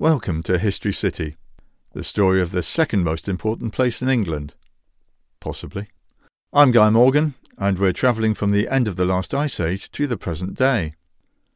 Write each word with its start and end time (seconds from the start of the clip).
Welcome 0.00 0.42
to 0.44 0.58
History 0.58 0.94
City, 0.94 1.36
the 1.92 2.02
story 2.02 2.40
of 2.40 2.52
the 2.52 2.62
second 2.62 3.04
most 3.04 3.28
important 3.28 3.74
place 3.74 4.00
in 4.00 4.08
England. 4.08 4.54
Possibly. 5.40 5.88
I'm 6.54 6.72
Guy 6.72 6.88
Morgan, 6.88 7.34
and 7.58 7.78
we're 7.78 7.92
travelling 7.92 8.32
from 8.32 8.50
the 8.50 8.66
end 8.66 8.88
of 8.88 8.96
the 8.96 9.04
last 9.04 9.34
ice 9.34 9.60
age 9.60 9.90
to 9.90 10.06
the 10.06 10.16
present 10.16 10.54
day. 10.54 10.94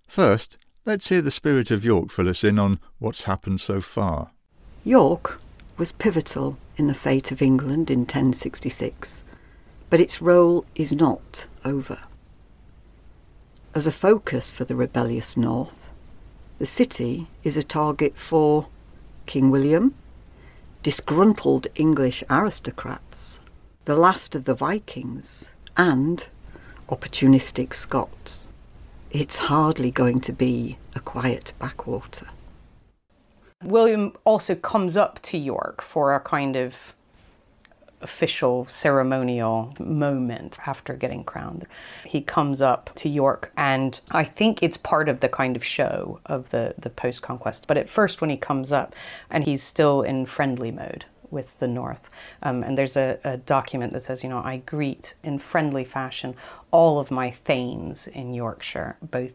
First, 0.07 0.59
let's 0.85 1.09
hear 1.09 1.23
the 1.23 1.31
spirit 1.31 1.71
of 1.71 1.87
York 1.87 2.11
fill 2.11 2.29
us 2.29 2.45
in 2.45 2.59
on 2.59 2.81
what's 2.99 3.23
happened 3.23 3.63
so 3.63 3.81
far. 3.81 4.33
York 4.85 5.41
was 5.79 5.93
pivotal 5.93 6.59
in 6.77 6.87
the 6.87 6.93
fate 6.93 7.33
of 7.33 7.41
England 7.41 7.91
in 7.91 8.01
1066, 8.01 9.23
but 9.89 10.01
its 10.01 10.21
role 10.21 10.67
is 10.75 10.93
not 10.93 11.47
over. 11.65 11.99
As 13.75 13.87
a 13.87 13.91
focus 13.91 14.51
for 14.51 14.67
the 14.67 14.77
rebellious 14.77 15.35
North, 15.35 15.84
the 16.65 16.69
city 16.85 17.27
is 17.43 17.59
a 17.59 17.63
target 17.63 18.17
for 18.17 18.69
King 19.27 19.51
William, 19.51 19.95
disgruntled 20.83 21.67
English 21.75 22.25
aristocrats, 22.31 23.39
the 23.85 23.95
last 23.95 24.35
of 24.35 24.47
the 24.47 24.55
Vikings, 24.55 25.51
and 25.77 26.27
opportunistic 26.89 27.75
Scots. 27.75 28.49
It's 29.11 29.37
hardly 29.53 29.91
going 29.91 30.21
to 30.21 30.33
be 30.33 30.79
a 30.95 31.01
quiet 31.01 31.53
backwater. 31.59 32.29
William 33.63 34.15
also 34.25 34.55
comes 34.55 34.97
up 34.97 35.21
to 35.25 35.37
York 35.37 35.83
for 35.83 36.15
a 36.15 36.21
kind 36.21 36.57
of 36.57 36.95
official 38.05 38.67
ceremonial 38.67 39.75
moment 39.81 40.57
after 40.67 40.95
getting 40.95 41.25
crowned. 41.25 41.67
He 42.05 42.21
comes 42.21 42.63
up 42.63 42.91
to 42.97 43.09
York, 43.09 43.51
and 43.57 43.99
I 44.11 44.23
think 44.23 44.63
it's 44.63 44.77
part 44.77 45.09
of 45.09 45.21
the 45.21 45.29
kind 45.29 45.57
of 45.57 45.65
show 45.65 46.21
of 46.27 46.49
the, 46.51 46.75
the 46.79 46.91
post 46.91 47.23
conquest. 47.23 47.67
But 47.67 47.79
at 47.79 47.89
first, 47.89 48.21
when 48.21 48.31
he 48.31 48.37
comes 48.37 48.71
up, 48.73 48.95
and 49.31 49.43
he's 49.43 49.63
still 49.63 50.03
in 50.03 50.27
friendly 50.27 50.71
mode 50.71 51.07
with 51.31 51.59
the 51.59 51.67
North. 51.67 52.11
Um, 52.43 52.63
and 52.63 52.79
there's 52.79 52.97
a, 52.97 53.19
a, 53.25 53.39
document 53.39 53.93
that 53.93 54.03
says, 54.03 54.23
you 54.23 54.29
know, 54.29 54.39
I 54.39 54.59
greet 54.59 55.15
in 55.25 55.39
friendly 55.39 55.85
fashion 55.85 56.37
all 56.71 57.01
of 57.01 57.11
my 57.11 57.31
thanes 57.31 58.07
in 58.07 58.35
Yorkshire, 58.35 58.97
both 59.03 59.33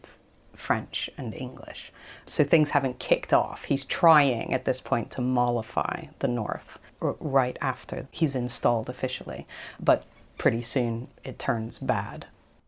French 0.55 1.09
and 1.17 1.33
English. 1.33 1.91
So 2.25 2.43
things 2.43 2.69
haven't 2.69 2.99
kicked 2.99 3.33
off. 3.33 3.65
He's 3.65 3.85
trying 3.85 4.53
at 4.53 4.65
this 4.65 4.79
point 4.79 5.11
to 5.11 5.21
mollify 5.21 6.05
the 6.19 6.27
North 6.27 6.79
right 7.01 7.57
after 7.61 8.07
he's 8.11 8.35
installed 8.35 8.89
officially, 8.89 9.47
but 9.79 10.05
pretty 10.37 10.61
soon 10.61 11.07
it 11.23 11.39
turns 11.39 11.79
bad. 11.79 12.25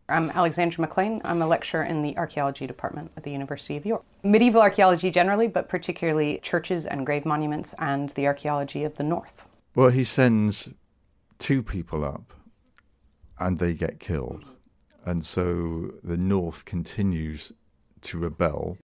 I'm 0.10 0.30
Aleksandra 0.32 0.86
McClain. 0.86 1.22
I'm 1.24 1.42
a 1.42 1.48
lecturer 1.48 1.84
in 1.84 2.02
the 2.02 2.18
archaeology 2.18 2.68
department 2.68 3.12
at 3.16 3.24
the 3.24 3.32
University 3.32 3.78
of 3.78 3.86
York. 3.86 4.04
Medieval 4.24 4.62
archaeology 4.62 5.10
generally, 5.10 5.48
but 5.48 5.70
particularly 5.70 6.40
churches 6.44 6.86
and 6.86 7.06
grave 7.06 7.26
monuments 7.26 7.74
and 7.80 8.10
the 8.10 8.28
archaeology 8.28 8.84
of 8.84 8.98
the 8.98 9.04
North. 9.04 9.46
Well, 9.74 9.90
he 9.90 10.04
sends 10.04 10.70
two 11.40 11.64
people 11.64 12.04
up 12.04 12.34
and 13.40 13.58
they 13.58 13.74
get 13.74 14.00
killed. 14.00 14.44
And 15.06 15.24
so 15.24 15.94
the 16.04 16.18
North 16.18 16.66
continues 16.66 17.54
to 18.02 18.18
rebel 18.18 18.78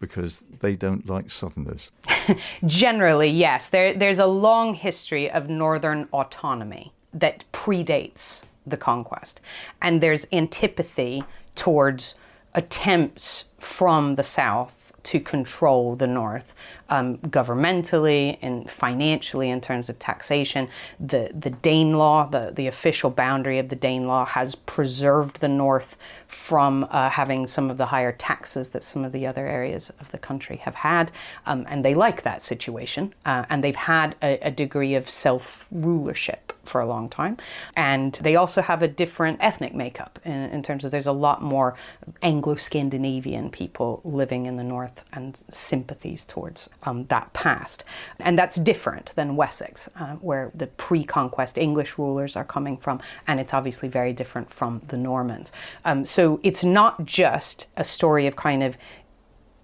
because 0.00 0.44
they 0.60 0.76
don't 0.76 1.08
like 1.08 1.30
Southerners. 1.30 1.90
Generally, 2.66 3.30
yes. 3.30 3.68
There, 3.68 3.94
there's 3.94 4.18
a 4.18 4.26
long 4.26 4.74
history 4.74 5.30
of 5.30 5.48
Northern 5.48 6.08
autonomy 6.12 6.92
that 7.14 7.44
predates 7.52 8.42
the 8.66 8.76
conquest. 8.76 9.40
And 9.82 10.00
there's 10.00 10.26
antipathy 10.32 11.24
towards 11.54 12.14
attempts 12.54 13.46
from 13.58 14.14
the 14.14 14.22
South 14.22 14.74
to 15.04 15.20
control 15.20 15.96
the 15.96 16.06
North 16.06 16.54
um, 16.90 17.16
governmentally 17.18 18.36
and 18.42 18.70
financially 18.70 19.48
in 19.50 19.60
terms 19.60 19.88
of 19.88 19.98
taxation. 19.98 20.68
The, 21.00 21.30
the 21.32 21.50
Danelaw, 21.50 22.30
the, 22.30 22.52
the 22.54 22.66
official 22.66 23.08
boundary 23.08 23.58
of 23.58 23.68
the 23.68 23.76
Danelaw, 23.76 24.26
has 24.26 24.54
preserved 24.54 25.40
the 25.40 25.48
North 25.48 25.96
from 26.28 26.86
uh, 26.90 27.08
having 27.08 27.46
some 27.46 27.70
of 27.70 27.78
the 27.78 27.86
higher 27.86 28.12
taxes 28.12 28.68
that 28.68 28.84
some 28.84 29.04
of 29.04 29.12
the 29.12 29.26
other 29.26 29.46
areas 29.46 29.90
of 29.98 30.10
the 30.12 30.18
country 30.18 30.56
have 30.58 30.74
had. 30.74 31.10
Um, 31.46 31.64
and 31.68 31.84
they 31.84 31.94
like 31.94 32.22
that 32.22 32.42
situation. 32.42 33.14
Uh, 33.24 33.44
and 33.48 33.64
they've 33.64 33.74
had 33.74 34.14
a, 34.22 34.38
a 34.46 34.50
degree 34.50 34.94
of 34.94 35.08
self 35.08 35.66
rulership 35.72 36.52
for 36.68 36.80
a 36.82 36.86
long 36.86 37.08
time. 37.08 37.38
And 37.76 38.12
they 38.14 38.36
also 38.36 38.60
have 38.60 38.82
a 38.82 38.88
different 38.88 39.38
ethnic 39.40 39.74
makeup 39.74 40.18
in, 40.24 40.32
in 40.32 40.62
terms 40.62 40.84
of 40.84 40.90
there's 40.90 41.06
a 41.06 41.12
lot 41.12 41.42
more 41.42 41.76
Anglo 42.22 42.56
Scandinavian 42.56 43.48
people 43.50 44.02
living 44.04 44.44
in 44.46 44.56
the 44.56 44.64
North 44.64 45.02
and 45.14 45.42
sympathies 45.50 46.26
towards 46.26 46.68
um, 46.82 47.06
that 47.06 47.32
past. 47.32 47.84
And 48.20 48.38
that's 48.38 48.56
different 48.56 49.12
than 49.14 49.36
Wessex, 49.36 49.88
uh, 49.96 50.16
where 50.16 50.52
the 50.54 50.66
pre 50.66 51.04
conquest 51.04 51.56
English 51.56 51.96
rulers 51.96 52.36
are 52.36 52.44
coming 52.44 52.76
from, 52.76 53.00
and 53.26 53.40
it's 53.40 53.54
obviously 53.54 53.88
very 53.88 54.12
different 54.12 54.52
from 54.52 54.82
the 54.88 54.96
Normans. 54.96 55.52
Um, 55.84 56.04
so 56.04 56.17
it's 56.42 56.64
not 56.64 57.04
just 57.04 57.66
a 57.76 57.84
story 57.84 58.26
of 58.26 58.36
kind 58.36 58.62
of 58.62 58.76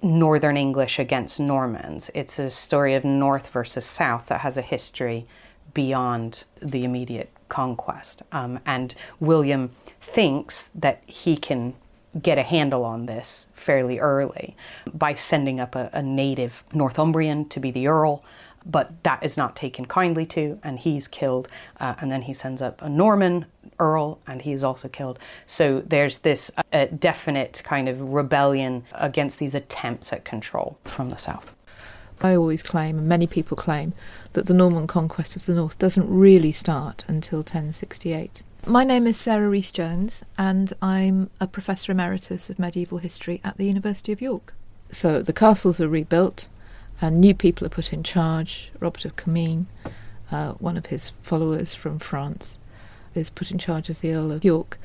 Northern 0.02 0.56
English 0.56 0.98
against 0.98 1.40
Normans, 1.40 2.10
it's 2.14 2.38
a 2.38 2.50
story 2.50 2.94
of 2.94 3.04
North 3.04 3.48
versus 3.48 3.84
South 3.84 4.26
that 4.26 4.40
has 4.40 4.56
a 4.56 4.62
history 4.62 5.26
beyond 5.72 6.44
the 6.62 6.84
immediate 6.84 7.30
conquest. 7.48 8.22
Um, 8.32 8.60
and 8.66 8.94
William 9.20 9.70
thinks 10.00 10.70
that 10.74 11.02
he 11.06 11.36
can 11.36 11.74
get 12.22 12.38
a 12.38 12.42
handle 12.42 12.84
on 12.84 13.06
this 13.06 13.48
fairly 13.54 13.98
early 13.98 14.54
by 14.92 15.14
sending 15.14 15.58
up 15.58 15.74
a, 15.74 15.90
a 15.92 16.02
native 16.02 16.62
Northumbrian 16.72 17.48
to 17.48 17.58
be 17.58 17.70
the 17.70 17.88
Earl 17.88 18.22
but 18.66 19.02
that 19.02 19.22
is 19.22 19.36
not 19.36 19.56
taken 19.56 19.84
kindly 19.84 20.26
to, 20.26 20.58
and 20.62 20.78
he's 20.78 21.08
killed. 21.08 21.48
Uh, 21.80 21.94
and 22.00 22.10
then 22.10 22.22
he 22.22 22.32
sends 22.32 22.62
up 22.62 22.80
a 22.82 22.88
Norman 22.88 23.46
earl, 23.78 24.18
and 24.26 24.40
he 24.42 24.52
is 24.52 24.64
also 24.64 24.88
killed. 24.88 25.18
So 25.46 25.82
there's 25.86 26.18
this 26.20 26.50
uh, 26.72 26.86
definite 26.98 27.62
kind 27.64 27.88
of 27.88 28.00
rebellion 28.00 28.84
against 28.92 29.38
these 29.38 29.54
attempts 29.54 30.12
at 30.12 30.24
control 30.24 30.78
from 30.84 31.10
the 31.10 31.16
south. 31.18 31.54
I 32.20 32.36
always 32.36 32.62
claim, 32.62 32.98
and 32.98 33.08
many 33.08 33.26
people 33.26 33.56
claim, 33.56 33.92
that 34.32 34.46
the 34.46 34.54
Norman 34.54 34.86
conquest 34.86 35.36
of 35.36 35.46
the 35.46 35.54
north 35.54 35.78
doesn't 35.78 36.08
really 36.08 36.52
start 36.52 37.04
until 37.08 37.40
1068. 37.40 38.42
My 38.66 38.84
name 38.84 39.06
is 39.06 39.18
Sarah 39.18 39.48
Rees 39.48 39.70
Jones, 39.70 40.24
and 40.38 40.72
I'm 40.80 41.28
a 41.40 41.46
Professor 41.46 41.92
Emeritus 41.92 42.48
of 42.48 42.58
Medieval 42.58 42.98
History 42.98 43.40
at 43.44 43.58
the 43.58 43.66
University 43.66 44.10
of 44.12 44.22
York. 44.22 44.54
So 44.88 45.20
the 45.20 45.32
castles 45.32 45.80
are 45.80 45.88
rebuilt, 45.88 46.48
and 47.04 47.20
new 47.20 47.34
people 47.34 47.66
are 47.66 47.70
put 47.70 47.92
in 47.92 48.02
charge. 48.02 48.72
Robert 48.80 49.04
of 49.04 49.14
Comines, 49.14 49.66
uh, 50.32 50.52
one 50.52 50.78
of 50.78 50.86
his 50.86 51.10
followers 51.22 51.74
from 51.74 51.98
France, 51.98 52.58
is 53.14 53.28
put 53.28 53.50
in 53.50 53.58
charge 53.58 53.90
as 53.90 53.98
the 53.98 54.14
Earl 54.14 54.32
of 54.32 54.42
York. 54.42 54.78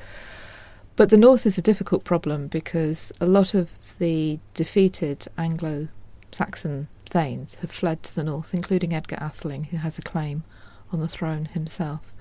But 0.96 1.08
the 1.08 1.16
north 1.16 1.46
is 1.46 1.56
a 1.56 1.62
difficult 1.62 2.04
problem 2.04 2.48
because 2.48 3.10
a 3.22 3.26
lot 3.26 3.54
of 3.54 3.70
the 3.98 4.38
defeated 4.52 5.28
Anglo 5.38 5.88
Saxon 6.30 6.88
thanes 7.06 7.54
have 7.56 7.70
fled 7.70 8.02
to 8.02 8.14
the 8.14 8.24
north, 8.24 8.52
including 8.52 8.92
Edgar 8.92 9.16
Atheling, 9.16 9.68
who 9.68 9.78
has 9.78 9.96
a 9.96 10.02
claim 10.02 10.44
on 10.92 11.00
the 11.00 11.08
throne 11.08 11.46
himself. 11.46 12.12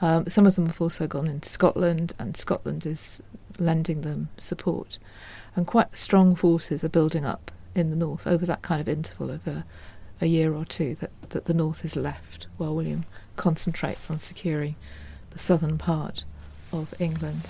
Um, 0.00 0.28
some 0.28 0.46
of 0.46 0.54
them 0.54 0.66
have 0.66 0.80
also 0.80 1.08
gone 1.08 1.26
into 1.26 1.48
Scotland, 1.48 2.14
and 2.16 2.36
Scotland 2.36 2.86
is 2.86 3.20
lending 3.58 4.02
them 4.02 4.28
support. 4.38 5.00
And 5.56 5.66
quite 5.66 5.96
strong 5.98 6.36
forces 6.36 6.84
are 6.84 6.88
building 6.88 7.24
up 7.26 7.50
in 7.76 7.90
the 7.90 7.96
north 7.96 8.26
over 8.26 8.46
that 8.46 8.62
kind 8.62 8.80
of 8.80 8.88
interval 8.88 9.30
of 9.30 9.46
a, 9.46 9.64
a 10.20 10.26
year 10.26 10.54
or 10.54 10.64
two 10.64 10.94
that, 10.96 11.10
that 11.30 11.44
the 11.44 11.54
north 11.54 11.84
is 11.84 11.96
left 11.96 12.46
while 12.56 12.74
William 12.74 13.04
concentrates 13.36 14.10
on 14.10 14.18
securing 14.18 14.76
the 15.30 15.38
southern 15.38 15.78
part 15.78 16.24
of 16.72 16.94
England. 16.98 17.48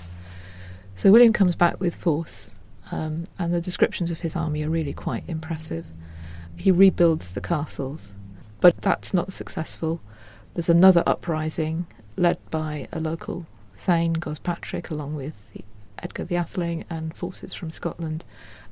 So 0.95 1.11
William 1.11 1.33
comes 1.33 1.55
back 1.55 1.79
with 1.79 1.95
force, 1.95 2.53
um, 2.91 3.27
and 3.37 3.53
the 3.53 3.61
descriptions 3.61 4.11
of 4.11 4.19
his 4.19 4.35
army 4.35 4.63
are 4.63 4.69
really 4.69 4.93
quite 4.93 5.23
impressive. 5.27 5.85
He 6.57 6.71
rebuilds 6.71 7.33
the 7.33 7.41
castles, 7.41 8.15
but 8.59 8.77
that's 8.81 9.13
not 9.13 9.31
successful. 9.31 10.01
There's 10.53 10.69
another 10.69 11.03
uprising 11.05 11.85
led 12.15 12.39
by 12.49 12.87
a 12.91 12.99
local 12.99 13.45
Thane, 13.75 14.15
Gospatrick, 14.15 14.89
along 14.89 15.15
with 15.15 15.53
the 15.53 15.63
Edgar 16.07 16.23
the 16.23 16.37
Atheling 16.37 16.85
and 16.89 17.13
forces 17.13 17.53
from 17.53 17.69
Scotland, 17.69 18.23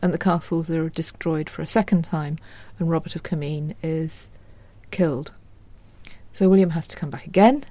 and 0.01 0.13
the 0.13 0.17
castles 0.17 0.69
are 0.69 0.87
destroyed 0.87 1.49
for 1.49 1.61
a 1.61 1.67
second 1.67 2.05
time, 2.05 2.37
and 2.79 2.89
Robert 2.89 3.13
of 3.13 3.23
Comines 3.23 3.75
is 3.83 4.29
killed. 4.89 5.33
So 6.31 6.47
William 6.47 6.69
has 6.69 6.87
to 6.87 6.95
come 6.95 7.09
back 7.09 7.25
again 7.25 7.65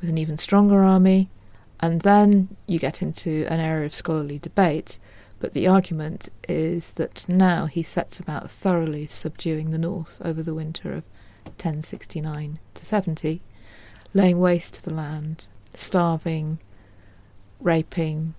with 0.00 0.08
an 0.08 0.16
even 0.16 0.38
stronger 0.38 0.82
army, 0.82 1.28
and 1.80 2.00
then 2.00 2.56
you 2.66 2.78
get 2.78 3.02
into 3.02 3.44
an 3.50 3.60
area 3.60 3.84
of 3.84 3.94
scholarly 3.94 4.38
debate. 4.38 4.98
But 5.38 5.52
the 5.52 5.68
argument 5.68 6.30
is 6.48 6.92
that 6.92 7.28
now 7.28 7.66
he 7.66 7.82
sets 7.82 8.18
about 8.18 8.50
thoroughly 8.50 9.06
subduing 9.06 9.70
the 9.70 9.76
north 9.76 10.18
over 10.24 10.42
the 10.42 10.54
winter 10.54 10.94
of 10.94 11.04
1069 11.44 12.58
to 12.72 12.84
70 12.86 13.42
laying 14.14 14.38
waste 14.38 14.74
to 14.74 14.82
the 14.82 14.94
land, 14.94 15.48
starving, 15.74 16.58
raping, 17.60 18.34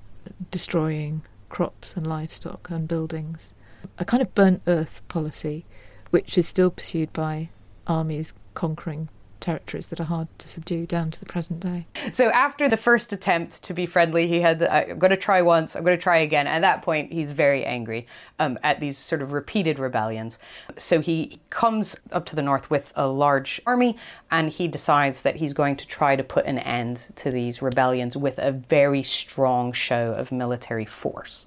destroying 0.51 1.24
crops 1.50 1.95
and 1.95 2.06
livestock 2.06 2.69
and 2.69 2.88
buildings. 2.88 3.54
A 3.98 4.06
kind 4.06 4.22
of 4.22 4.33
burnt 4.36 4.62
earth 4.68 5.07
policy 5.07 5.66
which 6.10 6.38
is 6.38 6.48
still 6.48 6.72
pursued 6.72 7.12
by 7.13 7.50
armies 7.88 8.33
conquering 8.54 9.10
territories 9.40 9.88
that 9.88 10.00
are 10.00 10.06
hard 10.06 10.28
to 10.40 10.50
subdue 10.50 10.86
down 10.86 11.12
to 11.12 11.20
the 11.20 11.26
present 11.26 11.60
day. 11.60 11.86
So 12.12 12.30
after 12.30 12.68
the 12.70 12.78
first 12.78 13.14
attempt 13.14 13.64
to 13.64 13.74
be 13.74 13.86
friendly, 13.86 14.28
he 14.28 14.42
had, 14.42 14.60
the, 14.60 14.74
I'm 14.74 15.00
going 15.00 15.12
to 15.12 15.18
try 15.18 15.42
once, 15.42 15.76
I'm 15.76 15.84
going 15.84 15.98
to 15.98 16.02
try 16.02 16.18
again. 16.18 16.48
At 16.48 16.62
that 16.62 16.82
point, 16.82 17.12
he's 17.12 17.32
very 17.32 17.66
angry 17.66 18.08
um, 18.40 18.58
at 18.64 18.80
these 18.80 18.98
sort 18.98 19.22
of 19.22 19.34
repeated 19.34 19.80
rebellions. 19.80 20.40
So 20.78 21.00
he 21.00 21.40
comes 21.50 21.96
up 22.12 22.26
to 22.28 22.36
the 22.36 22.42
north 22.42 22.70
with 22.70 22.92
a 22.96 23.08
large 23.08 23.62
army 23.66 23.98
and 24.32 24.50
he 24.50 24.68
decides 24.68 25.22
that 25.24 25.36
he's 25.36 25.54
going 25.54 25.76
to 25.78 25.88
try 25.88 26.16
to 26.16 26.24
put 26.24 26.46
an 26.46 26.60
end 26.60 27.12
to 27.18 27.32
these 27.32 27.62
rebellions 27.62 28.18
with 28.18 28.38
a 28.40 28.52
very 28.52 29.04
strong 29.04 29.72
show 29.72 30.14
of 30.14 30.32
military 30.32 30.86
force. 30.86 31.46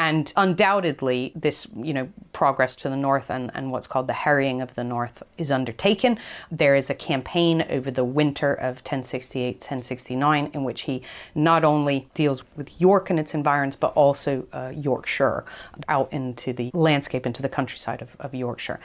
And 0.00 0.32
undoubtedly, 0.34 1.30
this 1.34 1.66
you 1.76 1.92
know 1.92 2.08
progress 2.32 2.74
to 2.76 2.88
the 2.88 2.96
north 2.96 3.30
and, 3.30 3.50
and 3.52 3.70
what's 3.70 3.86
called 3.86 4.06
the 4.06 4.14
harrying 4.14 4.62
of 4.62 4.74
the 4.74 4.82
north 4.82 5.22
is 5.36 5.52
undertaken. 5.52 6.18
There 6.50 6.74
is 6.74 6.88
a 6.88 6.94
campaign 6.94 7.66
over 7.68 7.90
the 7.90 8.02
winter 8.02 8.54
of 8.54 8.82
1068-1069 8.84 10.54
in 10.54 10.64
which 10.64 10.80
he 10.80 11.02
not 11.34 11.64
only 11.64 12.08
deals 12.14 12.42
with 12.56 12.80
York 12.80 13.10
and 13.10 13.20
its 13.20 13.34
environs, 13.34 13.76
but 13.76 13.92
also 13.92 14.46
uh, 14.54 14.72
Yorkshire, 14.74 15.44
out 15.88 16.10
into 16.14 16.54
the 16.54 16.70
landscape, 16.72 17.26
into 17.26 17.42
the 17.42 17.48
countryside 17.50 18.00
of, 18.00 18.16
of 18.20 18.34
Yorkshire. 18.34 18.80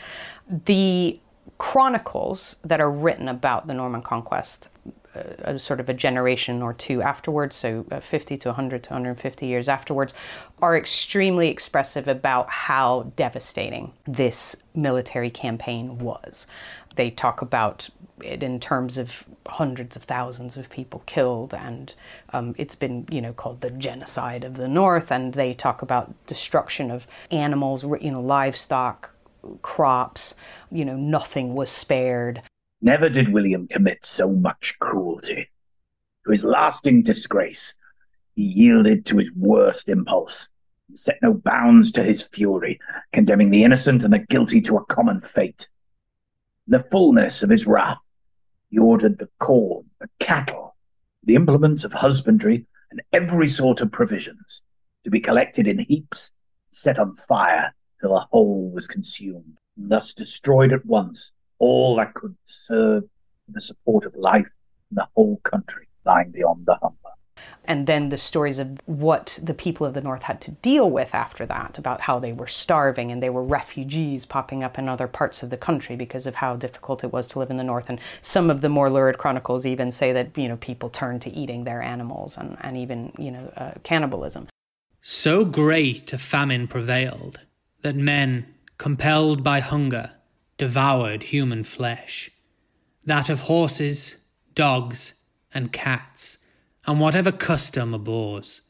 The 0.66 1.18
chronicles 1.60 2.58
that 2.66 2.82
are 2.82 2.92
written 2.92 3.30
about 3.30 3.68
the 3.68 3.74
Norman 3.74 4.02
conquest 4.02 4.68
a, 5.44 5.60
sort 5.60 5.80
of 5.80 5.90
a 5.90 5.94
generation 5.94 6.62
or 6.62 6.74
two 6.74 7.02
afterwards, 7.02 7.56
so 7.56 7.86
uh, 7.92 8.00
50 8.00 8.38
to 8.38 8.50
100 8.50 8.84
to 8.84 8.90
150 8.90 9.46
years 9.46 9.70
afterwards, 9.70 10.14
are 10.62 10.76
extremely 10.78 11.50
expressive 11.50 12.08
about 12.08 12.50
how 12.50 13.12
devastating 13.16 13.94
this 14.08 14.56
military 14.74 15.30
campaign 15.30 15.98
was. 15.98 16.48
They 16.96 17.12
talk 17.12 17.42
about 17.42 17.90
it 18.22 18.44
in 18.44 18.60
terms 18.60 18.98
of 18.98 19.26
hundreds 19.48 19.96
of 19.96 20.04
thousands 20.04 20.56
of 20.58 20.70
people 20.70 21.04
killed, 21.06 21.54
and 21.54 21.94
um, 22.34 22.56
it's 22.58 22.76
been, 22.76 23.06
you 23.12 23.22
know, 23.22 23.34
called 23.34 23.62
the 23.62 23.72
genocide 23.72 24.44
of 24.44 24.56
the 24.56 24.68
North. 24.68 25.12
And 25.12 25.34
they 25.34 25.54
talk 25.54 25.82
about 25.82 26.14
destruction 26.26 26.92
of 26.92 27.06
animals, 27.32 27.84
you 28.02 28.12
know, 28.12 28.22
livestock, 28.22 29.14
crops. 29.62 30.36
You 30.72 30.86
know, 30.86 30.96
nothing 30.96 31.54
was 31.54 31.70
spared. 31.70 32.42
Never 32.86 33.10
did 33.10 33.34
William 33.34 33.68
commit 33.68 34.06
so 34.06 34.32
much 34.32 34.78
cruelty. 34.78 35.50
To 36.24 36.30
his 36.30 36.44
lasting 36.44 37.02
disgrace, 37.02 37.74
he 38.36 38.44
yielded 38.44 39.08
to 39.08 39.18
his 39.18 39.32
worst 39.32 39.90
impulse 39.90 40.50
and 40.88 40.96
set 40.96 41.18
no 41.24 41.34
bounds 41.34 41.92
to 41.94 42.04
his 42.04 42.22
fury, 42.28 42.80
condemning 43.12 43.50
the 43.50 43.64
innocent 43.64 44.04
and 44.04 44.14
the 44.14 44.20
guilty 44.20 44.62
to 44.62 44.78
a 44.78 44.86
common 44.86 45.20
fate. 45.20 45.68
In 46.68 46.74
the 46.74 46.80
fullness 46.80 47.42
of 47.42 47.50
his 47.50 47.66
wrath, 47.66 47.98
he 48.70 48.78
ordered 48.78 49.18
the 49.18 49.30
corn, 49.40 49.90
the 50.00 50.08
cattle, 50.20 50.76
the 51.24 51.34
implements 51.34 51.86
of 51.86 51.94
husbandry, 51.94 52.68
and 52.92 53.02
every 53.12 53.50
sort 53.50 53.82
of 53.82 53.92
provisions 53.92 54.62
to 55.06 55.10
be 55.10 55.20
collected 55.20 55.66
in 55.66 55.80
heaps, 55.80 56.32
and 56.68 56.76
set 56.76 57.00
on 57.00 57.16
fire 57.16 57.74
till 58.00 58.14
the 58.14 58.28
whole 58.30 58.70
was 58.70 58.86
consumed, 58.86 59.58
and 59.76 59.90
thus 59.90 60.14
destroyed 60.14 60.72
at 60.72 60.86
once 60.86 61.32
all 61.60 61.96
that 61.96 62.14
could 62.14 62.36
serve 62.46 63.04
the 63.48 63.62
support 63.62 64.06
of 64.06 64.16
life 64.16 64.48
in 64.92 64.96
the 64.96 65.08
whole 65.16 65.38
country 65.44 65.88
lying 66.06 66.32
beyond 66.32 66.66
the 66.66 66.76
Humber. 66.82 66.98
And 67.68 67.88
then 67.88 68.10
the 68.10 68.18
stories 68.18 68.60
of 68.60 68.80
what 68.86 69.40
the 69.42 69.54
people 69.54 69.86
of 69.86 69.94
the 69.94 70.02
North 70.02 70.24
had 70.24 70.40
to 70.42 70.52
deal 70.52 70.90
with 70.92 71.14
after 71.14 71.46
that, 71.48 71.78
about 71.78 72.02
how 72.02 72.20
they 72.20 72.32
were 72.32 72.48
starving 72.48 73.12
and 73.12 73.22
they 73.22 73.30
were 73.30 73.44
refugees 73.44 74.26
popping 74.26 74.64
up 74.64 74.78
in 74.78 74.88
other 74.88 75.08
parts 75.08 75.42
of 75.42 75.50
the 75.50 75.58
country 75.58 75.96
because 75.96 76.28
of 76.28 76.36
how 76.36 76.56
difficult 76.56 77.04
it 77.04 77.12
was 77.12 77.28
to 77.30 77.40
live 77.40 77.50
in 77.50 77.58
the 77.58 77.64
North. 77.64 77.90
And 77.90 78.00
some 78.22 78.50
of 78.50 78.62
the 78.62 78.70
more 78.70 78.90
lurid 78.90 79.18
chronicles 79.18 79.66
even 79.66 79.92
say 79.92 80.14
that, 80.14 80.38
you 80.38 80.48
know, 80.48 80.58
people 80.58 80.90
turned 80.90 81.22
to 81.24 81.32
eating 81.32 81.64
their 81.64 81.82
animals 81.82 82.38
and, 82.38 82.58
and 82.62 82.78
even, 82.78 83.12
you 83.18 83.32
know, 83.32 83.52
uh, 83.58 83.72
cannibalism. 83.84 84.48
So 85.02 85.46
great 85.46 86.14
a 86.14 86.18
famine 86.18 86.68
prevailed 86.68 87.42
that 87.82 87.96
men, 87.96 88.54
compelled 88.78 89.44
by 89.44 89.60
hunger, 89.60 90.12
devoured 90.58 91.24
human 91.24 91.64
flesh, 91.64 92.32
that 93.06 93.30
of 93.30 93.42
horses, 93.42 94.26
dogs, 94.54 95.22
and 95.54 95.72
cats, 95.72 96.40
and 96.86 97.00
whatever 97.00 97.32
custom 97.32 97.94
abhors. 97.94 98.62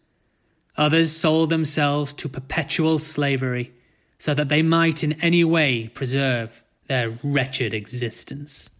Others 0.77 1.11
sold 1.11 1.49
themselves 1.49 2.13
to 2.13 2.29
perpetual 2.29 2.99
slavery, 2.99 3.73
so 4.17 4.33
that 4.33 4.49
they 4.49 4.61
might 4.61 5.03
in 5.03 5.13
any 5.21 5.43
way 5.43 5.87
preserve 5.87 6.63
their 6.87 7.17
wretched 7.23 7.73
existence 7.73 8.75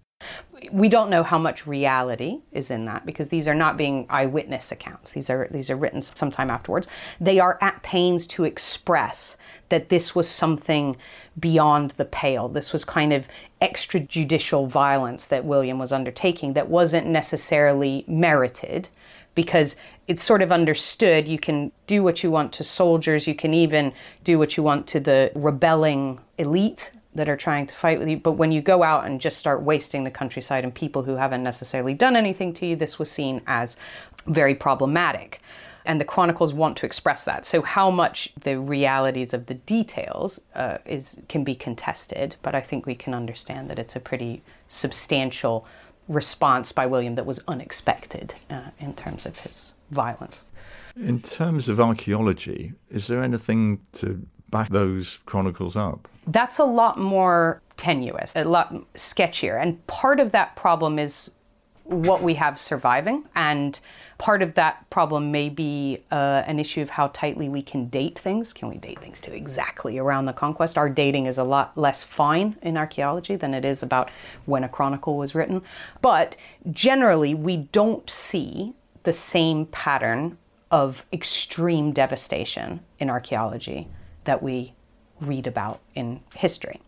we 0.71 0.89
don't 0.89 1.09
know 1.09 1.23
how 1.23 1.38
much 1.38 1.67
reality 1.67 2.39
is 2.51 2.71
in 2.71 2.85
that 2.85 3.06
because 3.06 3.27
these 3.27 3.47
are 3.47 3.56
not 3.56 3.77
being 3.77 4.06
eyewitness 4.09 4.71
accounts. 4.71 5.12
These 5.12 5.29
are 5.29 5.47
these 5.51 5.69
are 5.69 5.75
written 5.75 6.01
sometime 6.01 6.50
afterwards. 6.50 6.88
They 7.19 7.39
are 7.39 7.57
at 7.62 7.81
pains 7.83 8.25
to 8.27 8.45
express 8.45 9.38
that 9.69 9.89
this 9.89 10.15
was 10.15 10.29
something 10.29 10.95
beyond 11.39 11.91
the 11.91 12.06
pale. 12.06 12.47
This 12.47 12.71
was 12.71 12.85
kind 12.85 13.13
of 13.13 13.27
extrajudicial 13.62 14.67
violence 14.67 15.27
that 15.27 15.45
William 15.45 15.79
was 15.79 15.91
undertaking 15.91 16.53
that 16.53 16.69
wasn't 16.69 17.07
necessarily 17.07 18.06
merited 18.07 18.88
because 19.33 19.75
it's 20.07 20.23
sort 20.23 20.41
of 20.41 20.51
understood 20.51 21.27
you 21.27 21.39
can 21.39 21.71
do 21.88 22.01
what 22.01 22.23
you 22.23 22.31
want 22.31 22.53
to 22.53 22.63
soldiers, 22.63 23.27
you 23.27 23.35
can 23.35 23.53
even 23.53 23.91
do 24.23 24.39
what 24.39 24.56
you 24.56 24.63
want 24.63 24.88
to 24.88 25.00
the 25.00 25.31
rebelling 25.35 26.19
elite 26.38 26.91
that 27.15 27.29
are 27.29 27.38
trying 27.38 27.65
to 27.65 27.75
fight 27.75 27.97
with 27.97 28.07
you. 28.07 28.17
But 28.17 28.33
when 28.33 28.51
you 28.51 28.62
go 28.62 28.83
out 28.83 29.06
and 29.06 29.19
just 29.19 29.38
start 29.38 29.63
wasting 29.63 30.03
the 30.03 30.12
countryside 30.12 30.63
and 30.63 30.73
people 30.73 31.01
who 31.01 31.15
haven't 31.15 31.44
necessarily 31.44 31.94
done 31.94 32.15
anything 32.15 32.53
to 32.53 32.65
you, 32.65 32.75
this 32.75 33.00
was 33.00 33.09
seen 33.09 33.41
as 33.47 33.77
very 34.27 34.53
problematic. 34.53 35.41
And 35.85 36.01
the 36.01 36.06
chronicles 36.06 36.53
want 36.53 36.77
to 36.77 36.85
express 36.85 37.23
that. 37.25 37.45
So, 37.45 37.62
how 37.62 37.91
much 37.91 38.33
the 38.41 38.59
realities 38.59 39.35
of 39.35 39.45
the 39.45 39.53
details 39.53 40.39
uh, 40.56 40.79
is 40.85 41.19
can 41.29 41.44
be 41.44 41.53
contested, 41.53 42.35
but 42.41 42.56
I 42.56 42.62
think 42.62 42.88
we 42.88 42.95
can 42.95 43.13
understand 43.13 43.69
that 43.69 43.77
it's 43.77 43.95
a 43.95 44.00
pretty 44.00 44.41
substantial 44.67 45.67
response 46.07 46.71
by 46.71 46.88
William 46.88 47.13
that 47.15 47.25
was 47.27 47.39
unexpected 47.47 48.33
uh, 48.50 48.69
in 48.79 48.94
terms 48.95 49.27
of 49.27 49.38
his 49.38 49.75
violence. 49.91 50.44
In 50.95 51.21
terms 51.21 51.69
of 51.69 51.79
archaeology, 51.79 52.73
is 52.89 53.07
there 53.07 53.21
anything 53.21 53.81
to 53.94 54.25
back 54.55 54.69
those 54.69 55.19
chronicles 55.25 55.75
up? 55.75 56.07
That's 56.27 56.59
a 56.59 56.63
lot 56.63 56.97
more 56.97 57.61
tenuous, 57.75 58.31
a 58.37 58.45
lot 58.45 58.73
sketchier. 58.93 59.61
And 59.61 59.85
part 59.88 60.21
of 60.21 60.31
that 60.31 60.55
problem 60.55 60.97
is 60.97 61.29
what 61.83 62.24
we 62.24 62.33
have 62.35 62.57
surviving. 62.57 63.25
And 63.35 63.77
part 64.17 64.41
of 64.41 64.53
that 64.53 64.89
problem 64.89 65.29
may 65.29 65.50
be 65.50 66.01
uh, 66.09 66.43
an 66.47 66.57
issue 66.57 66.81
of 66.81 66.89
how 66.89 67.07
tightly 67.07 67.50
we 67.50 67.62
can 67.62 67.89
date 67.89 68.17
things. 68.17 68.53
Can 68.53 68.69
we 68.69 68.77
date 68.77 69.00
things 69.01 69.19
to 69.21 69.35
exactly 69.35 69.97
around 69.97 70.25
the 70.25 70.33
conquest? 70.33 70.77
Our 70.77 70.88
dating 70.88 71.25
is 71.25 71.38
a 71.38 71.43
lot 71.43 71.77
less 71.77 72.05
fine 72.05 72.55
in 72.62 72.77
archaeology 72.77 73.35
than 73.35 73.53
it 73.53 73.65
is 73.65 73.83
about 73.83 74.09
when 74.45 74.63
a 74.63 74.69
chronicle 74.69 75.17
was 75.17 75.35
written. 75.35 75.62
But 76.01 76.38
generally, 76.71 77.35
we 77.35 77.57
don't 77.57 78.09
see 78.09 78.74
the 79.03 79.13
same 79.13 79.65
pattern 79.65 80.38
of 80.71 81.05
extreme 81.12 81.91
devastation 81.91 82.79
in 83.00 83.09
archaeology 83.09 83.89
that 84.25 84.44
we 84.44 84.74
read 85.22 85.48
about 85.48 85.79
in 85.96 86.20
history. 86.34 86.82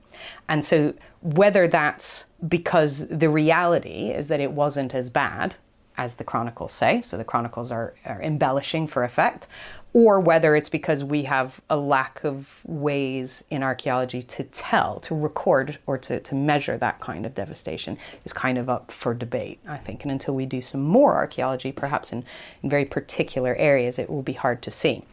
And 0.49 0.63
so, 0.63 0.93
whether 1.21 1.67
that's 1.67 2.25
because 2.47 3.07
the 3.07 3.29
reality 3.29 4.09
is 4.09 4.27
that 4.29 4.39
it 4.39 4.51
wasn't 4.51 4.95
as 4.95 5.09
bad 5.09 5.55
as 5.97 6.15
the 6.15 6.23
chronicles 6.23 6.71
say, 6.71 7.01
so 7.03 7.17
the 7.17 7.23
chronicles 7.23 7.71
are, 7.71 7.93
are 8.05 8.21
embellishing 8.21 8.87
for 8.87 9.03
effect, 9.03 9.47
or 9.93 10.19
whether 10.19 10.55
it's 10.55 10.69
because 10.69 11.03
we 11.03 11.23
have 11.23 11.59
a 11.71 11.77
lack 11.77 12.23
of 12.23 12.47
ways 12.65 13.43
in 13.49 13.63
archaeology 13.63 14.21
to 14.21 14.43
tell, 14.43 14.99
to 14.99 15.15
record, 15.15 15.79
or 15.87 15.97
to, 15.97 16.19
to 16.19 16.35
measure 16.35 16.77
that 16.77 16.99
kind 16.99 17.25
of 17.25 17.33
devastation 17.33 17.97
is 18.23 18.31
kind 18.31 18.59
of 18.59 18.69
up 18.69 18.91
for 18.91 19.13
debate, 19.15 19.59
I 19.67 19.77
think. 19.77 20.03
And 20.03 20.11
until 20.11 20.35
we 20.35 20.45
do 20.45 20.61
some 20.61 20.81
more 20.83 21.15
archaeology, 21.15 21.71
perhaps 21.71 22.13
in, 22.13 22.23
in 22.61 22.69
very 22.69 22.85
particular 22.85 23.55
areas, 23.55 23.97
it 23.97 24.09
will 24.09 24.21
be 24.21 24.33
hard 24.33 24.61
to 24.63 24.71
see. 24.71 25.03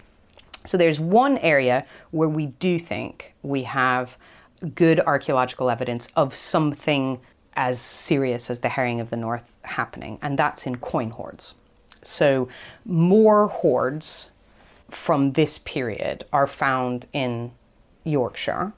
So 0.64 0.76
there's 0.76 0.98
one 0.98 1.38
area 1.38 1.84
where 2.10 2.28
we 2.28 2.46
do 2.46 2.78
think 2.78 3.34
we 3.42 3.62
have 3.64 4.16
good 4.74 5.00
archaeological 5.00 5.68
evidence 5.68 6.08
of 6.16 6.34
something 6.34 7.20
as 7.56 7.78
serious 7.80 8.50
as 8.50 8.60
the 8.60 8.68
harrying 8.68 9.00
of 9.00 9.10
the 9.10 9.16
North 9.16 9.42
happening, 9.62 10.18
and 10.22 10.38
that's 10.38 10.66
in 10.66 10.76
coin 10.76 11.10
hoards. 11.10 11.54
So 12.02 12.48
more 12.84 13.48
hoards 13.48 14.30
from 14.90 15.32
this 15.32 15.58
period 15.58 16.24
are 16.32 16.46
found 16.46 17.06
in 17.12 17.52
Yorkshire 18.04 18.72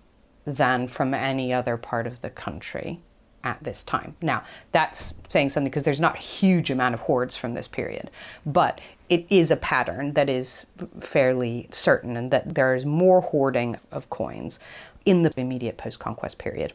than 0.45 0.89
from 0.89 1.15
any 1.15 1.53
other 1.53 1.77
part 1.77 2.07
of 2.07 2.21
the 2.21 2.31
country 2.31 3.01
at 3.45 3.63
this 3.63 3.85
time. 3.85 4.17
Now, 4.21 4.43
that's 4.73 5.15
saying 5.29 5.51
something 5.51 5.71
because 5.71 5.85
there's 5.85 6.01
not 6.01 6.17
a 6.17 6.21
huge 6.21 6.71
amount 6.71 6.95
of 6.95 7.01
hoards 7.01 7.37
from 7.37 7.55
this 7.55 7.69
period, 7.69 8.11
but 8.45 8.81
it 9.09 9.27
is 9.31 9.51
a 9.51 9.57
pattern 9.57 10.13
that 10.15 10.29
is 10.29 10.67
fairly 11.01 11.69
certain 11.71 12.17
and 12.17 12.31
that 12.31 12.55
there 12.55 12.75
is 12.75 12.85
more 12.85 13.21
hoarding 13.21 13.79
of 13.93 14.09
coins 14.11 14.59
in 15.05 15.23
the 15.23 15.33
immediate 15.37 15.77
post 15.77 15.99
conquest 15.99 16.39
period 16.39 16.73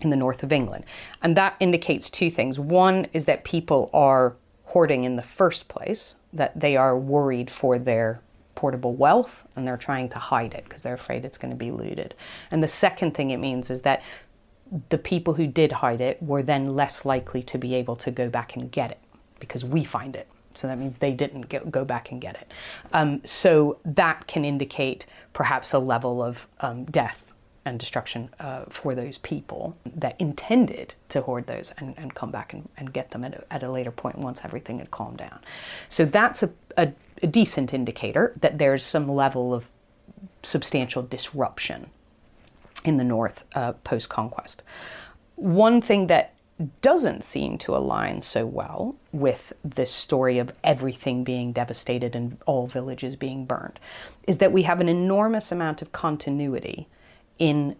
in 0.00 0.10
the 0.10 0.16
north 0.16 0.42
of 0.42 0.52
England. 0.52 0.84
And 1.22 1.36
that 1.36 1.56
indicates 1.60 2.08
two 2.10 2.30
things. 2.30 2.58
One 2.58 3.06
is 3.12 3.24
that 3.24 3.44
people 3.44 3.90
are 3.92 4.36
hoarding 4.64 5.04
in 5.04 5.16
the 5.16 5.22
first 5.22 5.68
place, 5.68 6.14
that 6.32 6.58
they 6.58 6.76
are 6.76 6.96
worried 6.96 7.50
for 7.50 7.78
their 7.78 8.20
portable 8.54 8.94
wealth 8.94 9.46
and 9.56 9.66
they're 9.66 9.76
trying 9.76 10.08
to 10.08 10.18
hide 10.18 10.52
it 10.52 10.64
because 10.64 10.82
they're 10.82 10.94
afraid 10.94 11.24
it's 11.24 11.38
going 11.38 11.50
to 11.50 11.56
be 11.56 11.70
looted. 11.70 12.14
And 12.50 12.62
the 12.62 12.68
second 12.68 13.14
thing 13.14 13.30
it 13.30 13.38
means 13.38 13.70
is 13.70 13.82
that 13.82 14.02
the 14.90 14.98
people 14.98 15.32
who 15.34 15.46
did 15.46 15.72
hide 15.72 16.00
it 16.00 16.22
were 16.22 16.42
then 16.42 16.74
less 16.76 17.04
likely 17.04 17.42
to 17.44 17.56
be 17.56 17.74
able 17.74 17.96
to 17.96 18.10
go 18.10 18.28
back 18.28 18.56
and 18.56 18.70
get 18.70 18.90
it 18.90 18.98
because 19.40 19.64
we 19.64 19.84
find 19.84 20.14
it. 20.14 20.28
So 20.54 20.66
that 20.66 20.78
means 20.78 20.98
they 20.98 21.12
didn't 21.12 21.42
get, 21.42 21.70
go 21.70 21.84
back 21.84 22.10
and 22.10 22.20
get 22.20 22.36
it. 22.36 22.50
Um, 22.92 23.20
so 23.24 23.78
that 23.84 24.26
can 24.26 24.44
indicate 24.44 25.06
perhaps 25.32 25.72
a 25.72 25.78
level 25.78 26.22
of 26.22 26.46
um, 26.60 26.84
death 26.86 27.28
and 27.64 27.78
destruction 27.78 28.30
uh, 28.40 28.64
for 28.68 28.94
those 28.94 29.18
people 29.18 29.76
that 29.84 30.16
intended 30.18 30.94
to 31.10 31.20
hoard 31.20 31.46
those 31.46 31.72
and, 31.78 31.94
and 31.98 32.14
come 32.14 32.30
back 32.30 32.52
and, 32.52 32.68
and 32.78 32.92
get 32.92 33.10
them 33.10 33.24
at 33.24 33.34
a, 33.34 33.52
at 33.52 33.62
a, 33.62 33.70
later 33.70 33.90
point 33.90 34.18
once 34.18 34.44
everything 34.44 34.78
had 34.78 34.90
calmed 34.90 35.18
down. 35.18 35.38
So 35.88 36.04
that's 36.04 36.42
a, 36.42 36.50
a, 36.76 36.92
a 37.22 37.26
decent 37.26 37.74
indicator 37.74 38.32
that 38.40 38.58
there's 38.58 38.84
some 38.84 39.08
level 39.08 39.52
of 39.52 39.66
substantial 40.42 41.02
disruption 41.02 41.90
in 42.84 42.96
the 42.96 43.04
North 43.04 43.44
uh, 43.54 43.72
post 43.84 44.08
conquest. 44.08 44.62
One 45.36 45.80
thing 45.80 46.06
that 46.08 46.34
doesn't 46.80 47.22
seem 47.22 47.56
to 47.58 47.76
align 47.76 48.20
so 48.20 48.44
well 48.44 48.96
with 49.12 49.52
this 49.64 49.92
story 49.92 50.38
of 50.38 50.52
everything 50.64 51.22
being 51.22 51.52
devastated 51.52 52.16
and 52.16 52.36
all 52.46 52.66
villages 52.66 53.14
being 53.14 53.44
burned 53.44 53.78
is 54.26 54.38
that 54.38 54.52
we 54.52 54.62
have 54.62 54.80
an 54.80 54.88
enormous 54.88 55.52
amount 55.52 55.82
of 55.82 55.92
continuity 55.92 56.88
in 57.38 57.76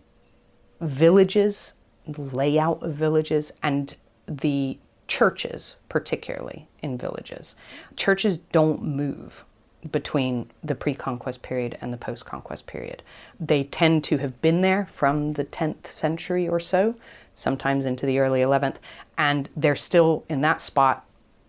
villages, 0.80 1.74
layout 2.06 2.82
of 2.82 2.94
villages, 2.94 3.52
and 3.62 3.96
the 4.26 4.78
churches, 5.08 5.76
particularly 5.88 6.68
in 6.80 6.96
villages. 6.96 7.56
Churches 7.96 8.38
don't 8.38 8.82
move 8.82 9.44
between 9.90 10.50
the 10.62 10.74
pre 10.74 10.94
conquest 10.94 11.42
period 11.42 11.78
and 11.80 11.92
the 11.92 11.96
post 11.96 12.26
conquest 12.26 12.66
period. 12.66 13.02
They 13.40 13.64
tend 13.64 14.04
to 14.04 14.18
have 14.18 14.40
been 14.40 14.60
there 14.60 14.86
from 14.94 15.34
the 15.34 15.44
10th 15.44 15.88
century 15.88 16.48
or 16.48 16.60
so, 16.60 16.94
sometimes 17.38 17.86
into 17.86 18.04
the 18.04 18.18
early 18.18 18.40
11th, 18.40 18.76
and 19.16 19.48
they're 19.56 19.76
still 19.76 20.24
in 20.28 20.40
that 20.42 20.60
spot 20.60 21.04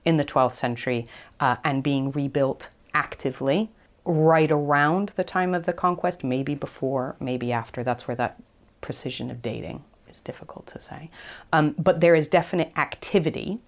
in 0.06 0.18
the 0.18 0.26
12th 0.26 0.56
century 0.56 1.08
uh, 1.40 1.58
and 1.64 1.84
being 1.84 2.12
rebuilt 2.12 2.70
actively 2.94 3.70
right 4.06 4.52
around 4.52 5.10
the 5.16 5.24
time 5.24 5.54
of 5.54 5.66
the 5.66 5.74
conquest, 5.74 6.24
maybe 6.24 6.56
before, 6.56 7.16
maybe 7.20 7.52
after. 7.52 7.84
That's 7.84 8.08
where 8.08 8.16
that 8.16 8.42
precision 8.82 9.30
of 9.30 9.42
dating 9.42 9.84
is 10.10 10.22
difficult 10.22 10.68
to 10.68 10.80
say. 10.80 11.10
Um, 11.54 11.76
but 11.78 12.02
there 12.02 12.16
is 12.16 12.28
definite 12.28 12.72
activity 12.78 13.60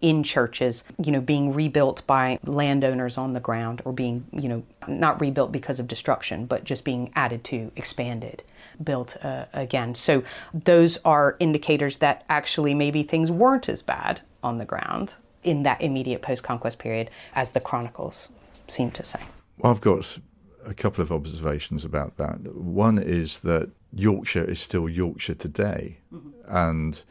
in 0.00 0.22
churches, 0.22 0.84
you 1.02 1.12
know, 1.12 1.20
being 1.20 1.52
rebuilt 1.52 2.06
by 2.06 2.38
landowners 2.44 3.18
on 3.18 3.32
the 3.32 3.40
ground 3.40 3.82
or 3.84 3.92
being, 3.92 4.26
you 4.32 4.48
know, 4.48 4.62
not 4.88 5.20
rebuilt 5.20 5.52
because 5.52 5.78
of 5.78 5.88
destruction, 5.88 6.46
but 6.46 6.64
just 6.64 6.84
being 6.84 7.10
added 7.14 7.44
to, 7.44 7.70
expanded, 7.76 8.42
built 8.82 9.16
uh, 9.24 9.46
again. 9.52 9.94
So 9.94 10.22
those 10.52 10.98
are 11.04 11.36
indicators 11.40 11.98
that 11.98 12.24
actually 12.28 12.74
maybe 12.74 13.02
things 13.02 13.30
weren't 13.30 13.68
as 13.68 13.82
bad 13.82 14.20
on 14.42 14.58
the 14.58 14.64
ground 14.64 15.14
in 15.42 15.62
that 15.62 15.80
immediate 15.80 16.22
post 16.22 16.42
conquest 16.42 16.78
period 16.78 17.10
as 17.34 17.52
the 17.52 17.60
chronicles 17.60 18.30
seem 18.68 18.90
to 18.92 19.04
say. 19.04 19.20
Well, 19.58 19.72
I've 19.72 19.80
got 19.80 20.18
a 20.64 20.74
couple 20.74 21.02
of 21.02 21.10
observations 21.10 21.84
about 21.84 22.16
that. 22.16 22.54
One 22.54 22.98
is 22.98 23.40
that 23.40 23.70
Yorkshire 23.92 24.44
is 24.44 24.60
still 24.60 24.88
Yorkshire 24.88 25.34
today, 25.34 25.98
mm-hmm. 26.12 26.30
and 26.46 27.02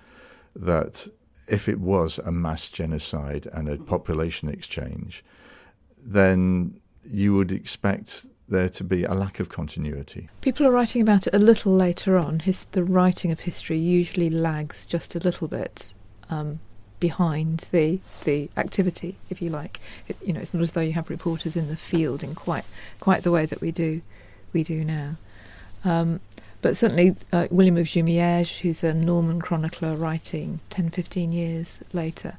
that 0.56 1.08
if 1.48 1.68
it 1.68 1.80
was 1.80 2.20
a 2.20 2.32
mass 2.32 2.70
genocide 2.70 3.48
and 3.52 3.68
a 3.68 3.78
population 3.78 4.50
exchange, 4.50 5.24
then 6.02 6.80
you 7.04 7.34
would 7.34 7.52
expect 7.52 8.26
there 8.50 8.70
to 8.70 8.84
be 8.84 9.04
a 9.04 9.14
lack 9.14 9.40
of 9.40 9.50
continuity. 9.50 10.30
People 10.42 10.66
are 10.66 10.72
writing 10.72 11.02
about 11.02 11.28
it 11.28 11.34
a 11.34 11.40
little 11.40 11.74
later 11.74 12.18
on. 12.18 12.40
His, 12.40 12.66
the 12.66 12.84
writing 12.84 13.32
of 13.32 13.42
history 13.42 13.78
usually 13.78 14.30
lags 14.30 14.86
just 14.86 15.16
a 15.16 15.20
little 15.20 15.48
bit 15.48 15.94
um, 16.30 16.60
behind 17.00 17.68
the 17.72 18.00
the 18.24 18.50
activity, 18.58 19.18
if 19.30 19.42
you 19.42 19.50
like. 19.50 19.80
It, 20.08 20.18
you 20.26 20.34
know, 20.34 20.40
it's 20.40 20.54
not 20.54 20.62
as 20.62 20.72
though 20.72 20.82
you 20.82 20.94
have 20.94 21.10
reporters 21.10 21.56
in 21.56 21.68
the 21.68 21.78
field 21.78 22.24
in 22.24 22.36
quite 22.36 22.66
quite 23.00 23.24
the 23.24 23.32
way 23.32 23.46
that 23.46 23.62
we 23.62 23.72
do 23.72 24.02
we 24.54 24.64
do 24.64 24.84
now. 24.84 25.16
Um, 25.84 26.20
but 26.62 26.76
certainly, 26.76 27.16
uh, 27.32 27.48
William 27.50 27.78
of 27.78 27.88
Jumièges, 27.88 28.60
who's 28.60 28.84
a 28.84 28.94
Norman 28.94 29.42
chronicler 29.42 29.96
writing 29.96 30.60
10, 30.70 30.90
15 30.90 31.32
years 31.32 31.82
later, 31.94 32.38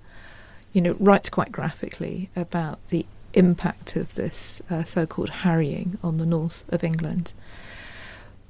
you 0.75 0.83
know, 0.83 0.95
writes 1.01 1.31
quite 1.31 1.51
graphically 1.51 2.29
about 2.37 2.79
the 2.91 3.07
impact 3.35 3.97
of 3.97 4.15
this 4.15 4.63
uh, 4.71 4.85
so-called 4.85 5.31
harrying 5.31 5.99
on 6.03 6.19
the 6.19 6.27
north 6.27 6.65
of 6.69 6.85
England. 6.85 7.33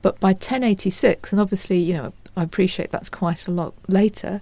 But 0.03 0.19
by 0.21 0.29
1086, 0.29 1.33
and 1.33 1.41
obviously, 1.41 1.79
you 1.79 1.95
know, 1.95 2.13
I 2.37 2.43
appreciate 2.43 2.91
that's 2.91 3.11
quite 3.11 3.47
a 3.47 3.51
lot 3.51 3.75
later, 3.87 4.41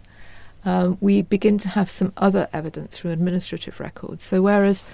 um, 0.65 0.99
we 1.01 1.23
begin 1.23 1.59
to 1.59 1.69
have 1.71 1.89
some 1.89 2.13
other 2.17 2.49
evidence 2.53 2.97
through 2.97 3.11
administrative 3.13 3.81
records. 3.81 4.25
So, 4.25 4.43
whereas 4.43 4.85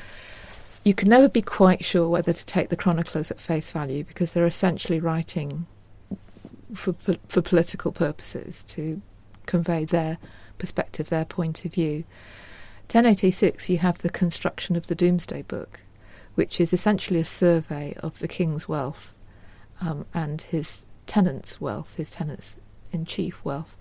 you 0.84 0.94
can 0.94 1.08
never 1.08 1.28
be 1.28 1.42
quite 1.42 1.84
sure 1.84 2.08
whether 2.08 2.32
to 2.32 2.46
take 2.46 2.68
the 2.68 2.76
chroniclers 2.76 3.30
at 3.30 3.40
face 3.40 3.70
value 3.70 4.04
because 4.04 4.32
they're 4.32 4.46
essentially 4.46 5.00
writing 5.00 5.66
for, 6.74 6.94
for 7.28 7.40
political 7.40 7.90
purposes 7.90 8.64
to 8.64 9.00
convey 9.46 9.84
their 9.84 10.18
perspective, 10.58 11.08
their 11.08 11.24
point 11.24 11.64
of 11.64 11.72
view. 11.72 12.04
1086, 12.88 13.68
you 13.68 13.78
have 13.78 13.98
the 13.98 14.10
construction 14.10 14.76
of 14.76 14.86
the 14.86 14.94
Domesday 14.94 15.42
Book, 15.42 15.80
which 16.34 16.60
is 16.60 16.72
essentially 16.72 17.18
a 17.18 17.24
survey 17.24 17.94
of 17.98 18.18
the 18.18 18.28
king's 18.28 18.68
wealth 18.68 19.16
um, 19.80 20.06
and 20.14 20.42
his 20.42 20.84
tenants' 21.06 21.60
wealth, 21.60 21.96
his 21.96 22.10
tenants 22.10 22.56
in 22.92 23.04
chief 23.04 23.44
wealth, 23.44 23.76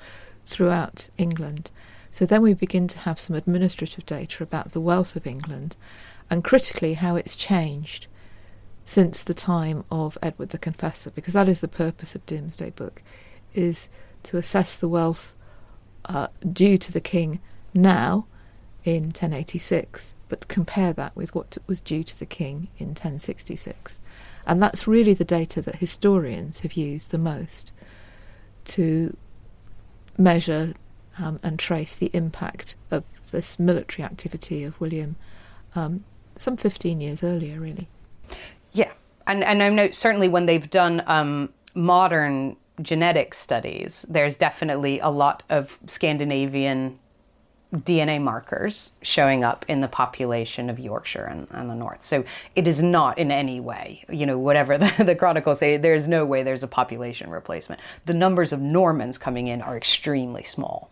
throughout 0.46 1.10
England. 1.18 1.70
So 2.12 2.26
then 2.26 2.42
we 2.42 2.54
begin 2.54 2.88
to 2.90 3.00
have 3.00 3.20
some 3.20 3.36
administrative 3.36 4.06
data 4.06 4.44
about 4.44 4.72
the 4.72 4.82
wealth 4.82 5.16
of 5.16 5.28
England 5.28 5.76
and 6.30 6.44
critically 6.44 6.94
how 6.94 7.16
it's 7.16 7.36
changed 7.36 8.08
since 8.86 9.24
the 9.24 9.34
time 9.34 9.84
of 9.92 10.18
Edward 10.22 10.50
the 10.50 10.58
Confessor, 10.58 11.12
because 11.12 11.34
that 11.34 11.50
is 11.50 11.60
the 11.60 11.68
purpose 11.68 12.16
of 12.16 12.26
Domesday 12.26 12.70
Book, 12.70 13.02
is 13.54 13.90
to 14.24 14.38
assess 14.38 14.76
the 14.76 14.90
wealth 14.90 15.36
uh, 16.06 16.28
due 16.52 16.78
to 16.78 16.92
the 16.92 17.02
king 17.02 17.40
now 17.74 18.26
in 18.84 19.06
1086, 19.06 20.14
but 20.30 20.48
compare 20.48 20.94
that 20.94 21.16
with 21.16 21.34
what 21.34 21.58
was 21.68 21.82
due 21.82 22.04
to 22.04 22.18
the 22.18 22.26
king 22.26 22.68
in 22.78 22.90
1066. 22.90 24.00
And 24.46 24.62
that's 24.62 24.88
really 24.88 25.14
the 25.14 25.24
data 25.24 25.62
that 25.62 25.76
historians 25.76 26.62
have 26.62 26.74
used 26.74 27.12
the 27.12 27.18
most 27.18 27.72
to 28.66 29.16
measure 30.18 30.74
um, 31.18 31.40
and 31.44 31.58
trace 31.60 31.96
the 31.96 32.10
impact 32.14 32.76
of 32.92 33.04
this 33.32 33.60
military 33.60 34.06
activity 34.06 34.64
of 34.64 34.80
William 34.82 35.16
um, 35.76 36.04
some 36.36 36.58
15 36.58 37.00
years 37.00 37.24
earlier, 37.24 37.60
really. 37.60 37.88
Yeah, 38.72 38.92
and, 39.28 39.44
and 39.44 39.62
I 39.62 39.70
know 39.70 39.92
certainly 39.92 40.28
when 40.28 40.46
they've 40.46 40.70
done 40.70 41.04
um, 41.08 41.50
modern 41.76 42.56
genetic 42.82 43.34
studies, 43.34 44.06
there's 44.10 44.36
definitely 44.36 45.00
a 45.00 45.10
lot 45.10 45.44
of 45.50 45.78
Scandinavian 45.88 46.98
DNA 47.74 48.22
markers 48.22 48.92
showing 49.02 49.44
up 49.44 49.66
in 49.68 49.82
the 49.82 49.88
population 49.88 50.70
of 50.70 50.80
Yorkshire 50.80 51.26
and, 51.26 51.48
and, 51.52 51.70
the 51.70 51.76
North. 51.76 52.04
So 52.04 52.24
it 52.56 52.68
is 52.68 52.84
not 52.84 53.18
in 53.18 53.32
any 53.32 53.60
way, 53.60 54.06
you 54.10 54.26
know, 54.26 54.38
whatever 54.38 54.78
the, 54.80 55.04
the 55.04 55.16
chronicles 55.16 55.60
say, 55.60 55.78
there's 55.78 56.08
no 56.08 56.26
way 56.26 56.44
there's 56.44 56.64
a 56.64 56.68
population 56.68 57.30
replacement. 57.30 57.82
The 58.06 58.14
numbers 58.14 58.54
of 58.54 58.62
Normans 58.62 59.18
coming 59.18 59.48
in 59.48 59.62
are 59.62 59.76
extremely 59.76 60.44
small. 60.44 60.92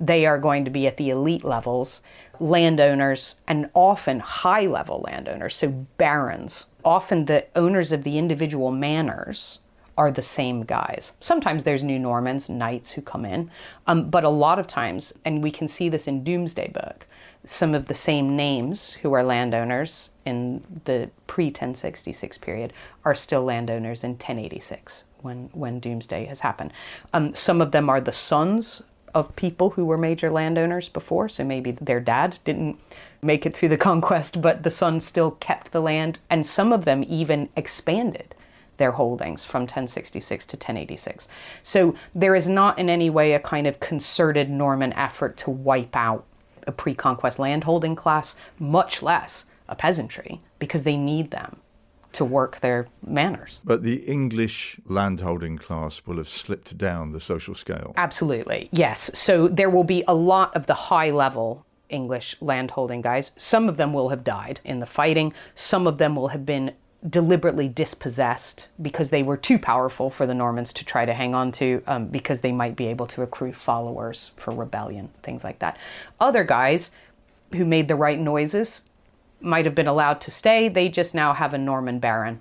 They 0.00 0.26
are 0.26 0.38
going 0.38 0.64
to 0.64 0.70
be 0.70 0.86
at 0.86 0.96
the 0.96 1.10
elite 1.10 1.44
levels, 1.44 2.00
landowners, 2.40 3.36
and 3.46 3.70
often 3.74 4.20
high 4.20 4.66
level 4.66 5.02
landowners, 5.06 5.54
so 5.54 5.68
barons. 5.96 6.66
Often 6.84 7.24
the 7.24 7.46
owners 7.56 7.92
of 7.92 8.04
the 8.04 8.18
individual 8.18 8.70
manors 8.70 9.60
are 9.96 10.10
the 10.10 10.22
same 10.22 10.62
guys. 10.62 11.12
Sometimes 11.20 11.62
there's 11.62 11.82
new 11.82 11.98
Normans, 11.98 12.48
knights 12.48 12.92
who 12.92 13.02
come 13.02 13.24
in, 13.24 13.50
um, 13.86 14.10
but 14.10 14.24
a 14.24 14.28
lot 14.28 14.58
of 14.58 14.66
times, 14.66 15.12
and 15.24 15.42
we 15.42 15.50
can 15.50 15.66
see 15.68 15.88
this 15.88 16.06
in 16.06 16.22
Domesday 16.22 16.68
Book, 16.68 17.06
some 17.44 17.74
of 17.74 17.86
the 17.86 17.94
same 17.94 18.36
names 18.36 18.92
who 18.92 19.12
are 19.12 19.22
landowners 19.22 20.10
in 20.24 20.62
the 20.84 21.08
pre 21.26 21.46
1066 21.46 22.38
period 22.38 22.72
are 23.04 23.14
still 23.14 23.44
landowners 23.44 24.02
in 24.04 24.10
1086 24.10 25.04
when, 25.22 25.48
when 25.52 25.80
Domesday 25.80 26.26
has 26.26 26.40
happened. 26.40 26.72
Um, 27.12 27.32
some 27.34 27.60
of 27.60 27.70
them 27.70 27.88
are 27.88 28.00
the 28.00 28.12
sons 28.12 28.82
of 29.14 29.34
people 29.36 29.70
who 29.70 29.86
were 29.86 29.96
major 29.96 30.30
landowners 30.30 30.88
before, 30.88 31.28
so 31.28 31.42
maybe 31.44 31.70
their 31.70 32.00
dad 32.00 32.38
didn't 32.44 32.78
make 33.22 33.46
it 33.46 33.56
through 33.56 33.70
the 33.70 33.76
conquest, 33.90 34.42
but 34.42 34.62
the 34.62 34.70
son 34.70 35.00
still 35.00 35.30
kept 35.32 35.72
the 35.72 35.80
land, 35.80 36.18
and 36.28 36.44
some 36.44 36.72
of 36.72 36.84
them 36.84 37.04
even 37.08 37.48
expanded 37.56 38.34
their 38.76 38.92
holdings 38.92 39.44
from 39.44 39.62
1066 39.62 40.46
to 40.46 40.56
1086. 40.56 41.28
So 41.62 41.94
there 42.14 42.34
is 42.34 42.48
not 42.48 42.78
in 42.78 42.88
any 42.88 43.10
way 43.10 43.32
a 43.32 43.40
kind 43.40 43.66
of 43.66 43.80
concerted 43.80 44.50
Norman 44.50 44.92
effort 44.94 45.36
to 45.38 45.50
wipe 45.50 45.96
out 45.96 46.24
a 46.66 46.72
pre 46.72 46.94
conquest 46.94 47.38
landholding 47.38 47.96
class, 47.96 48.36
much 48.58 49.02
less 49.02 49.46
a 49.68 49.74
peasantry, 49.74 50.40
because 50.58 50.82
they 50.82 50.96
need 50.96 51.30
them 51.30 51.56
to 52.12 52.24
work 52.24 52.60
their 52.60 52.88
manors. 53.06 53.60
But 53.64 53.82
the 53.82 53.96
English 53.96 54.80
landholding 54.86 55.58
class 55.58 56.00
will 56.06 56.16
have 56.16 56.28
slipped 56.28 56.78
down 56.78 57.12
the 57.12 57.20
social 57.20 57.54
scale. 57.54 57.92
Absolutely, 57.96 58.68
yes. 58.72 59.10
So 59.12 59.48
there 59.48 59.68
will 59.68 59.84
be 59.84 60.02
a 60.08 60.14
lot 60.14 60.54
of 60.56 60.66
the 60.66 60.74
high 60.74 61.10
level 61.10 61.66
English 61.88 62.34
landholding 62.40 63.02
guys. 63.02 63.32
Some 63.36 63.68
of 63.68 63.76
them 63.76 63.92
will 63.92 64.08
have 64.08 64.24
died 64.24 64.60
in 64.64 64.80
the 64.80 64.86
fighting, 64.86 65.32
some 65.54 65.86
of 65.86 65.98
them 65.98 66.16
will 66.16 66.28
have 66.28 66.46
been 66.46 66.72
deliberately 67.10 67.68
dispossessed 67.68 68.68
because 68.82 69.10
they 69.10 69.22
were 69.22 69.36
too 69.36 69.58
powerful 69.58 70.10
for 70.10 70.26
the 70.26 70.34
Normans 70.34 70.72
to 70.74 70.84
try 70.84 71.04
to 71.04 71.14
hang 71.14 71.34
on 71.34 71.52
to 71.52 71.82
um, 71.86 72.06
because 72.06 72.40
they 72.40 72.52
might 72.52 72.76
be 72.76 72.86
able 72.86 73.06
to 73.08 73.22
accrue 73.22 73.52
followers 73.52 74.32
for 74.36 74.52
rebellion, 74.52 75.08
things 75.22 75.44
like 75.44 75.58
that. 75.60 75.78
Other 76.20 76.42
guys 76.42 76.90
who 77.52 77.64
made 77.64 77.88
the 77.88 77.96
right 77.96 78.18
noises 78.18 78.82
might 79.40 79.64
have 79.64 79.74
been 79.74 79.86
allowed 79.86 80.20
to 80.22 80.30
stay. 80.30 80.68
They 80.68 80.88
just 80.88 81.14
now 81.14 81.32
have 81.32 81.54
a 81.54 81.58
Norman 81.58 81.98
baron 81.98 82.40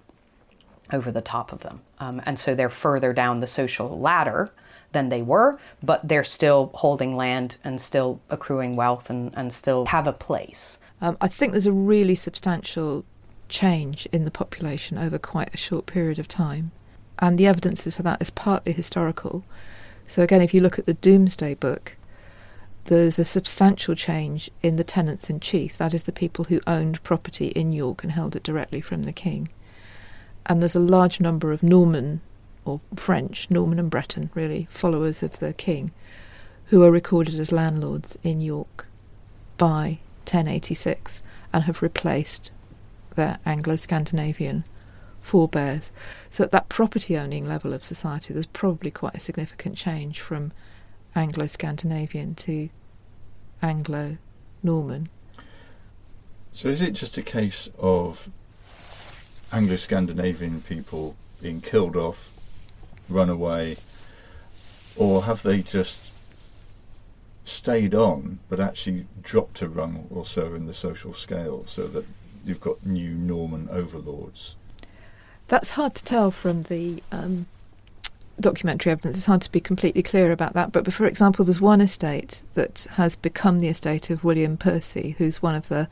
over 0.92 1.12
the 1.12 1.22
top 1.22 1.52
of 1.52 1.60
them. 1.62 1.82
Um, 2.00 2.22
and 2.26 2.38
so 2.38 2.56
they're 2.56 2.70
further 2.70 3.14
down 3.14 3.40
the 3.40 3.48
social 3.48 4.00
ladder 4.00 4.52
than 4.92 5.10
they 5.10 5.22
were, 5.22 5.60
but 5.84 6.08
they're 6.08 6.24
still 6.24 6.72
holding 6.74 7.16
land 7.16 7.58
and 7.64 7.80
still 7.80 8.20
accruing 8.30 8.76
wealth 8.76 9.10
and, 9.10 9.34
and 9.36 9.54
still 9.54 9.86
have 9.86 10.08
a 10.08 10.14
place. 10.14 10.80
Um, 11.02 11.18
I 11.20 11.28
think 11.28 11.52
there's 11.52 11.66
a 11.66 11.72
really 11.72 12.16
substantial 12.16 13.04
change 13.50 14.08
in 14.12 14.26
the 14.26 14.32
population 14.32 14.98
over 14.98 15.18
quite 15.18 15.54
a 15.54 15.58
short 15.58 15.86
period 15.86 16.20
of 16.20 16.28
time. 16.28 16.72
And 17.20 17.38
the 17.38 17.48
evidence 17.48 17.96
for 17.96 18.04
that 18.04 18.22
is 18.22 18.30
partly 18.30 18.74
historical. 18.74 19.44
So, 20.08 20.22
again, 20.22 20.42
if 20.42 20.54
you 20.54 20.62
look 20.62 20.78
at 20.78 20.86
the 20.86 20.94
Domesday 20.94 21.54
Book, 21.54 21.98
there's 22.86 23.18
a 23.18 23.26
substantial 23.26 23.96
change 23.96 24.52
in 24.62 24.76
the 24.76 24.84
tenants 24.84 25.30
in 25.30 25.40
chief, 25.40 25.78
that 25.78 25.94
is, 25.94 26.04
the 26.04 26.12
people 26.12 26.46
who 26.46 26.62
owned 26.68 27.02
property 27.04 27.48
in 27.48 27.72
York 27.72 28.04
and 28.04 28.12
held 28.12 28.36
it 28.36 28.44
directly 28.44 28.82
from 28.82 29.04
the 29.04 29.14
king. 29.14 29.50
And 30.46 30.62
there's 30.62 30.76
a 30.76 30.80
large 30.80 31.20
number 31.20 31.52
of 31.52 31.64
Norman 31.64 32.22
or 32.64 32.82
French, 32.96 33.50
Norman 33.50 33.80
and 33.80 33.90
Breton, 33.90 34.30
really, 34.36 34.68
followers 34.70 35.24
of 35.24 35.40
the 35.40 35.54
king, 35.54 35.92
who 36.66 36.84
are 36.84 36.92
recorded 36.92 37.40
as 37.40 37.52
landlords 37.52 38.18
in 38.24 38.42
York 38.42 38.88
by 39.58 40.00
1086 40.26 41.24
and 41.54 41.64
have 41.64 41.82
replaced 41.82 42.52
their 43.16 43.40
Anglo 43.46 43.76
Scandinavian 43.76 44.64
forebears. 45.22 45.92
So, 46.30 46.44
at 46.44 46.52
that 46.52 46.70
property 46.70 47.18
owning 47.18 47.48
level 47.48 47.74
of 47.74 47.84
society, 47.84 48.34
there's 48.34 48.46
probably 48.46 48.92
quite 48.92 49.16
a 49.16 49.20
significant 49.20 49.76
change 49.78 50.22
from 50.22 50.52
Anglo 51.16 51.48
Scandinavian 51.48 52.36
to 52.36 52.70
Anglo 53.62 54.18
Norman. 54.62 55.10
So, 56.54 56.70
is 56.70 56.82
it 56.82 56.92
just 56.92 57.18
a 57.18 57.24
case 57.24 57.70
of 57.78 58.30
Anglo 59.52 59.76
Scandinavian 59.76 60.62
people 60.62 61.16
being 61.42 61.62
killed 61.62 61.96
off, 61.96 62.34
run 63.10 63.30
away, 63.30 63.78
or 64.96 65.24
have 65.24 65.44
they 65.44 65.62
just 65.62 66.12
stayed 67.44 67.94
on 67.94 68.40
but 68.50 68.60
actually 68.60 69.06
dropped 69.22 69.62
a 69.62 69.70
rung 69.70 70.08
or 70.10 70.26
so 70.26 70.56
in 70.56 70.66
the 70.66 70.74
social 70.74 71.14
scale 71.14 71.64
so 71.68 71.86
that 71.86 72.06
you've 72.46 72.62
got 72.62 72.86
new 72.86 73.12
Norman 73.12 73.68
overlords? 73.72 74.56
That's 75.48 75.72
hard 75.72 75.96
to 75.96 76.04
tell 76.04 76.32
from 76.32 76.64
the 76.64 77.04
um, 77.12 77.46
documentary 78.40 78.92
evidence. 78.92 79.18
It's 79.18 79.26
hard 79.26 79.42
to 79.44 79.52
be 79.52 79.60
completely 79.60 80.04
clear 80.04 80.32
about 80.32 80.54
that. 80.54 80.72
But 80.72 80.92
for 80.92 81.06
example, 81.06 81.46
there's 81.46 81.62
one 81.62 81.82
estate 81.82 82.42
that 82.54 82.88
has 82.92 83.16
become 83.16 83.60
the 83.60 83.68
estate 83.68 84.10
of 84.10 84.24
William 84.24 84.58
Percy, 84.58 85.16
who's 85.18 85.42
one 85.42 85.56
of 85.56 85.68
the 85.68 85.88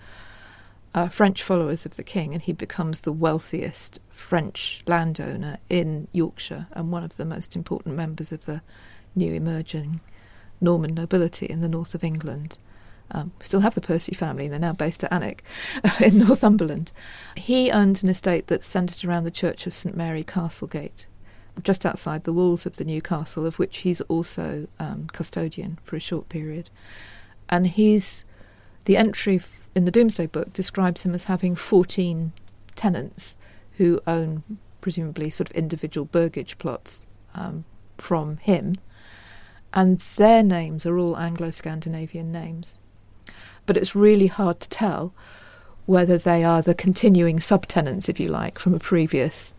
uh, 0.95 1.07
French 1.09 1.41
followers 1.41 1.85
of 1.85 1.95
the 1.95 2.03
king, 2.03 2.33
and 2.33 2.41
he 2.41 2.53
becomes 2.53 3.01
the 3.01 3.11
wealthiest 3.11 3.99
French 4.09 4.83
landowner 4.85 5.57
in 5.69 6.07
Yorkshire 6.11 6.67
and 6.71 6.91
one 6.91 7.03
of 7.03 7.17
the 7.17 7.25
most 7.25 7.55
important 7.55 7.95
members 7.95 8.31
of 8.31 8.45
the 8.45 8.61
new 9.15 9.33
emerging 9.33 10.01
Norman 10.61 10.93
nobility 10.93 11.45
in 11.45 11.61
the 11.61 11.69
north 11.69 11.95
of 11.95 12.03
England. 12.03 12.57
Um, 13.15 13.31
still 13.41 13.59
have 13.59 13.75
the 13.75 13.81
Percy 13.81 14.15
family, 14.15 14.47
they're 14.47 14.57
now 14.57 14.73
based 14.73 15.03
at 15.03 15.11
Alnwick 15.11 15.41
in 16.01 16.17
Northumberland. 16.17 16.91
He 17.37 17.71
owns 17.71 18.01
an 18.01 18.09
estate 18.09 18.47
that's 18.47 18.65
centred 18.65 19.05
around 19.05 19.23
the 19.23 19.31
Church 19.31 19.67
of 19.67 19.75
St 19.75 19.95
Mary 19.95 20.23
Castlegate, 20.23 21.05
just 21.61 21.85
outside 21.85 22.23
the 22.23 22.33
walls 22.33 22.65
of 22.65 22.77
the 22.77 22.85
new 22.85 23.01
castle, 23.01 23.45
of 23.45 23.59
which 23.59 23.79
he's 23.79 24.01
also 24.01 24.67
um, 24.79 25.07
custodian 25.13 25.77
for 25.83 25.95
a 25.95 25.99
short 25.99 26.27
period. 26.27 26.71
And 27.49 27.67
he's 27.67 28.25
the 28.85 28.97
entry 28.97 29.41
in 29.75 29.85
the 29.85 29.91
Domesday 29.91 30.27
Book 30.27 30.53
describes 30.53 31.03
him 31.03 31.13
as 31.13 31.25
having 31.25 31.55
14 31.55 32.33
tenants 32.75 33.37
who 33.77 34.01
own 34.05 34.43
presumably 34.81 35.29
sort 35.29 35.49
of 35.49 35.55
individual 35.55 36.05
burgage 36.05 36.57
plots 36.57 37.05
um, 37.33 37.65
from 37.97 38.37
him, 38.37 38.75
and 39.73 39.99
their 40.17 40.43
names 40.43 40.85
are 40.85 40.97
all 40.97 41.17
Anglo 41.17 41.49
Scandinavian 41.49 42.31
names. 42.31 42.77
But 43.65 43.77
it's 43.77 43.95
really 43.95 44.27
hard 44.27 44.59
to 44.61 44.69
tell 44.69 45.13
whether 45.85 46.17
they 46.17 46.43
are 46.43 46.61
the 46.61 46.75
continuing 46.75 47.39
subtenants, 47.39 48.09
if 48.09 48.19
you 48.19 48.27
like, 48.27 48.59
from 48.59 48.73
a 48.73 48.79
previous 48.79 49.55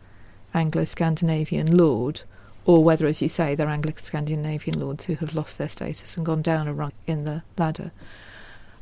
Anglo 0.55 0.85
Scandinavian 0.85 1.77
lord, 1.77 2.23
or 2.65 2.83
whether, 2.83 3.07
as 3.07 3.21
you 3.21 3.29
say, 3.29 3.55
they're 3.55 3.69
Anglo 3.69 3.93
Scandinavian 3.97 4.79
lords 4.79 5.05
who 5.05 5.15
have 5.17 5.35
lost 5.35 5.59
their 5.59 5.69
status 5.69 6.17
and 6.17 6.25
gone 6.25 6.43
down 6.43 6.69
a 6.69 6.73
rung 6.73 6.93
in 7.07 7.25
the 7.25 7.43
ladder. 7.59 7.93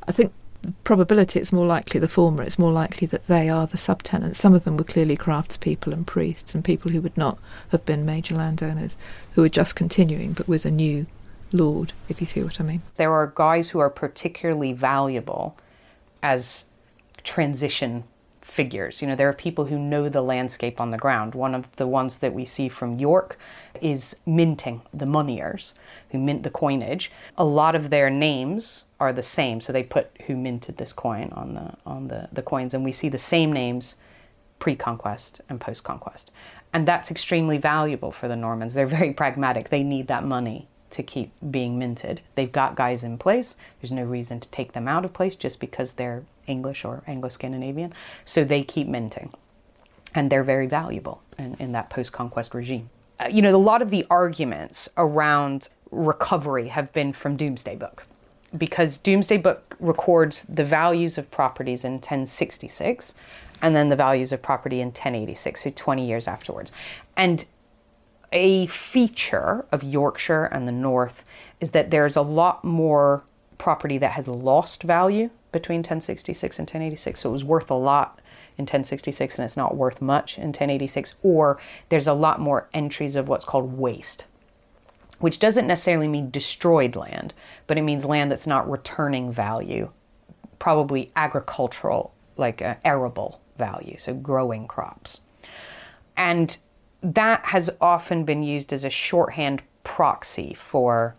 I 0.07 0.13
think 0.13 0.33
probability 0.85 1.41
it's 1.41 1.53
more 1.53 1.67
likely 1.67 1.99
the 1.99 2.09
former. 2.09 2.43
It's 2.43 2.59
more 2.59 2.73
likely 2.73 3.07
that 3.09 3.27
they 3.27 3.49
are 3.49 3.67
the 3.67 3.77
subtenants. 3.77 4.37
Some 4.37 4.55
of 4.55 4.65
them 4.65 4.77
were 4.77 4.85
clearly 4.85 5.17
craftspeople 5.17 5.93
and 5.93 6.07
priests 6.07 6.55
and 6.55 6.65
people 6.65 6.91
who 6.91 7.01
would 7.01 7.17
not 7.17 7.39
have 7.71 7.85
been 7.85 8.05
major 8.07 8.37
landowners, 8.37 8.97
who 9.33 9.43
are 9.43 9.49
just 9.49 9.75
continuing 9.75 10.33
but 10.33 10.49
with 10.49 10.65
a 10.65 10.71
new 10.71 11.07
lord, 11.53 11.93
if 12.09 12.21
you 12.21 12.27
see 12.27 12.43
what 12.43 12.61
I 12.61 12.65
mean. 12.65 12.83
There 12.97 13.13
are 13.13 13.33
guys 13.35 13.71
who 13.71 13.79
are 13.79 13.91
particularly 13.91 14.73
valuable 14.73 15.57
as 16.23 16.65
transition 17.25 18.05
figures. 18.41 19.01
You 19.01 19.09
know, 19.09 19.17
there 19.17 19.29
are 19.29 19.35
people 19.35 19.65
who 19.65 19.79
know 19.79 20.09
the 20.09 20.21
landscape 20.21 20.81
on 20.81 20.91
the 20.91 20.99
ground. 20.99 21.35
One 21.35 21.55
of 21.55 21.75
the 21.77 21.87
ones 21.87 22.19
that 22.19 22.35
we 22.35 22.45
see 22.45 22.69
from 22.69 22.99
York 22.99 23.39
is 23.81 24.17
minting, 24.27 24.83
the 24.93 25.07
moneyers 25.07 25.75
who 26.11 26.19
mint 26.19 26.43
the 26.43 26.51
coinage. 26.51 27.11
A 27.39 27.45
lot 27.45 27.75
of 27.75 27.89
their 27.89 28.11
names 28.11 28.85
are 29.01 29.13
the 29.13 29.23
same, 29.23 29.61
so 29.61 29.73
they 29.73 29.83
put 29.83 30.11
who 30.27 30.37
minted 30.37 30.77
this 30.77 30.93
coin 30.93 31.31
on 31.33 31.55
the 31.55 31.75
on 31.87 32.09
the, 32.09 32.29
the 32.33 32.43
coins, 32.43 32.75
and 32.75 32.85
we 32.85 32.93
see 32.93 33.09
the 33.09 33.19
same 33.19 33.53
names 33.53 33.95
pre-conquest 34.59 35.41
and 35.49 35.61
post-conquest. 35.61 36.31
And 36.73 36.87
that's 36.87 37.11
extremely 37.11 37.59
valuable 37.59 38.13
for 38.13 38.29
the 38.29 38.37
Normans. 38.37 38.75
They're 38.75 38.87
very 38.87 39.13
pragmatic. 39.13 39.71
They 39.71 39.83
need 39.83 40.07
that 40.07 40.25
money 40.25 40.69
to 40.93 41.03
keep 41.03 41.33
being 41.51 41.79
minted. 41.79 42.21
They've 42.35 42.53
got 42.53 42.77
guys 42.77 43.03
in 43.03 43.19
place. 43.19 43.57
There's 43.81 43.93
no 43.93 44.05
reason 44.05 44.41
to 44.41 44.49
take 44.51 44.73
them 44.73 44.87
out 44.87 45.05
of 45.05 45.13
place 45.13 45.37
just 45.37 45.59
because 45.59 45.95
they're 45.95 46.23
English 46.47 46.85
or 46.85 47.03
Anglo 47.07 47.29
Scandinavian. 47.29 47.93
So 48.25 48.45
they 48.45 48.63
keep 48.63 48.89
minting. 48.89 49.33
And 50.15 50.31
they're 50.31 50.45
very 50.45 50.67
valuable 50.67 51.23
in, 51.39 51.55
in 51.59 51.73
that 51.73 51.91
post 51.91 52.13
conquest 52.13 52.55
regime. 52.55 52.91
Uh, 53.19 53.29
you 53.31 53.43
know, 53.43 53.55
a 53.55 53.57
lot 53.57 53.83
of 53.83 53.91
the 53.91 54.07
arguments 54.11 54.89
around 54.97 55.69
recovery 55.91 56.69
have 56.69 56.93
been 56.93 57.13
from 57.13 57.37
Domesday 57.37 57.77
Book 57.77 58.05
because 58.57 58.99
Domesday 58.99 59.39
Book 59.39 59.77
records 59.81 60.45
the 60.45 60.65
values 60.65 61.17
of 61.17 61.31
properties 61.31 61.85
in 61.85 61.95
1066 61.95 63.15
and 63.63 63.75
then 63.77 63.89
the 63.89 63.97
values 63.97 64.33
of 64.33 64.43
property 64.43 64.81
in 64.81 64.89
1086, 64.89 65.63
so 65.63 65.73
20 65.75 66.07
years 66.07 66.29
afterwards. 66.29 66.73
And 67.17 67.45
a 68.33 68.67
feature 68.67 69.65
of 69.73 69.83
Yorkshire 69.83 70.45
and 70.47 70.67
the 70.67 70.73
North 70.73 71.25
is 71.61 71.71
that 71.71 71.91
there's 71.91 72.17
a 72.17 72.23
lot 72.23 72.65
more 72.65 73.25
property 73.59 73.99
that 73.99 74.13
has 74.13 74.27
lost 74.27 74.83
value 74.83 75.31
between 75.53 75.79
1066 75.79 76.59
and 76.59 76.67
1086. 76.67 77.21
So 77.21 77.29
it 77.29 77.33
was 77.33 77.45
worth 77.45 77.71
a 77.71 77.75
lot 77.75 78.21
in 78.59 78.63
1066 78.63 79.37
and 79.39 79.45
it's 79.45 79.57
not 79.57 79.77
worth 79.77 80.01
much 80.01 80.37
in 80.39 80.49
1086. 80.49 81.15
Or 81.23 81.59
there's 81.89 82.07
a 82.07 82.15
lot 82.15 82.41
more 82.41 82.69
entries 82.75 83.17
of 83.17 83.29
what's 83.29 83.45
called 83.45 83.79
waste, 83.79 84.25
which 85.21 85.39
doesn't 85.39 85.67
necessarily 85.67 86.09
mean 86.09 86.31
destroyed 86.31 86.97
land, 86.97 87.35
but 87.67 87.79
it 87.79 87.83
means 87.83 88.05
land 88.05 88.31
that's 88.31 88.47
not 88.47 88.71
returning 88.71 89.31
value, 89.31 89.91
probably 90.59 91.13
agricultural, 91.15 92.13
like 92.37 92.63
uh, 92.63 92.75
arable 92.85 93.41
value, 93.59 93.97
so 93.99 94.15
growing 94.15 94.67
crops. 94.67 95.21
And 96.17 96.57
that 97.03 97.45
has 97.45 97.71
often 97.81 98.25
been 98.25 98.43
used 98.43 98.73
as 98.73 98.85
a 98.85 98.91
shorthand 98.91 99.63
proxy 99.85 100.55
for 100.55 101.15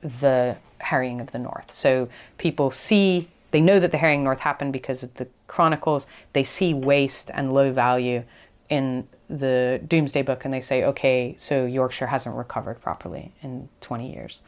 the 0.00 0.56
harrying 0.78 1.20
of 1.20 1.30
the 1.30 1.38
North. 1.38 1.70
So 1.70 2.08
people 2.38 2.70
see, 2.70 3.28
they 3.50 3.60
know 3.60 3.78
that 3.78 3.92
the 3.92 3.98
harrying 3.98 4.24
North 4.24 4.40
happened 4.40 4.72
because 4.72 5.02
of 5.02 5.14
the 5.14 5.28
chronicles. 5.46 6.06
They 6.32 6.44
see 6.44 6.74
waste 6.74 7.30
and 7.34 7.52
low 7.52 7.72
value 7.72 8.24
in 8.68 9.06
the 9.28 9.80
Domesday 9.86 10.22
Book 10.22 10.44
and 10.44 10.52
they 10.52 10.60
say, 10.60 10.84
okay, 10.84 11.34
so 11.38 11.66
Yorkshire 11.66 12.06
hasn't 12.06 12.34
recovered 12.34 12.80
properly 12.80 13.32
in 13.42 13.68
20 13.80 14.12
years. 14.12 14.42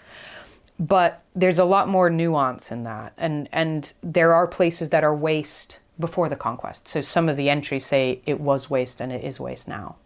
But 0.81 1.23
there's 1.35 1.59
a 1.59 1.65
lot 1.65 1.89
more 1.89 2.11
nuance 2.11 2.73
in 2.73 2.83
that. 2.85 3.13
And, 3.19 3.49
and 3.53 3.93
there 4.03 4.35
are 4.35 4.47
places 4.47 4.89
that 4.89 5.05
are 5.05 5.15
waste 5.15 5.79
before 6.01 6.29
the 6.29 6.37
conquest. 6.37 6.89
So 6.89 7.01
some 7.01 7.29
of 7.29 7.37
the 7.37 7.51
entries 7.51 7.85
say 7.85 8.21
it 8.27 8.41
was 8.41 8.71
waste 8.71 9.01
and 9.01 9.13
it 9.13 9.23
is 9.23 9.39
waste 9.39 9.69
now. 9.69 9.97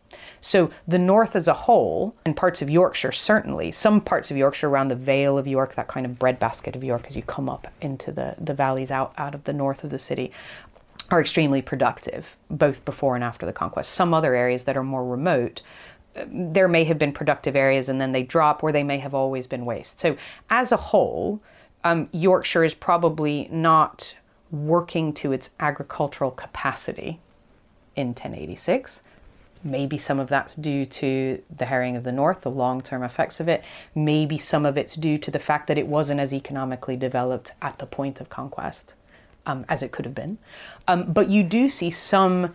So 0.40 0.70
the 0.86 0.98
north 0.98 1.36
as 1.36 1.48
a 1.48 1.54
whole, 1.54 2.14
and 2.24 2.36
parts 2.36 2.62
of 2.62 2.70
Yorkshire 2.70 3.12
certainly, 3.12 3.72
some 3.72 4.00
parts 4.00 4.30
of 4.30 4.36
Yorkshire 4.36 4.68
around 4.68 4.88
the 4.88 4.96
Vale 4.96 5.38
of 5.38 5.46
York, 5.46 5.74
that 5.74 5.88
kind 5.88 6.06
of 6.06 6.18
breadbasket 6.18 6.76
of 6.76 6.84
York 6.84 7.06
as 7.08 7.16
you 7.16 7.22
come 7.22 7.48
up 7.48 7.68
into 7.80 8.12
the, 8.12 8.34
the 8.38 8.54
valleys 8.54 8.90
out, 8.90 9.14
out 9.18 9.34
of 9.34 9.44
the 9.44 9.52
north 9.52 9.84
of 9.84 9.90
the 9.90 9.98
city, 9.98 10.32
are 11.10 11.20
extremely 11.20 11.62
productive, 11.62 12.36
both 12.50 12.84
before 12.84 13.14
and 13.14 13.24
after 13.24 13.46
the 13.46 13.52
conquest. 13.52 13.92
Some 13.92 14.12
other 14.12 14.34
areas 14.34 14.64
that 14.64 14.76
are 14.76 14.82
more 14.82 15.04
remote, 15.04 15.62
there 16.26 16.68
may 16.68 16.84
have 16.84 16.98
been 16.98 17.12
productive 17.12 17.54
areas 17.54 17.88
and 17.88 18.00
then 18.00 18.12
they 18.12 18.22
drop, 18.22 18.62
or 18.62 18.72
they 18.72 18.82
may 18.82 18.98
have 18.98 19.14
always 19.14 19.46
been 19.46 19.64
waste. 19.64 20.00
So, 20.00 20.16
as 20.50 20.72
a 20.72 20.76
whole, 20.76 21.40
um, 21.84 22.08
Yorkshire 22.12 22.64
is 22.64 22.74
probably 22.74 23.48
not 23.52 24.16
working 24.50 25.12
to 25.12 25.32
its 25.32 25.50
agricultural 25.60 26.30
capacity 26.30 27.20
in 27.94 28.08
1086. 28.08 29.02
Maybe 29.64 29.98
some 29.98 30.18
of 30.18 30.28
that's 30.28 30.54
due 30.54 30.84
to 30.86 31.42
the 31.56 31.66
harrying 31.66 31.96
of 31.96 32.04
the 32.04 32.12
North, 32.12 32.42
the 32.42 32.50
long 32.50 32.80
term 32.80 33.02
effects 33.02 33.40
of 33.40 33.48
it. 33.48 33.64
Maybe 33.94 34.38
some 34.38 34.66
of 34.66 34.76
it's 34.76 34.94
due 34.94 35.18
to 35.18 35.30
the 35.30 35.38
fact 35.38 35.66
that 35.68 35.78
it 35.78 35.86
wasn't 35.86 36.20
as 36.20 36.32
economically 36.32 36.96
developed 36.96 37.52
at 37.62 37.78
the 37.78 37.86
point 37.86 38.20
of 38.20 38.28
conquest 38.28 38.94
um, 39.46 39.64
as 39.68 39.82
it 39.82 39.92
could 39.92 40.04
have 40.04 40.14
been. 40.14 40.38
Um, 40.88 41.12
but 41.12 41.30
you 41.30 41.42
do 41.42 41.68
see 41.68 41.90
some 41.90 42.54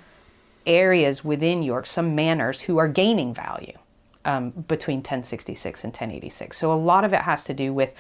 areas 0.66 1.24
within 1.24 1.64
York, 1.64 1.88
some 1.88 2.14
manors, 2.16 2.62
who 2.62 2.78
are 2.78 2.88
gaining 2.88 3.34
value 3.34 3.74
um, 4.26 4.52
between 4.52 4.98
1066 4.98 5.84
and 5.84 5.92
1086. 5.92 6.58
So 6.58 6.72
a 6.72 6.76
lot 6.76 7.04
of 7.04 7.14
it 7.14 7.22
has 7.22 7.44
to 7.46 7.54
do 7.54 7.74
with 7.74 7.92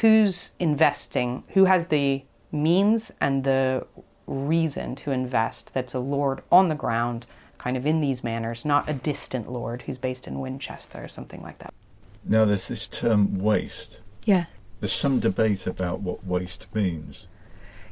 who's 0.00 0.52
investing, 0.58 1.44
who 1.48 1.64
has 1.64 1.86
the 1.86 2.22
means 2.50 3.12
and 3.20 3.44
the 3.44 3.86
reason 4.26 4.94
to 4.94 5.10
invest 5.10 5.72
that's 5.74 5.94
a 5.94 5.98
lord 5.98 6.42
on 6.50 6.68
the 6.68 6.74
ground, 6.74 7.26
kind 7.62 7.76
of 7.76 7.86
in 7.86 8.00
these 8.00 8.24
manors, 8.24 8.64
not 8.64 8.88
a 8.88 8.92
distant 8.92 9.48
lord 9.48 9.82
who's 9.82 9.96
based 9.96 10.26
in 10.26 10.40
Winchester 10.40 11.04
or 11.04 11.06
something 11.06 11.40
like 11.42 11.58
that. 11.58 11.72
Now, 12.24 12.44
there's 12.44 12.66
this 12.66 12.88
term 12.88 13.38
waste. 13.38 14.00
Yeah. 14.24 14.46
There's 14.80 14.92
some 14.92 15.20
debate 15.20 15.64
about 15.64 16.00
what 16.00 16.26
waste 16.26 16.66
means. 16.74 17.28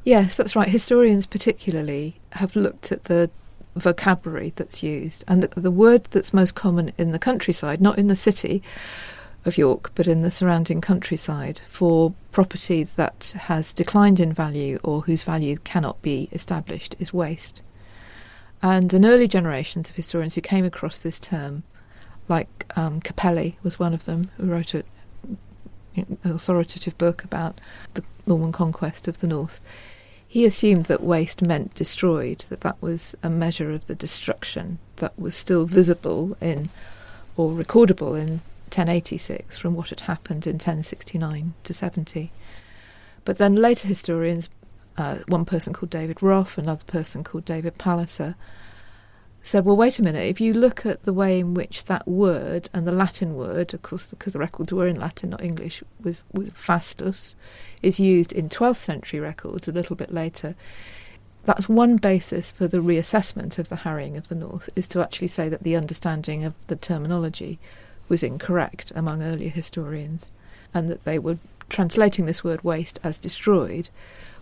Yes, 0.02 0.36
that's 0.36 0.56
right. 0.56 0.68
Historians, 0.68 1.24
particularly, 1.24 2.16
have 2.32 2.56
looked 2.56 2.90
at 2.90 3.04
the 3.04 3.30
vocabulary 3.76 4.52
that's 4.56 4.82
used, 4.82 5.24
and 5.28 5.44
the, 5.44 5.60
the, 5.60 5.70
word 5.70 6.04
that's 6.10 6.34
most 6.34 6.56
common 6.56 6.92
in 6.98 7.12
the 7.12 7.18
countryside, 7.20 7.80
not 7.80 7.96
in 7.96 8.08
the 8.08 8.16
city 8.16 8.64
of 9.44 9.56
York, 9.56 9.92
but 9.94 10.08
in 10.08 10.22
the 10.22 10.32
surrounding 10.32 10.80
countryside, 10.80 11.62
for 11.68 12.12
property 12.32 12.82
that 12.96 13.34
has 13.42 13.72
declined 13.72 14.18
in 14.18 14.32
value 14.32 14.80
or 14.82 15.02
whose 15.02 15.22
value 15.22 15.58
cannot 15.58 16.02
be 16.02 16.28
established, 16.32 16.96
is 16.98 17.14
waste. 17.14 17.62
And 18.62 18.92
in 18.92 19.04
early 19.04 19.26
generations 19.26 19.90
of 19.90 19.96
historians 19.96 20.34
who 20.34 20.40
came 20.40 20.64
across 20.64 20.98
this 20.98 21.18
term, 21.18 21.62
like 22.28 22.66
um, 22.76 23.00
Kapelle 23.00 23.54
was 23.62 23.78
one 23.78 23.94
of 23.94 24.04
them, 24.04 24.30
who 24.36 24.46
wrote 24.46 24.74
a, 24.74 24.84
an 25.96 26.18
authoritative 26.24 26.96
book 26.98 27.24
about 27.24 27.60
the 27.94 28.04
Norman 28.26 28.52
conquest 28.52 29.08
of 29.08 29.20
the 29.20 29.26
north, 29.26 29.60
he 30.26 30.44
assumed 30.44 30.84
that 30.84 31.02
waste 31.02 31.42
meant 31.42 31.74
destroyed, 31.74 32.44
that 32.50 32.60
that 32.60 32.80
was 32.80 33.16
a 33.22 33.28
measure 33.28 33.72
of 33.72 33.86
the 33.86 33.96
destruction 33.96 34.78
that 34.96 35.18
was 35.18 35.34
still 35.34 35.66
visible 35.66 36.36
in 36.40 36.68
or 37.36 37.50
recordable 37.50 38.16
in 38.16 38.40
1086 38.70 39.58
from 39.58 39.74
what 39.74 39.88
had 39.88 40.02
happened 40.02 40.46
in 40.46 40.54
1069 40.54 41.54
to 41.64 41.72
70. 41.72 42.30
But 43.24 43.38
then 43.38 43.56
later 43.56 43.88
historians, 43.88 44.48
uh, 45.00 45.18
one 45.28 45.44
person 45.44 45.72
called 45.72 45.90
David 45.90 46.18
Roffe, 46.18 46.58
another 46.58 46.84
person 46.84 47.24
called 47.24 47.44
David 47.44 47.78
Palliser, 47.78 48.36
said, 49.42 49.64
well, 49.64 49.76
wait 49.76 49.98
a 49.98 50.02
minute, 50.02 50.26
if 50.26 50.40
you 50.40 50.52
look 50.52 50.84
at 50.84 51.04
the 51.04 51.12
way 51.12 51.40
in 51.40 51.54
which 51.54 51.84
that 51.84 52.06
word 52.06 52.68
and 52.74 52.86
the 52.86 52.92
Latin 52.92 53.34
word, 53.34 53.72
of 53.72 53.80
course, 53.80 54.08
because 54.08 54.34
the 54.34 54.38
records 54.38 54.72
were 54.72 54.86
in 54.86 55.00
Latin, 55.00 55.30
not 55.30 55.42
English, 55.42 55.82
was, 56.02 56.20
was 56.32 56.50
fastus, 56.50 57.34
is 57.82 57.98
used 57.98 58.32
in 58.32 58.50
12th 58.50 58.76
century 58.76 59.18
records 59.18 59.66
a 59.66 59.72
little 59.72 59.96
bit 59.96 60.12
later, 60.12 60.54
that's 61.44 61.70
one 61.70 61.96
basis 61.96 62.52
for 62.52 62.68
the 62.68 62.80
reassessment 62.80 63.58
of 63.58 63.70
the 63.70 63.76
harrying 63.76 64.18
of 64.18 64.28
the 64.28 64.34
North, 64.34 64.68
is 64.76 64.86
to 64.88 65.00
actually 65.00 65.28
say 65.28 65.48
that 65.48 65.62
the 65.62 65.76
understanding 65.76 66.44
of 66.44 66.54
the 66.66 66.76
terminology 66.76 67.58
was 68.08 68.22
incorrect 68.22 68.92
among 68.94 69.22
earlier 69.22 69.48
historians, 69.48 70.30
and 70.74 70.90
that 70.90 71.04
they 71.04 71.18
were 71.18 71.38
translating 71.70 72.26
this 72.26 72.44
word 72.44 72.62
waste 72.62 73.00
as 73.02 73.16
destroyed, 73.16 73.88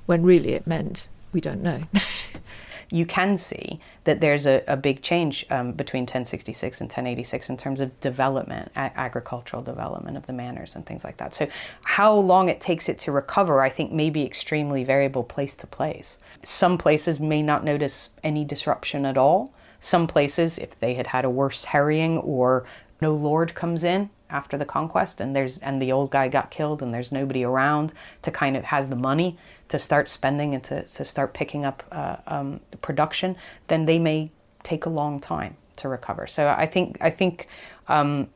when 0.09 0.23
really 0.23 0.55
it 0.55 0.67
meant 0.67 1.11
we 1.33 1.41
don't 1.41 1.63
know. 1.63 1.83
you 2.91 3.05
can 3.05 3.37
see 3.37 3.79
that 4.05 4.23
there's 4.23 4.47
a, 4.47 4.65
a 4.67 4.75
big 4.75 5.03
change 5.03 5.45
um, 5.51 5.73
between 5.73 6.05
1066 6.05 6.81
and 6.81 6.89
1086 6.89 7.51
in 7.51 7.59
terms 7.59 7.83
of 7.83 8.01
development, 8.01 8.73
a- 8.75 8.99
agricultural 8.99 9.63
development 9.63 10.17
of 10.17 10.27
the 10.27 10.33
manors 10.33 10.75
and 10.75 10.87
things 10.87 11.05
like 11.05 11.19
that. 11.19 11.35
So, 11.35 11.47
how 11.85 12.15
long 12.15 12.49
it 12.49 12.59
takes 12.59 12.89
it 12.89 12.99
to 13.01 13.13
recover, 13.13 13.61
I 13.61 13.69
think, 13.69 13.93
may 13.93 14.09
be 14.09 14.25
extremely 14.25 14.83
variable 14.83 15.25
place 15.25 15.53
to 15.57 15.67
place. 15.67 16.17
Some 16.43 16.79
places 16.79 17.21
may 17.21 17.43
not 17.43 17.63
notice 17.63 18.09
any 18.25 18.47
disruption 18.47 19.05
at 19.05 19.19
all. 19.19 19.53
Some 19.79 20.07
places, 20.07 20.57
if 20.57 20.81
they 20.81 20.95
had 20.95 21.09
had 21.09 21.27
a 21.27 21.31
worse 21.31 21.65
harrying 21.65 22.17
or 22.17 22.65
no 23.03 23.15
lord 23.15 23.55
comes 23.55 23.85
in 23.85 24.09
after 24.31 24.59
the 24.59 24.65
conquest 24.65 25.21
and 25.21 25.35
there's 25.35 25.59
and 25.59 25.81
the 25.81 25.93
old 25.93 26.11
guy 26.11 26.29
got 26.29 26.51
killed 26.51 26.83
and 26.83 26.93
there's 26.93 27.13
nobody 27.13 27.45
around 27.45 27.93
to 28.23 28.31
kind 28.31 28.57
of 28.57 28.65
has 28.65 28.89
the 28.89 28.97
money 28.97 29.37
to 29.69 29.79
start 29.79 30.09
spending 30.09 30.55
and 30.55 30.65
to, 30.65 30.83
to 30.85 31.05
start 31.05 31.35
picking 31.35 31.65
up 31.65 31.83
uh, 31.93 32.17
um, 32.27 32.61
production, 32.81 33.37
then 33.69 33.85
they 33.85 33.99
may 33.99 34.31
take 34.63 34.87
a 34.87 34.91
long 34.91 35.21
time 35.21 35.57
to 35.77 35.89
recover. 35.89 36.27
So 36.27 36.49
I 36.49 36.67
think 36.67 36.99
I 37.01 37.11
think 37.11 37.49
um, 37.89 38.29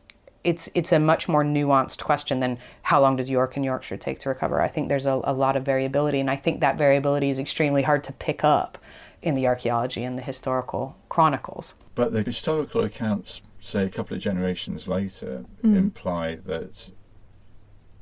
it's 0.44 0.68
it's 0.74 0.92
a 0.92 0.98
much 0.98 1.28
more 1.28 1.44
nuanced 1.44 2.02
question 2.02 2.40
than 2.40 2.58
how 2.82 3.00
long 3.00 3.16
does 3.16 3.30
York 3.30 3.56
and 3.56 3.64
Yorkshire 3.64 3.96
take 3.96 4.18
to 4.20 4.28
recover. 4.28 4.60
I 4.60 4.68
think 4.68 4.88
there's 4.88 5.06
a, 5.06 5.20
a 5.24 5.32
lot 5.32 5.56
of 5.56 5.64
variability, 5.64 6.20
and 6.20 6.30
I 6.30 6.36
think 6.36 6.60
that 6.60 6.78
variability 6.78 7.30
is 7.30 7.38
extremely 7.38 7.82
hard 7.82 8.04
to 8.04 8.12
pick 8.12 8.44
up 8.44 8.78
in 9.22 9.34
the 9.34 9.46
archaeology 9.46 10.02
and 10.02 10.18
the 10.18 10.22
historical 10.22 10.96
chronicles. 11.08 11.74
But 11.94 12.12
the 12.12 12.22
historical 12.22 12.82
accounts, 12.82 13.40
say 13.62 13.84
a 13.84 13.88
couple 13.88 14.16
of 14.16 14.22
generations 14.22 14.88
later, 14.88 15.44
mm. 15.62 15.76
imply 15.76 16.34
that 16.34 16.90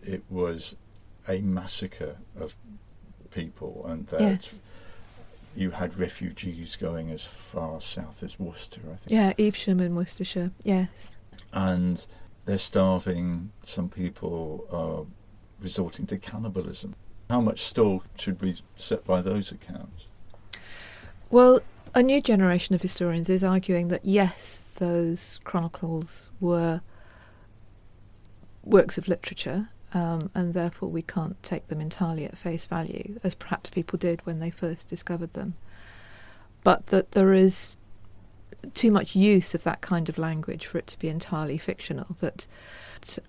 it 0.02 0.24
was 0.30 0.74
a 1.28 1.40
massacre 1.42 2.16
of 2.40 2.56
people 3.30 3.84
and 3.86 4.06
that 4.08 4.20
yes. 4.22 4.62
you 5.54 5.70
had 5.70 5.98
refugees 5.98 6.76
going 6.76 7.10
as 7.10 7.24
far 7.24 7.78
south 7.82 8.22
as 8.22 8.40
Worcester, 8.40 8.80
I 8.90 8.96
think. 8.96 9.10
Yeah, 9.10 9.34
Evesham 9.38 9.80
in 9.80 9.94
Worcestershire, 9.94 10.50
yes. 10.64 11.14
And 11.52 12.04
they're 12.46 12.56
starving, 12.56 13.52
some 13.62 13.90
people 13.90 14.66
are 14.72 15.04
resorting 15.62 16.06
to 16.06 16.16
cannibalism. 16.16 16.94
How 17.28 17.42
much 17.42 17.60
store 17.60 18.00
should 18.18 18.40
we 18.40 18.56
set 18.76 19.04
by 19.04 19.20
those 19.20 19.52
accounts? 19.52 20.06
Well, 21.28 21.60
a 21.94 22.02
new 22.02 22.20
generation 22.20 22.74
of 22.74 22.82
historians 22.82 23.28
is 23.28 23.42
arguing 23.42 23.88
that 23.88 24.04
yes, 24.04 24.64
those 24.76 25.40
chronicles 25.44 26.30
were 26.40 26.80
works 28.64 28.98
of 28.98 29.08
literature 29.08 29.68
um, 29.92 30.30
and 30.34 30.54
therefore 30.54 30.88
we 30.88 31.02
can't 31.02 31.40
take 31.42 31.66
them 31.66 31.80
entirely 31.80 32.24
at 32.24 32.38
face 32.38 32.66
value, 32.66 33.18
as 33.24 33.34
perhaps 33.34 33.70
people 33.70 33.98
did 33.98 34.24
when 34.24 34.38
they 34.38 34.50
first 34.50 34.86
discovered 34.86 35.32
them. 35.32 35.54
But 36.62 36.86
that 36.86 37.12
there 37.12 37.32
is 37.32 37.76
too 38.74 38.90
much 38.90 39.16
use 39.16 39.54
of 39.54 39.64
that 39.64 39.80
kind 39.80 40.08
of 40.08 40.18
language 40.18 40.66
for 40.66 40.78
it 40.78 40.86
to 40.88 40.98
be 40.98 41.08
entirely 41.08 41.58
fictional, 41.58 42.14
that 42.20 42.46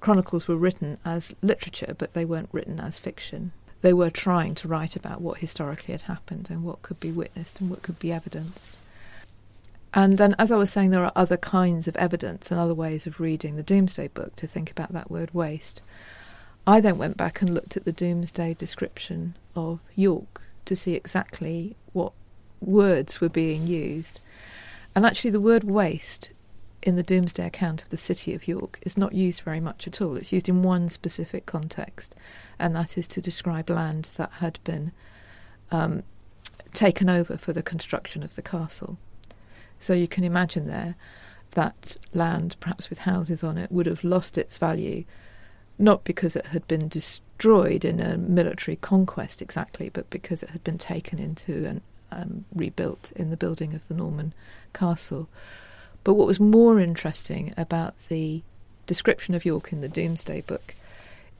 chronicles 0.02 0.47
were 0.47 0.58
written 0.58 0.97
as 1.06 1.34
literature, 1.41 1.95
but 1.97 2.13
they 2.13 2.26
weren't 2.26 2.50
written 2.52 2.80
as 2.80 3.00
fiction. 3.00 3.54
They 3.81 3.93
were 3.93 4.09
trying 4.09 4.55
to 4.55 4.67
write 4.67 4.95
about 4.95 5.21
what 5.21 5.39
historically 5.39 5.93
had 5.93 6.03
happened 6.03 6.49
and 6.49 6.63
what 6.63 6.81
could 6.81 6.99
be 6.99 7.11
witnessed 7.11 7.59
and 7.59 7.69
what 7.69 7.81
could 7.81 7.99
be 7.99 8.11
evidenced. 8.11 8.77
And 9.93 10.17
then, 10.17 10.35
as 10.39 10.51
I 10.51 10.55
was 10.55 10.71
saying, 10.71 10.91
there 10.91 11.03
are 11.03 11.11
other 11.15 11.37
kinds 11.37 11.87
of 11.87 11.95
evidence 11.97 12.49
and 12.49 12.59
other 12.59 12.73
ways 12.73 13.05
of 13.05 13.19
reading 13.19 13.55
the 13.55 13.63
Domesday 13.63 14.07
Book 14.07 14.35
to 14.37 14.47
think 14.47 14.71
about 14.71 14.93
that 14.93 15.11
word 15.11 15.33
waste. 15.33 15.81
I 16.65 16.79
then 16.79 16.97
went 16.97 17.17
back 17.17 17.41
and 17.41 17.53
looked 17.53 17.75
at 17.75 17.83
the 17.83 17.91
Domesday 17.91 18.53
description 18.53 19.35
of 19.55 19.79
York 19.95 20.43
to 20.65 20.75
see 20.75 20.93
exactly 20.93 21.75
what 21.91 22.13
words 22.61 23.19
were 23.19 23.29
being 23.29 23.67
used. 23.67 24.19
And 24.95 25.05
actually, 25.05 25.31
the 25.31 25.41
word 25.41 25.63
waste 25.63 26.31
in 26.81 26.95
the 26.95 27.03
Domesday 27.03 27.45
account 27.45 27.83
of 27.83 27.89
the 27.89 27.97
city 27.97 28.33
of 28.33 28.47
York 28.47 28.79
is 28.81 28.97
not 28.97 29.13
used 29.13 29.41
very 29.41 29.59
much 29.59 29.87
at 29.87 30.01
all. 30.01 30.15
It's 30.15 30.31
used 30.31 30.49
in 30.49 30.63
one 30.63 30.89
specific 30.89 31.45
context, 31.45 32.15
and 32.57 32.75
that 32.75 32.97
is 32.97 33.07
to 33.09 33.21
describe 33.21 33.69
land 33.69 34.11
that 34.17 34.31
had 34.39 34.59
been 34.63 34.91
um, 35.71 36.03
taken 36.73 37.09
over 37.09 37.37
for 37.37 37.53
the 37.53 37.63
construction 37.63 38.23
of 38.23 38.35
the 38.35 38.41
castle. 38.41 38.97
So 39.79 39.93
you 39.93 40.07
can 40.07 40.23
imagine 40.23 40.67
there 40.67 40.95
that 41.51 41.97
land, 42.13 42.55
perhaps 42.59 42.89
with 42.89 42.99
houses 42.99 43.43
on 43.43 43.57
it, 43.57 43.71
would 43.71 43.85
have 43.85 44.03
lost 44.03 44.37
its 44.37 44.57
value, 44.57 45.03
not 45.77 46.03
because 46.03 46.35
it 46.35 46.47
had 46.47 46.67
been 46.67 46.87
destroyed 46.87 47.83
in 47.83 47.99
a 47.99 48.17
military 48.17 48.77
conquest 48.77 49.41
exactly, 49.41 49.89
but 49.89 50.09
because 50.09 50.43
it 50.43 50.51
had 50.51 50.63
been 50.63 50.77
taken 50.77 51.19
into 51.19 51.65
and 51.65 51.81
um, 52.11 52.45
rebuilt 52.53 53.11
in 53.15 53.29
the 53.29 53.37
building 53.37 53.73
of 53.73 53.87
the 53.87 53.93
Norman 53.93 54.33
castle. 54.73 55.29
But 56.03 56.15
what 56.15 56.27
was 56.27 56.39
more 56.39 56.79
interesting 56.79 57.53
about 57.57 57.93
the 58.07 58.41
description 58.87 59.35
of 59.35 59.45
York 59.45 59.71
in 59.71 59.81
the 59.81 59.89
Domesday 59.89 60.41
Book 60.41 60.75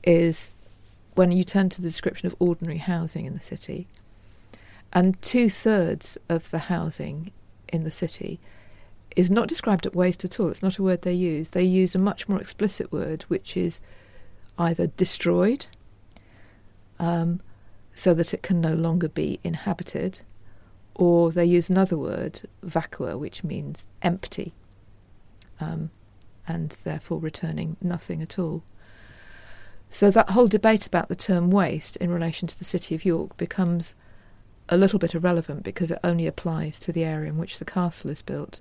is 0.04 0.50
when 1.14 1.32
you 1.32 1.44
turn 1.44 1.68
to 1.70 1.82
the 1.82 1.88
description 1.88 2.26
of 2.26 2.36
ordinary 2.38 2.78
housing 2.78 3.26
in 3.26 3.34
the 3.34 3.42
city, 3.42 3.86
and 4.92 5.20
two 5.22 5.50
thirds 5.50 6.18
of 6.28 6.50
the 6.50 6.60
housing 6.60 7.30
in 7.72 7.84
the 7.84 7.90
city 7.90 8.38
is 9.16 9.30
not 9.30 9.48
described 9.48 9.84
at 9.84 9.94
waste 9.94 10.24
at 10.24 10.38
all. 10.40 10.48
It's 10.48 10.62
not 10.62 10.78
a 10.78 10.82
word 10.82 11.02
they 11.02 11.12
use. 11.12 11.50
They 11.50 11.64
use 11.64 11.94
a 11.94 11.98
much 11.98 12.28
more 12.28 12.40
explicit 12.40 12.92
word, 12.92 13.22
which 13.28 13.56
is 13.56 13.80
either 14.58 14.86
destroyed, 14.86 15.66
um, 16.98 17.40
so 17.94 18.14
that 18.14 18.32
it 18.32 18.42
can 18.42 18.60
no 18.60 18.74
longer 18.74 19.08
be 19.08 19.38
inhabited, 19.44 20.20
or 21.02 21.32
they 21.32 21.44
use 21.44 21.68
another 21.68 21.98
word, 21.98 22.42
vacua, 22.64 23.18
which 23.18 23.42
means 23.42 23.88
empty, 24.02 24.54
um, 25.58 25.90
and 26.46 26.76
therefore 26.84 27.18
returning 27.18 27.76
nothing 27.80 28.22
at 28.22 28.38
all. 28.38 28.62
So 29.90 30.12
that 30.12 30.30
whole 30.30 30.46
debate 30.46 30.86
about 30.86 31.08
the 31.08 31.16
term 31.16 31.50
waste 31.50 31.96
in 31.96 32.12
relation 32.12 32.46
to 32.46 32.56
the 32.56 32.64
city 32.64 32.94
of 32.94 33.04
York 33.04 33.36
becomes 33.36 33.96
a 34.68 34.76
little 34.76 35.00
bit 35.00 35.12
irrelevant 35.12 35.64
because 35.64 35.90
it 35.90 35.98
only 36.04 36.28
applies 36.28 36.78
to 36.78 36.92
the 36.92 37.02
area 37.02 37.28
in 37.28 37.36
which 37.36 37.58
the 37.58 37.64
castle 37.64 38.08
is 38.08 38.22
built. 38.22 38.60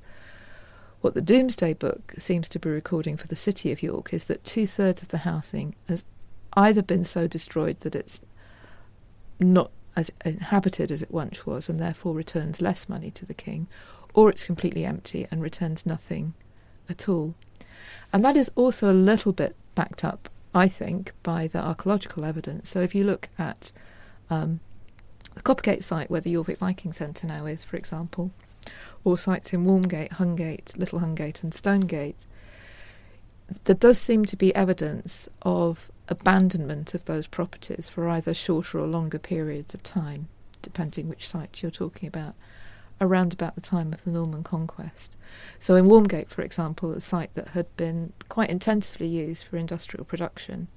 What 1.01 1.13
the 1.13 1.21
Domesday 1.21 1.75
Book 1.75 2.15
seems 2.17 2.49
to 2.49 2.58
be 2.58 2.71
recording 2.71 3.17
for 3.17 3.27
the 3.27 3.36
city 3.36 3.71
of 3.71 3.84
York 3.84 4.15
is 4.15 4.23
that 4.25 4.43
two 4.43 4.65
thirds 4.65 5.04
of 5.04 5.10
the 5.10 5.19
housing 5.19 5.75
has 5.88 6.06
either 6.54 6.82
been 6.82 7.04
so 7.04 7.27
destroyed 7.27 7.82
that 7.82 7.93
it's 7.93 8.19
not 9.39 9.69
as 9.95 10.12
inhabited 10.25 10.91
as 10.91 11.01
it 11.01 11.12
once 11.12 11.45
was 11.45 11.69
and 11.69 11.80
therefore 11.80 12.13
returns 12.13 12.62
less 12.62 12.88
money 12.88 13.12
to 13.12 13.25
the 13.25 13.34
king, 13.34 13.67
or 14.13 14.30
it's 14.30 14.43
completely 14.43 14.86
empty 14.86 15.27
and 15.32 15.41
returns 15.41 15.86
nothing 15.86 16.34
at 16.89 17.08
all. 17.10 17.36
And 18.13 18.23
that 18.25 18.38
is 18.38 18.51
also 18.56 18.91
a 18.91 18.93
little 18.93 19.34
bit 19.34 19.56
backed 19.75 20.04
up, 20.04 20.30
I 20.54 20.67
think, 20.67 21.13
by 21.23 21.47
the 21.47 21.60
archaeological 21.60 22.25
evidence. 22.25 22.69
So 22.69 22.82
if 22.82 22.95
you 22.95 23.04
look 23.04 23.30
at 23.38 23.71
um, 24.30 24.60
the 25.36 25.41
Coppergate 25.41 25.84
site 25.84 26.10
where 26.10 26.21
the 26.21 26.34
Jorvik 26.34 26.58
Viking 26.58 26.93
Centre 26.93 27.27
now 27.27 27.45
is, 27.45 27.63
for 27.63 27.77
example, 27.77 28.32
or 29.04 29.17
sites 29.17 29.54
in 29.54 29.65
Walmgate, 29.65 30.12
Hungate, 30.12 30.77
Little 30.77 30.99
Hungate, 30.99 31.43
and 31.43 31.54
Stonegate, 31.54 32.25
there 33.65 33.75
does 33.75 33.99
seem 33.99 34.25
to 34.25 34.38
be 34.38 34.56
evidence 34.56 35.27
of 35.41 35.90
abandonment 36.07 36.93
of 36.93 37.05
those 37.05 37.27
properties 37.27 37.89
for 37.89 38.09
either 38.09 38.33
shorter 38.33 38.79
or 38.79 38.87
longer 38.87 39.19
periods 39.19 39.73
of 39.73 39.83
time, 39.83 40.27
depending 40.61 41.07
which 41.07 41.27
site 41.27 41.61
you're 41.61 41.71
talking 41.71 42.07
about, 42.07 42.35
around 42.99 43.33
about 43.33 43.55
the 43.55 43.61
time 43.61 43.93
of 43.93 44.03
the 44.03 44.11
Norman 44.11 44.43
conquest. 44.43 45.17
So 45.57 45.75
in 45.75 45.85
Walmgate, 45.85 46.29
for 46.29 46.41
example, 46.41 46.91
a 46.91 47.01
site 47.01 47.33
that 47.35 47.49
had 47.49 47.75
been 47.77 48.13
quite 48.29 48.49
intensively 48.49 49.07
used 49.07 49.43
for 49.43 49.57
industrial 49.57 50.05
production 50.05 50.67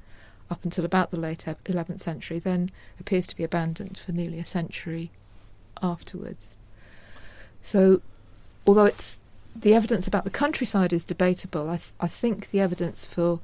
up 0.50 0.64
until 0.64 0.84
about 0.84 1.10
the 1.10 1.18
late 1.18 1.46
11th 1.64 2.00
century, 2.00 2.38
then 2.38 2.70
appears 3.00 3.26
to 3.26 3.36
be 3.36 3.44
abandoned 3.44 3.98
for 3.98 4.12
nearly 4.12 4.38
a 4.38 4.44
century 4.44 5.10
afterwards. 5.82 6.56
So, 7.62 8.02
although 8.66 8.84
it's 8.84 9.20
the 9.56 9.74
evidence 9.74 10.06
about 10.06 10.24
the 10.24 10.30
countryside 10.30 10.92
is 10.92 11.04
debatable, 11.04 11.68
I, 11.68 11.76
th- 11.76 11.92
I 12.00 12.08
think 12.08 12.50
the 12.50 12.60
evidence 12.60 13.06
for 13.06 13.40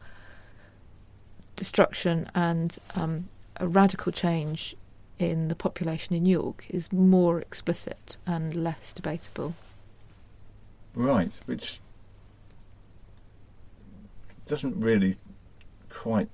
destruction 1.61 2.27
and 2.35 2.79
um, 2.95 3.29
a 3.59 3.69
radical 3.69 4.11
change 4.11 4.75
in 5.19 5.49
the 5.49 5.55
population 5.55 6.17
in 6.17 6.25
York 6.25 6.65
is 6.71 6.91
more 6.91 7.39
explicit 7.39 8.17
and 8.27 8.57
less 8.57 8.95
debatable. 8.95 9.55
Right, 10.95 11.31
which 11.45 11.79
doesn't 14.47 14.81
really 14.81 15.17
quite 15.91 16.31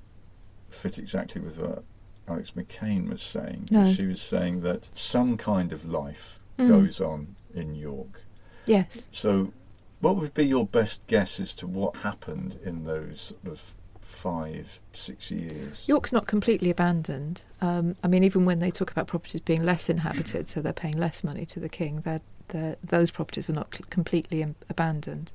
fit 0.70 0.96
exactly 0.96 1.40
with 1.40 1.58
what 1.58 1.82
Alex 2.28 2.52
McClain 2.52 3.08
was 3.10 3.20
saying. 3.22 3.66
No. 3.70 3.92
She 3.92 4.06
was 4.06 4.22
saying 4.22 4.60
that 4.60 4.88
some 4.96 5.36
kind 5.36 5.72
of 5.72 5.84
life 5.84 6.38
Mm. 6.58 6.68
goes 6.68 7.00
on 7.02 7.36
in 7.54 7.74
York. 7.74 8.22
Yes. 8.64 9.08
So, 9.12 9.52
what 10.00 10.16
would 10.16 10.32
be 10.32 10.46
your 10.46 10.64
best 10.66 11.06
guess 11.06 11.38
as 11.38 11.52
to 11.54 11.66
what 11.66 11.96
happened 11.96 12.58
in 12.64 12.84
those 12.84 13.20
sort 13.42 13.52
of 13.52 13.74
five, 14.06 14.80
six 14.92 15.30
years? 15.30 15.86
York's 15.88 16.12
not 16.12 16.26
completely 16.26 16.70
abandoned. 16.70 17.44
Um, 17.60 17.96
I 18.02 18.08
mean, 18.08 18.22
even 18.24 18.44
when 18.44 18.60
they 18.60 18.70
talk 18.70 18.90
about 18.90 19.08
properties 19.08 19.40
being 19.40 19.64
less 19.64 19.88
inhabited, 19.90 20.48
so 20.48 20.62
they're 20.62 20.72
paying 20.72 20.96
less 20.96 21.24
money 21.24 21.44
to 21.46 21.60
the 21.60 21.68
king, 21.68 22.02
they're, 22.04 22.20
they're, 22.48 22.76
those 22.82 23.10
properties 23.10 23.50
are 23.50 23.54
not 23.54 23.70
completely 23.90 24.42
Im- 24.42 24.54
abandoned. 24.70 25.32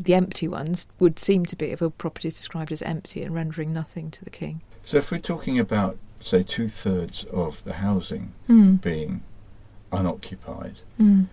The 0.00 0.14
empty 0.14 0.48
ones 0.48 0.86
would 0.98 1.18
seem 1.18 1.44
to 1.46 1.56
be 1.56 1.72
of 1.72 1.98
properties 1.98 2.36
described 2.36 2.72
as 2.72 2.82
empty 2.82 3.22
and 3.22 3.34
rendering 3.34 3.72
nothing 3.72 4.10
to 4.12 4.24
the 4.24 4.30
king. 4.30 4.62
So, 4.82 4.96
if 4.98 5.10
we're 5.10 5.18
talking 5.18 5.58
about, 5.58 5.98
say, 6.20 6.42
two 6.42 6.68
thirds 6.68 7.24
of 7.24 7.62
the 7.64 7.74
housing 7.74 8.32
Mm. 8.48 8.80
being 8.80 9.22
unoccupied, 9.92 10.76
Mm. 10.98 11.26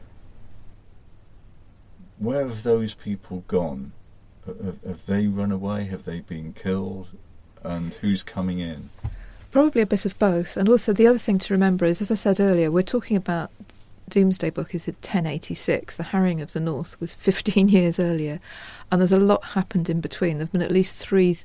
where 2.17 2.47
have 2.47 2.63
those 2.63 2.93
people 2.93 3.43
gone? 3.47 3.93
Have, 4.45 5.05
they 5.05 5.27
run 5.27 5.51
away? 5.51 5.85
Have 5.85 6.03
they 6.03 6.19
been 6.19 6.53
killed? 6.53 7.07
And 7.63 7.93
who's 7.95 8.23
coming 8.23 8.59
in? 8.59 8.89
Probably 9.51 9.81
a 9.81 9.87
bit 9.87 10.05
of 10.05 10.17
both. 10.19 10.55
And 10.55 10.69
also, 10.69 10.93
the 10.93 11.07
other 11.07 11.17
thing 11.17 11.39
to 11.39 11.53
remember 11.53 11.85
is, 11.85 12.01
as 12.01 12.11
I 12.11 12.15
said 12.15 12.39
earlier, 12.39 12.69
we're 12.69 12.83
talking 12.83 13.17
about 13.17 13.49
Domesday 14.07 14.49
Book 14.49 14.75
is 14.75 14.87
in 14.87 14.95
1086. 14.95 15.97
The 15.97 16.03
harrying 16.03 16.41
of 16.41 16.53
the 16.53 16.59
North 16.59 16.99
was 16.99 17.13
15 17.15 17.69
years 17.69 17.99
earlier, 17.99 18.39
and 18.91 19.01
there's 19.01 19.11
a 19.11 19.19
lot 19.19 19.43
happened 19.43 19.89
in 19.89 20.01
between. 20.01 20.37
There 20.37 20.45
have 20.45 20.51
been 20.51 20.61
at 20.61 20.71
least 20.71 20.95
three 20.95 21.39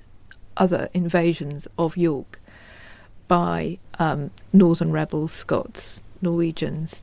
other 0.56 0.88
invasions 0.92 1.66
of 1.78 1.96
York 1.96 2.40
by 3.28 3.78
um, 3.98 4.30
northern 4.52 4.90
rebels, 4.90 5.32
Scots, 5.32 6.02
Norwegians, 6.20 7.02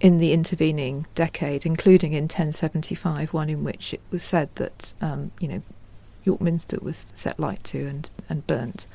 in 0.00 0.18
the 0.18 0.32
intervening 0.32 1.06
decade, 1.14 1.66
including 1.66 2.12
in 2.12 2.24
1075, 2.24 3.32
one 3.32 3.50
in 3.50 3.62
which 3.62 3.92
it 3.92 4.00
was 4.10 4.22
said 4.22 4.48
that 4.56 4.94
um, 5.00 5.30
you 5.40 5.48
know 5.48 5.62
York 6.24 6.40
Minster 6.40 6.78
was 6.80 7.12
set 7.14 7.38
light 7.38 7.62
to 7.64 7.86
and 7.86 8.10
and 8.28 8.46
burnt. 8.46 8.86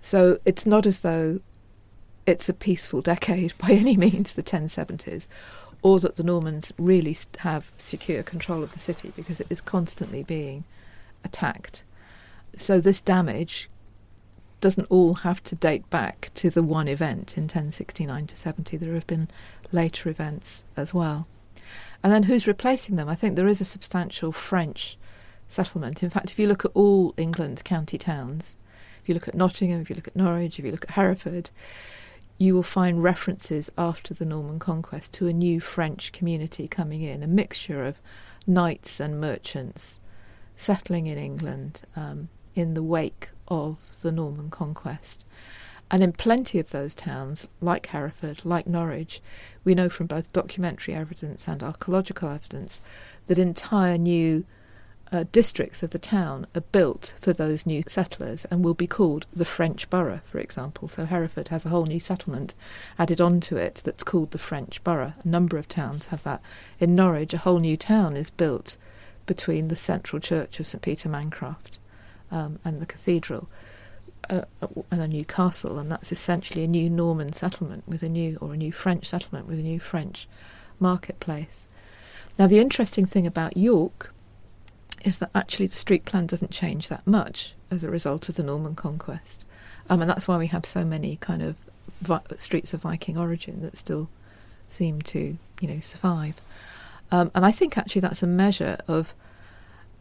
So 0.00 0.38
it's 0.44 0.66
not 0.66 0.86
as 0.86 1.00
though 1.00 1.40
it's 2.26 2.48
a 2.48 2.54
peaceful 2.54 3.00
decade 3.00 3.54
by 3.58 3.70
any 3.70 3.96
means, 3.96 4.32
the 4.32 4.42
1070s, 4.42 5.26
or 5.82 6.00
that 6.00 6.16
the 6.16 6.22
Normans 6.22 6.72
really 6.78 7.16
have 7.38 7.72
secure 7.76 8.22
control 8.22 8.62
of 8.62 8.72
the 8.72 8.78
city 8.78 9.12
because 9.16 9.40
it 9.40 9.46
is 9.50 9.60
constantly 9.60 10.22
being 10.22 10.64
attacked. 11.24 11.82
So 12.56 12.80
this 12.80 13.00
damage 13.00 13.68
doesn't 14.62 14.86
all 14.90 15.14
have 15.14 15.42
to 15.42 15.54
date 15.56 15.90
back 15.90 16.30
to 16.34 16.48
the 16.48 16.62
one 16.62 16.88
event 16.88 17.36
in 17.36 17.42
1069 17.42 18.28
to 18.28 18.36
70. 18.36 18.76
There 18.78 18.94
have 18.94 19.06
been 19.06 19.28
later 19.72 20.08
events 20.08 20.64
as 20.76 20.94
well. 20.94 21.26
And 22.02 22.12
then 22.12 22.22
who's 22.22 22.46
replacing 22.46 22.96
them? 22.96 23.08
I 23.08 23.14
think 23.14 23.36
there 23.36 23.48
is 23.48 23.60
a 23.60 23.64
substantial 23.64 24.32
French 24.32 24.96
settlement. 25.48 26.02
In 26.02 26.10
fact, 26.10 26.30
if 26.30 26.38
you 26.38 26.46
look 26.46 26.64
at 26.64 26.70
all 26.74 27.12
England's 27.16 27.62
county 27.62 27.98
towns, 27.98 28.56
if 29.02 29.08
you 29.08 29.14
look 29.14 29.28
at 29.28 29.34
Nottingham, 29.34 29.80
if 29.80 29.90
you 29.90 29.96
look 29.96 30.08
at 30.08 30.16
Norwich, 30.16 30.58
if 30.58 30.64
you 30.64 30.70
look 30.70 30.84
at 30.84 30.92
Hereford, 30.92 31.50
you 32.38 32.54
will 32.54 32.62
find 32.62 33.02
references 33.02 33.70
after 33.76 34.14
the 34.14 34.24
Norman 34.24 34.60
conquest 34.60 35.12
to 35.14 35.26
a 35.26 35.32
new 35.32 35.60
French 35.60 36.12
community 36.12 36.68
coming 36.68 37.02
in, 37.02 37.22
a 37.22 37.26
mixture 37.26 37.84
of 37.84 38.00
knights 38.46 39.00
and 39.00 39.20
merchants 39.20 39.98
settling 40.56 41.08
in 41.08 41.18
England 41.18 41.82
um, 41.96 42.28
in 42.54 42.74
the 42.74 42.82
wake 42.82 43.30
of 43.48 43.76
the 44.02 44.12
Norman 44.12 44.50
conquest. 44.50 45.24
And 45.90 46.02
in 46.02 46.12
plenty 46.12 46.58
of 46.58 46.70
those 46.70 46.94
towns, 46.94 47.46
like 47.60 47.86
Hereford, 47.86 48.40
like 48.44 48.66
Norwich, 48.66 49.20
we 49.62 49.74
know 49.74 49.90
from 49.90 50.06
both 50.06 50.32
documentary 50.32 50.94
evidence 50.94 51.46
and 51.46 51.62
archaeological 51.62 52.30
evidence 52.30 52.80
that 53.26 53.38
entire 53.38 53.98
new 53.98 54.46
uh, 55.12 55.24
districts 55.32 55.82
of 55.82 55.90
the 55.90 55.98
town 55.98 56.46
are 56.54 56.62
built 56.62 57.12
for 57.20 57.34
those 57.34 57.66
new 57.66 57.82
settlers 57.86 58.46
and 58.46 58.64
will 58.64 58.72
be 58.72 58.86
called 58.86 59.26
the 59.32 59.44
French 59.44 59.90
borough, 59.90 60.22
for 60.24 60.38
example. 60.38 60.88
So 60.88 61.04
Hereford 61.04 61.48
has 61.48 61.66
a 61.66 61.68
whole 61.68 61.84
new 61.84 62.00
settlement 62.00 62.54
added 62.98 63.20
onto 63.20 63.56
it 63.56 63.82
that's 63.84 64.02
called 64.02 64.30
the 64.30 64.38
French 64.38 64.82
borough. 64.82 65.12
A 65.22 65.28
number 65.28 65.58
of 65.58 65.68
towns 65.68 66.06
have 66.06 66.22
that. 66.22 66.40
In 66.80 66.94
Norwich, 66.94 67.34
a 67.34 67.38
whole 67.38 67.58
new 67.58 67.76
town 67.76 68.16
is 68.16 68.30
built 68.30 68.78
between 69.26 69.68
the 69.68 69.76
central 69.76 70.20
church 70.20 70.58
of 70.58 70.66
St 70.66 70.82
Peter 70.82 71.10
Mancroft 71.10 71.78
um, 72.32 72.58
and 72.64 72.80
the 72.80 72.86
cathedral. 72.86 73.48
Uh, 74.30 74.42
and 74.92 75.00
a 75.00 75.08
new 75.08 75.24
castle, 75.24 75.80
and 75.80 75.90
that's 75.90 76.12
essentially 76.12 76.62
a 76.62 76.68
new 76.68 76.88
Norman 76.88 77.32
settlement 77.32 77.82
with 77.88 78.04
a 78.04 78.08
new, 78.08 78.38
or 78.40 78.54
a 78.54 78.56
new 78.56 78.70
French 78.70 79.06
settlement 79.06 79.48
with 79.48 79.58
a 79.58 79.62
new 79.62 79.80
French 79.80 80.28
marketplace. 80.78 81.66
Now, 82.38 82.46
the 82.46 82.60
interesting 82.60 83.04
thing 83.04 83.26
about 83.26 83.56
York 83.56 84.14
is 85.04 85.18
that 85.18 85.30
actually 85.34 85.66
the 85.66 85.76
street 85.76 86.04
plan 86.04 86.26
doesn't 86.26 86.52
change 86.52 86.88
that 86.88 87.04
much 87.04 87.54
as 87.70 87.82
a 87.82 87.90
result 87.90 88.28
of 88.28 88.36
the 88.36 88.44
Norman 88.44 88.76
conquest. 88.76 89.44
Um, 89.90 90.00
and 90.00 90.08
that's 90.08 90.28
why 90.28 90.38
we 90.38 90.46
have 90.46 90.64
so 90.64 90.84
many 90.84 91.16
kind 91.16 91.42
of 91.42 91.56
vi- 92.00 92.20
streets 92.38 92.72
of 92.72 92.82
Viking 92.82 93.18
origin 93.18 93.60
that 93.62 93.76
still 93.76 94.08
seem 94.68 95.02
to, 95.02 95.36
you 95.60 95.68
know, 95.68 95.80
survive. 95.80 96.34
Um, 97.10 97.30
and 97.34 97.44
I 97.44 97.50
think 97.50 97.76
actually 97.76 98.00
that's 98.00 98.22
a 98.22 98.26
measure 98.28 98.78
of 98.86 99.12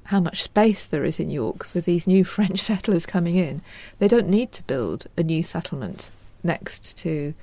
how 0.05 0.19
much 0.19 0.43
space 0.43 0.85
there 0.85 1.05
is 1.05 1.19
in 1.19 1.29
York 1.29 1.63
for 1.65 1.79
these 1.79 2.07
new 2.07 2.23
French 2.35 2.59
settlers 2.59 3.05
coming 3.05 3.35
in. 3.35 3.61
They 3.99 4.07
don't 4.07 4.27
need 4.27 4.51
to 4.53 4.63
build 4.63 5.07
a 5.17 5.23
new 5.23 5.43
settlement 5.43 6.11
next 6.43 6.97
to 6.99 7.33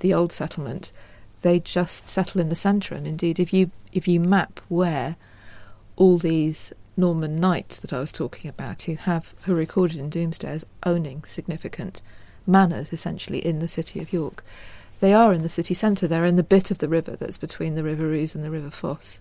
the 0.00 0.12
old 0.12 0.32
settlement. 0.32 0.92
They 1.42 1.60
just 1.60 2.08
settle 2.08 2.40
in 2.40 2.48
the 2.48 2.56
centre. 2.56 2.94
And 2.94 3.06
indeed, 3.06 3.38
if 3.38 3.52
you 3.52 3.70
if 3.92 4.08
you 4.08 4.20
map 4.20 4.60
where 4.68 5.16
all 5.96 6.18
these 6.18 6.72
Norman 6.96 7.40
knights 7.40 7.78
that 7.78 7.92
I 7.92 8.00
was 8.00 8.12
talking 8.12 8.48
about, 8.48 8.82
who 8.82 8.94
have 8.96 9.34
who 9.42 9.52
are 9.52 9.56
recorded 9.56 9.98
in 9.98 10.10
Domesday 10.10 10.48
as 10.48 10.66
owning 10.84 11.24
significant 11.24 12.02
manors, 12.46 12.92
essentially 12.92 13.44
in 13.44 13.58
the 13.58 13.68
city 13.68 14.00
of 14.00 14.12
York, 14.12 14.44
they 15.00 15.12
are 15.12 15.32
in 15.32 15.42
the 15.42 15.48
city 15.48 15.74
centre. 15.74 16.08
They're 16.08 16.24
in 16.24 16.36
the 16.36 16.42
bit 16.42 16.70
of 16.70 16.78
the 16.78 16.88
river 16.88 17.16
that's 17.16 17.38
between 17.38 17.74
the 17.74 17.84
River 17.84 18.14
Ouse 18.14 18.34
and 18.34 18.42
the 18.42 18.50
River 18.50 18.70
Foss. 18.70 19.20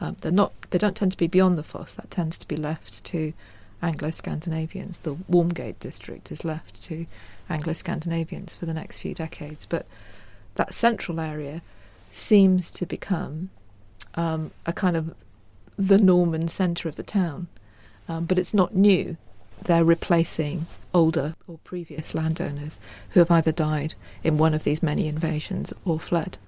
Um, 0.00 0.16
they're 0.20 0.32
not. 0.32 0.52
They 0.70 0.78
don't 0.78 0.96
tend 0.96 1.12
to 1.12 1.18
be 1.18 1.26
beyond 1.26 1.56
the 1.56 1.62
Foss. 1.62 1.94
That 1.94 2.10
tends 2.10 2.36
to 2.38 2.48
be 2.48 2.56
left 2.56 3.02
to 3.04 3.32
Anglo-Scandinavians. 3.82 4.98
The 4.98 5.14
Walmgate 5.14 5.78
district 5.80 6.30
is 6.30 6.44
left 6.44 6.82
to 6.84 7.06
Anglo-Scandinavians 7.48 8.54
for 8.54 8.66
the 8.66 8.74
next 8.74 8.98
few 8.98 9.14
decades. 9.14 9.66
But 9.66 9.86
that 10.56 10.74
central 10.74 11.20
area 11.20 11.62
seems 12.10 12.70
to 12.72 12.86
become 12.86 13.50
um, 14.14 14.50
a 14.64 14.72
kind 14.72 14.96
of 14.96 15.14
the 15.78 15.98
Norman 15.98 16.48
centre 16.48 16.88
of 16.88 16.96
the 16.96 17.02
town. 17.02 17.48
Um, 18.08 18.24
but 18.24 18.38
it's 18.38 18.54
not 18.54 18.74
new. 18.74 19.16
They're 19.62 19.84
replacing 19.84 20.66
older 20.94 21.34
or 21.46 21.58
previous 21.64 22.14
landowners 22.14 22.78
who 23.10 23.20
have 23.20 23.30
either 23.30 23.52
died 23.52 23.94
in 24.22 24.38
one 24.38 24.54
of 24.54 24.64
these 24.64 24.82
many 24.82 25.08
invasions 25.08 25.72
or 25.84 25.98
fled. 25.98 26.38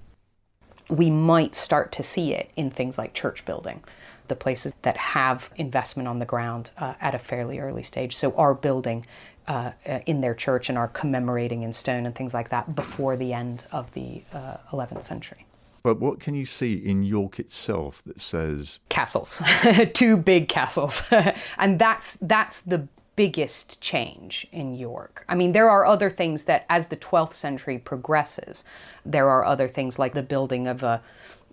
We 0.89 1.09
might 1.09 1.55
start 1.55 1.91
to 1.93 2.03
see 2.03 2.33
it 2.33 2.49
in 2.55 2.71
things 2.71 2.97
like 2.97 3.13
church 3.13 3.45
building, 3.45 3.83
the 4.27 4.35
places 4.35 4.73
that 4.81 4.97
have 4.97 5.49
investment 5.55 6.07
on 6.07 6.19
the 6.19 6.25
ground 6.25 6.71
uh, 6.77 6.93
at 6.99 7.15
a 7.15 7.19
fairly 7.19 7.59
early 7.59 7.83
stage. 7.83 8.15
So, 8.15 8.35
are 8.35 8.53
building 8.53 9.05
uh, 9.47 9.71
uh, 9.87 9.99
in 10.05 10.21
their 10.21 10.35
church 10.35 10.69
and 10.69 10.77
are 10.77 10.87
commemorating 10.89 11.63
in 11.63 11.73
stone 11.73 12.05
and 12.05 12.13
things 12.13 12.33
like 12.33 12.49
that 12.49 12.75
before 12.75 13.17
the 13.17 13.33
end 13.33 13.65
of 13.71 13.91
the 13.93 14.21
uh, 14.31 14.57
11th 14.71 15.03
century. 15.03 15.45
But 15.81 15.99
what 15.99 16.19
can 16.19 16.35
you 16.35 16.45
see 16.45 16.75
in 16.75 17.03
York 17.03 17.39
itself 17.39 18.03
that 18.05 18.21
says 18.21 18.79
castles, 18.89 19.41
two 19.93 20.17
big 20.17 20.49
castles, 20.49 21.01
and 21.57 21.79
that's 21.79 22.17
that's 22.21 22.61
the 22.61 22.87
biggest 23.19 23.81
change 23.81 24.47
in 24.53 24.73
York. 24.73 25.25
I 25.27 25.35
mean, 25.35 25.51
there 25.51 25.69
are 25.69 25.85
other 25.85 26.09
things 26.09 26.45
that, 26.45 26.65
as 26.69 26.87
the 26.87 26.95
12th 26.95 27.33
century 27.33 27.77
progresses, 27.77 28.63
there 29.05 29.27
are 29.27 29.43
other 29.43 29.67
things 29.67 29.99
like 29.99 30.13
the 30.13 30.23
building 30.23 30.69
of 30.69 30.83
a 30.83 31.01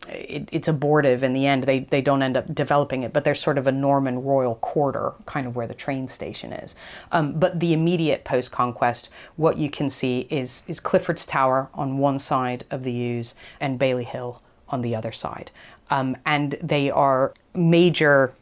it, 0.07 0.49
it's 0.53 0.69
abortive 0.69 1.25
in 1.25 1.33
the 1.33 1.45
end. 1.45 1.65
They 1.65 1.81
they 1.81 2.01
don't 2.01 2.23
end 2.23 2.37
up 2.37 2.55
developing 2.55 3.03
it, 3.03 3.13
but 3.13 3.25
there's 3.25 3.41
sort 3.41 3.59
of 3.59 3.67
a 3.67 3.73
Norman 3.73 4.23
royal 4.23 4.55
quarter, 4.55 5.15
kind 5.25 5.45
of 5.45 5.57
where 5.57 5.67
the 5.67 5.75
train 5.75 6.07
station 6.07 6.53
is. 6.53 6.77
Um, 7.11 7.33
but 7.33 7.59
the 7.59 7.73
immediate 7.73 8.23
post 8.23 8.53
conquest, 8.53 9.09
what 9.35 9.59
you 9.59 9.69
can 9.69 9.91
see 9.91 10.29
is 10.31 10.63
is 10.69 10.79
Clifford's 10.79 11.27
Tower 11.27 11.69
on 11.75 11.99
one 11.99 12.21
side 12.21 12.65
of 12.71 12.85
the 12.85 12.93
Ouse 12.93 13.35
and 13.59 13.77
Baile 13.77 14.05
Hill 14.05 14.41
on 14.69 14.83
the 14.83 14.95
other 14.95 15.11
side, 15.11 15.51
um, 15.91 16.17
and 16.25 16.57
they 16.63 16.93
are 16.93 17.35
major 17.55 18.35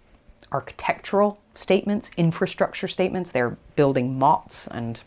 architectural 0.52 1.38
statements, 1.54 2.10
infrastructure 2.16 2.88
statements. 2.88 3.30
They're 3.30 3.56
building 3.76 4.18
mottes 4.18 4.66
and 4.70 5.02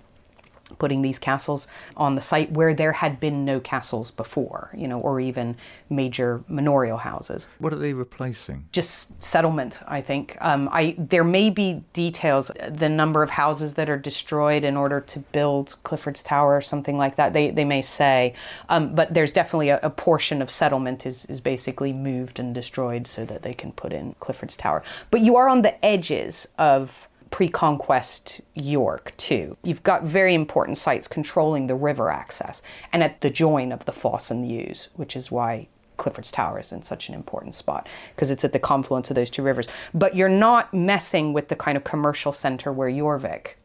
putting 0.79 1.01
these 1.01 1.19
castles 1.19 1.67
on 1.95 2.15
the 2.15 2.21
site 2.21 2.51
where 2.51 2.73
there 2.73 2.91
had 2.91 3.19
been 3.19 3.45
no 3.45 3.59
castles 3.59 4.11
before, 4.11 4.71
you 4.75 4.87
know, 4.87 4.99
or 4.99 5.19
even 5.19 5.55
major 5.89 6.43
manorial 6.47 6.97
houses. 6.97 7.47
What 7.59 7.73
are 7.73 7.77
they 7.77 7.93
replacing? 7.93 8.67
Just 8.71 9.23
settlement, 9.23 9.79
I 9.87 10.01
think. 10.01 10.37
Um, 10.41 10.69
I 10.71 10.95
there 10.97 11.23
may 11.23 11.49
be 11.49 11.83
details, 11.93 12.51
the 12.69 12.89
number 12.89 13.23
of 13.23 13.29
houses 13.29 13.73
that 13.75 13.89
are 13.89 13.97
destroyed 13.97 14.63
in 14.63 14.77
order 14.77 14.99
to 15.01 15.19
build 15.19 15.75
Clifford's 15.83 16.23
Tower 16.23 16.55
or 16.55 16.61
something 16.61 16.97
like 16.97 17.15
that. 17.15 17.33
They 17.33 17.51
they 17.51 17.65
may 17.65 17.81
say, 17.81 18.33
um, 18.69 18.93
but 18.95 19.13
there's 19.13 19.33
definitely 19.33 19.69
a, 19.69 19.79
a 19.83 19.89
portion 19.89 20.41
of 20.41 20.49
settlement 20.49 21.05
is 21.05 21.25
is 21.25 21.39
basically 21.39 21.93
moved 21.93 22.39
and 22.39 22.53
destroyed 22.53 23.07
so 23.07 23.25
that 23.25 23.43
they 23.43 23.53
can 23.53 23.71
put 23.71 23.93
in 23.93 24.15
Clifford's 24.19 24.57
Tower. 24.57 24.83
But 25.11 25.21
you 25.21 25.35
are 25.35 25.47
on 25.47 25.61
the 25.61 25.83
edges 25.85 26.47
of 26.57 27.07
pre 27.31 27.49
conquest 27.49 28.41
York, 28.55 29.13
too. 29.17 29.57
You've 29.63 29.83
got 29.83 30.03
very 30.03 30.33
important 30.33 30.77
sites 30.77 31.07
controlling 31.07 31.67
the 31.67 31.75
river 31.75 32.09
access 32.09 32.61
and 32.93 33.03
at 33.03 33.21
the 33.21 33.29
join 33.29 33.71
of 33.71 33.85
the 33.85 33.91
Foss 33.91 34.31
and 34.31 34.43
the 34.43 34.69
Ouse, 34.69 34.89
which 34.95 35.15
is 35.15 35.31
why 35.31 35.67
Clifford's 35.97 36.31
Tower 36.31 36.59
is 36.59 36.71
in 36.71 36.81
such 36.81 37.09
an 37.09 37.15
important 37.15 37.55
spot 37.55 37.87
because 38.15 38.31
it's 38.31 38.43
at 38.43 38.53
the 38.53 38.59
confluence 38.59 39.09
of 39.09 39.15
those 39.15 39.29
two 39.29 39.43
rivers. 39.43 39.67
But 39.93 40.15
you're 40.15 40.29
not 40.29 40.73
messing 40.73 41.33
with 41.33 41.47
the 41.47 41.55
kind 41.55 41.75
of 41.77 41.83
commercial 41.83 42.31
center 42.31 42.71
where 42.71 42.89
Jorvik 42.89 43.55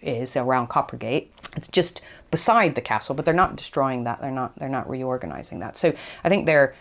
is 0.00 0.36
around 0.36 0.68
Coppergate. 0.68 1.32
It's 1.56 1.68
just 1.68 2.02
beside 2.30 2.74
the 2.74 2.80
castle, 2.80 3.14
but 3.14 3.24
they're 3.24 3.34
not 3.34 3.56
destroying 3.56 4.04
that. 4.04 4.20
They're 4.20 4.30
not 4.30 4.58
they're 4.58 4.68
not 4.68 4.88
reorganizing 4.88 5.60
that. 5.60 5.76
So 5.76 5.94
I 6.24 6.28
think 6.28 6.46
they're 6.46 6.74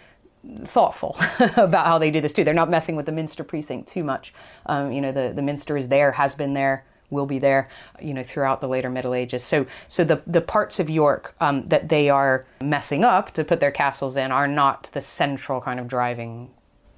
thoughtful 0.66 1.16
about 1.58 1.86
how 1.86 1.98
they 1.98 2.12
do 2.12 2.22
this 2.22 2.34
too. 2.34 2.44
They're 2.44 2.54
not 2.54 2.70
messing 2.70 2.96
with 2.96 3.06
the 3.06 3.12
Minster 3.12 3.44
precinct 3.44 3.88
too 3.88 4.04
much. 4.04 4.34
Um, 4.66 4.92
you 4.92 5.02
know, 5.02 5.12
the, 5.12 5.34
the 5.36 5.42
Minster 5.42 5.78
is 5.78 5.88
there, 5.88 6.12
has 6.12 6.36
been 6.36 6.54
there, 6.54 6.86
will 7.12 7.26
be 7.26 7.40
there, 7.40 7.70
you 8.02 8.14
know, 8.14 8.24
throughout 8.24 8.62
the 8.62 8.68
later 8.68 8.90
Middle 8.90 9.14
Ages. 9.14 9.44
So, 9.44 9.66
so 9.88 10.04
the 10.04 10.22
the 10.26 10.42
parts 10.42 10.80
of 10.80 10.90
York 10.90 11.36
um, 11.42 11.68
that 11.68 11.90
they 11.90 12.10
are 12.10 12.46
messing 12.62 13.04
up 13.04 13.32
to 13.32 13.44
put 13.44 13.60
their 13.60 13.72
castles 13.72 14.18
in 14.18 14.32
are 14.32 14.48
not 14.48 14.90
the 14.94 15.02
central 15.02 15.62
kind 15.62 15.80
of 15.80 15.88
driving 15.88 16.50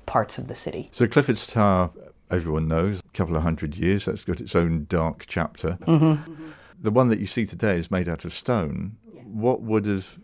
parts 0.05 0.37
of 0.37 0.47
the 0.47 0.55
city. 0.55 0.89
So 0.91 1.07
Clifford's 1.07 1.47
Tower, 1.47 1.91
everyone 2.29 2.67
knows, 2.67 2.99
a 2.99 3.17
couple 3.17 3.35
of 3.35 3.43
hundred 3.43 3.75
years. 3.75 4.05
That's 4.05 4.23
got 4.23 4.39
its 4.39 4.55
own 4.55 4.85
dark 4.87 5.25
chapter. 5.27 5.77
Mm-hmm. 5.81 6.31
Mm-hmm. 6.31 6.49
The 6.79 6.91
one 6.91 7.09
that 7.09 7.19
you 7.19 7.25
see 7.25 7.45
today 7.45 7.77
is 7.77 7.89
made 7.89 8.07
out 8.07 8.25
of 8.25 8.33
stone. 8.33 8.97
Yeah. 9.13 9.21
What 9.21 9.61
would 9.61 9.85
have 9.85 10.19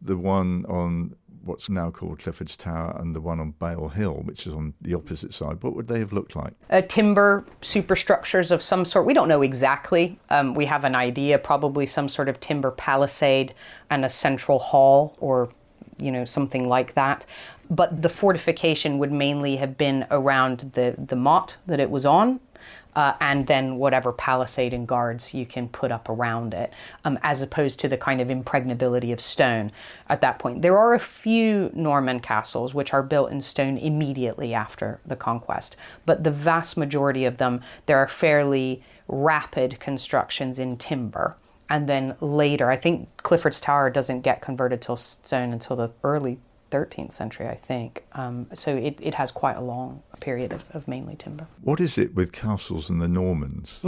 the 0.00 0.16
one 0.16 0.64
on 0.66 1.16
what's 1.44 1.68
now 1.68 1.90
called 1.90 2.18
Clifford's 2.18 2.56
Tower 2.56 2.96
and 2.98 3.14
the 3.14 3.20
one 3.20 3.40
on 3.40 3.54
Baile 3.60 3.88
Hill, 3.88 4.22
which 4.24 4.46
is 4.46 4.54
on 4.54 4.74
the 4.80 4.94
opposite 4.94 5.34
side, 5.34 5.62
what 5.62 5.74
would 5.74 5.88
they 5.88 5.98
have 5.98 6.12
looked 6.12 6.34
like? 6.34 6.54
Uh, 6.70 6.82
timber 6.82 7.44
superstructures 7.62 8.50
of 8.50 8.62
some 8.62 8.84
sort. 8.84 9.06
We 9.06 9.14
don't 9.14 9.28
know 9.28 9.42
exactly. 9.42 10.18
Um, 10.30 10.54
we 10.54 10.64
have 10.66 10.84
an 10.84 10.94
idea, 10.94 11.38
probably 11.38 11.86
some 11.86 12.08
sort 12.08 12.28
of 12.28 12.40
timber 12.40 12.70
palisade 12.70 13.54
and 13.90 14.04
a 14.04 14.10
central 14.10 14.58
hall 14.58 15.16
or 15.20 15.50
you 15.98 16.10
know 16.10 16.24
something 16.24 16.68
like 16.68 16.94
that 16.94 17.24
but 17.70 18.02
the 18.02 18.08
fortification 18.08 18.98
would 18.98 19.12
mainly 19.12 19.56
have 19.56 19.78
been 19.78 20.06
around 20.10 20.70
the 20.74 20.94
the 20.98 21.16
motte 21.16 21.56
that 21.66 21.80
it 21.80 21.90
was 21.90 22.04
on 22.04 22.40
uh, 22.96 23.14
and 23.20 23.46
then 23.46 23.76
whatever 23.76 24.12
palisade 24.12 24.72
and 24.72 24.86
guards 24.86 25.34
you 25.34 25.46
can 25.46 25.68
put 25.68 25.90
up 25.90 26.08
around 26.08 26.54
it, 26.54 26.72
um, 27.04 27.18
as 27.22 27.42
opposed 27.42 27.80
to 27.80 27.88
the 27.88 27.96
kind 27.96 28.20
of 28.20 28.30
impregnability 28.30 29.12
of 29.12 29.20
stone 29.20 29.72
at 30.08 30.20
that 30.20 30.38
point. 30.38 30.62
There 30.62 30.78
are 30.78 30.94
a 30.94 31.00
few 31.00 31.70
Norman 31.74 32.20
castles 32.20 32.74
which 32.74 32.92
are 32.92 33.02
built 33.02 33.30
in 33.30 33.40
stone 33.40 33.78
immediately 33.78 34.54
after 34.54 35.00
the 35.06 35.16
conquest, 35.16 35.76
but 36.06 36.24
the 36.24 36.30
vast 36.30 36.76
majority 36.76 37.24
of 37.24 37.38
them, 37.38 37.60
there 37.86 37.98
are 37.98 38.08
fairly 38.08 38.82
rapid 39.08 39.78
constructions 39.80 40.58
in 40.58 40.76
timber. 40.76 41.36
And 41.70 41.88
then 41.88 42.14
later, 42.20 42.70
I 42.70 42.76
think 42.76 43.08
Clifford's 43.18 43.60
Tower 43.60 43.90
doesn't 43.90 44.20
get 44.20 44.42
converted 44.42 44.82
to 44.82 44.96
stone 44.96 45.52
until 45.52 45.76
the 45.76 45.90
early 46.02 46.38
13th 46.70 47.12
century, 47.12 47.48
I 47.48 47.54
think. 47.54 48.04
Um, 48.12 48.46
so 48.52 48.76
it, 48.76 48.98
it 49.00 49.14
has 49.14 49.30
quite 49.30 49.56
a 49.56 49.60
long 49.60 50.02
period 50.20 50.52
of, 50.52 50.64
of, 50.72 50.88
mainly 50.88 51.16
timber. 51.16 51.46
What 51.62 51.80
is 51.80 51.98
it 51.98 52.14
with 52.14 52.32
castles 52.32 52.90
and 52.90 53.00
the 53.00 53.08
Normans? 53.08 53.74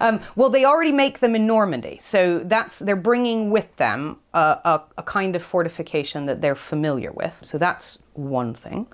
um, 0.00 0.20
well, 0.36 0.50
they 0.50 0.64
already 0.64 0.92
make 0.92 1.20
them 1.20 1.34
in 1.34 1.46
Normandy, 1.46 1.98
so 2.00 2.40
that's 2.40 2.80
they're 2.80 2.96
bringing 2.96 3.50
with 3.50 3.74
them 3.76 4.18
a, 4.34 4.58
a, 4.64 4.82
a 4.98 5.02
kind 5.02 5.36
of 5.36 5.42
fortification 5.42 6.26
that 6.26 6.40
they're 6.40 6.54
familiar 6.54 7.12
with. 7.12 7.34
So 7.42 7.58
that's 7.58 7.98
one 8.14 8.54
thing. 8.54 8.86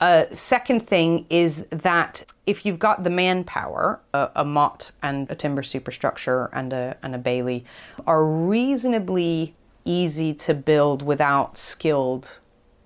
Uh, 0.00 0.26
second 0.32 0.86
thing 0.86 1.26
is 1.30 1.64
that 1.70 2.22
if 2.46 2.66
you've 2.66 2.78
got 2.78 3.02
the 3.02 3.10
manpower, 3.10 4.00
a, 4.12 4.30
a 4.36 4.44
motte 4.44 4.90
and 5.02 5.30
a 5.30 5.34
timber 5.34 5.62
superstructure 5.62 6.50
and 6.52 6.72
a, 6.72 6.96
and 7.02 7.14
a 7.14 7.18
bailey 7.18 7.64
are 8.06 8.24
reasonably 8.24 9.54
easy 9.86 10.34
to 10.34 10.54
build 10.54 11.02
without 11.02 11.56
skilled 11.56 12.38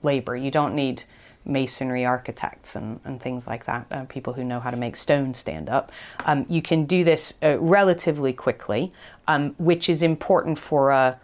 labor. 0.03 0.37
You 0.37 0.51
don't 0.51 0.75
need 0.75 1.03
masonry 1.45 2.05
architects 2.05 2.77
and, 2.77 3.01
and 3.05 3.21
things 3.21 3.47
like 3.47 3.65
that, 3.65 3.87
uh, 3.91 4.05
people 4.05 4.33
who 4.33 4.45
know 4.45 4.61
how 4.61 4.71
to 4.71 4.77
make 4.77 4.95
stone 4.95 5.35
stand 5.35 5.69
up. 5.69 5.91
Um, 6.27 6.47
you 6.49 6.63
can 6.63 6.85
do 6.85 7.03
this 7.03 7.35
uh, 7.43 7.59
relatively 7.59 8.33
quickly, 8.33 8.93
um, 9.27 9.55
which 9.59 9.89
is 9.89 10.03
important 10.03 10.59
for 10.59 10.91
a 10.91 11.19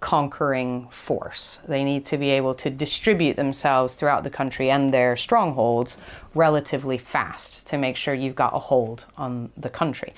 conquering 0.00 0.88
force. 0.90 1.58
They 1.66 1.82
need 1.82 2.04
to 2.06 2.18
be 2.18 2.30
able 2.30 2.54
to 2.54 2.70
distribute 2.70 3.36
themselves 3.36 3.96
throughout 3.96 4.22
the 4.22 4.30
country 4.30 4.70
and 4.70 4.94
their 4.94 5.16
strongholds 5.16 5.98
relatively 6.34 6.98
fast 6.98 7.66
to 7.66 7.78
make 7.78 7.96
sure 7.96 8.14
you've 8.14 8.36
got 8.36 8.54
a 8.54 8.60
hold 8.60 9.06
on 9.16 9.50
the 9.56 9.68
country. 9.68 10.14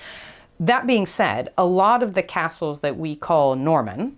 That 0.59 0.85
being 0.85 1.07
said, 1.07 1.51
a 1.57 1.65
lot 1.65 2.03
of 2.03 2.13
the 2.13 2.21
castles 2.21 2.81
that 2.81 2.95
we 2.95 3.15
call 3.15 3.55
Norman 3.55 4.17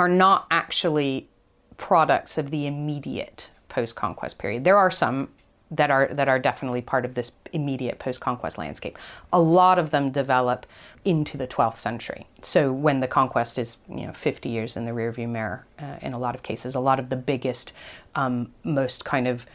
are 0.00 0.08
not 0.08 0.46
actually 0.50 1.28
products 1.76 2.38
of 2.38 2.50
the 2.50 2.66
immediate 2.66 3.50
post 3.68 3.94
conquest 3.94 4.38
period. 4.38 4.64
There 4.64 4.78
are 4.78 4.90
some 4.90 5.28
that 5.70 5.90
are 5.90 6.08
that 6.12 6.26
are 6.26 6.38
definitely 6.38 6.80
part 6.80 7.04
of 7.04 7.14
this 7.14 7.30
immediate 7.52 7.98
post-conquest 7.98 8.58
landscape. 8.58 8.98
A 9.32 9.40
lot 9.40 9.78
of 9.78 9.90
them 9.90 10.10
develop 10.10 10.66
into 11.04 11.36
the 11.36 11.46
12th 11.46 11.76
century. 11.76 12.26
So 12.42 12.72
when 12.72 13.00
the 13.00 13.06
conquest 13.06 13.58
is 13.58 13.76
you 13.88 14.06
know 14.06 14.12
50 14.12 14.48
years 14.48 14.76
in 14.76 14.84
the 14.84 14.90
rearview 14.90 15.28
mirror, 15.28 15.66
uh, 15.78 15.96
in 16.02 16.12
a 16.12 16.18
lot 16.18 16.34
of 16.34 16.42
cases, 16.42 16.74
a 16.74 16.80
lot 16.80 16.98
of 16.98 17.08
the 17.08 17.16
biggest, 17.16 17.72
um, 18.16 18.52
most 18.64 19.04
kind 19.04 19.28
of 19.28 19.46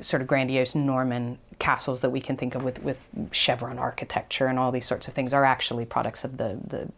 sort 0.00 0.22
of 0.22 0.28
grandiose 0.28 0.74
Norman 0.74 1.38
castles 1.58 2.02
that 2.02 2.10
we 2.10 2.20
can 2.20 2.36
think 2.36 2.54
of 2.54 2.62
with 2.62 2.82
with 2.82 3.08
chevron 3.32 3.78
architecture 3.78 4.46
and 4.46 4.58
all 4.58 4.70
these 4.70 4.86
sorts 4.86 5.08
of 5.08 5.14
things 5.14 5.32
are 5.32 5.44
actually 5.44 5.84
products 5.84 6.24
of 6.24 6.36
the 6.36 6.58
the 6.66 6.90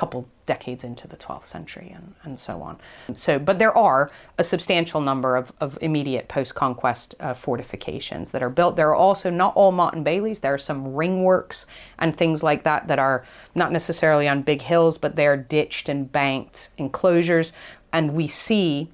couple 0.00 0.26
decades 0.46 0.82
into 0.82 1.06
the 1.06 1.16
12th 1.18 1.44
century 1.44 1.92
and, 1.94 2.14
and 2.22 2.40
so 2.40 2.62
on. 2.62 2.78
So, 3.14 3.38
but 3.38 3.58
there 3.58 3.76
are 3.76 4.10
a 4.38 4.42
substantial 4.42 5.02
number 5.02 5.36
of, 5.36 5.52
of 5.60 5.76
immediate 5.82 6.26
post-conquest 6.26 7.16
uh, 7.20 7.34
fortifications 7.34 8.30
that 8.30 8.42
are 8.42 8.48
built. 8.48 8.76
There 8.76 8.88
are 8.88 8.94
also 8.94 9.28
not 9.28 9.54
all 9.56 9.72
Motte 9.72 9.96
and 9.96 10.02
Baileys. 10.02 10.40
There 10.40 10.54
are 10.54 10.58
some 10.70 10.94
ringworks 10.94 11.66
and 11.98 12.16
things 12.16 12.42
like 12.42 12.64
that 12.64 12.88
that 12.88 12.98
are 12.98 13.26
not 13.54 13.72
necessarily 13.72 14.26
on 14.26 14.40
big 14.40 14.62
hills, 14.62 14.96
but 14.96 15.16
they 15.16 15.26
are 15.26 15.36
ditched 15.36 15.90
and 15.90 16.10
banked 16.10 16.70
enclosures. 16.78 17.52
And 17.92 18.14
we 18.14 18.26
see 18.26 18.88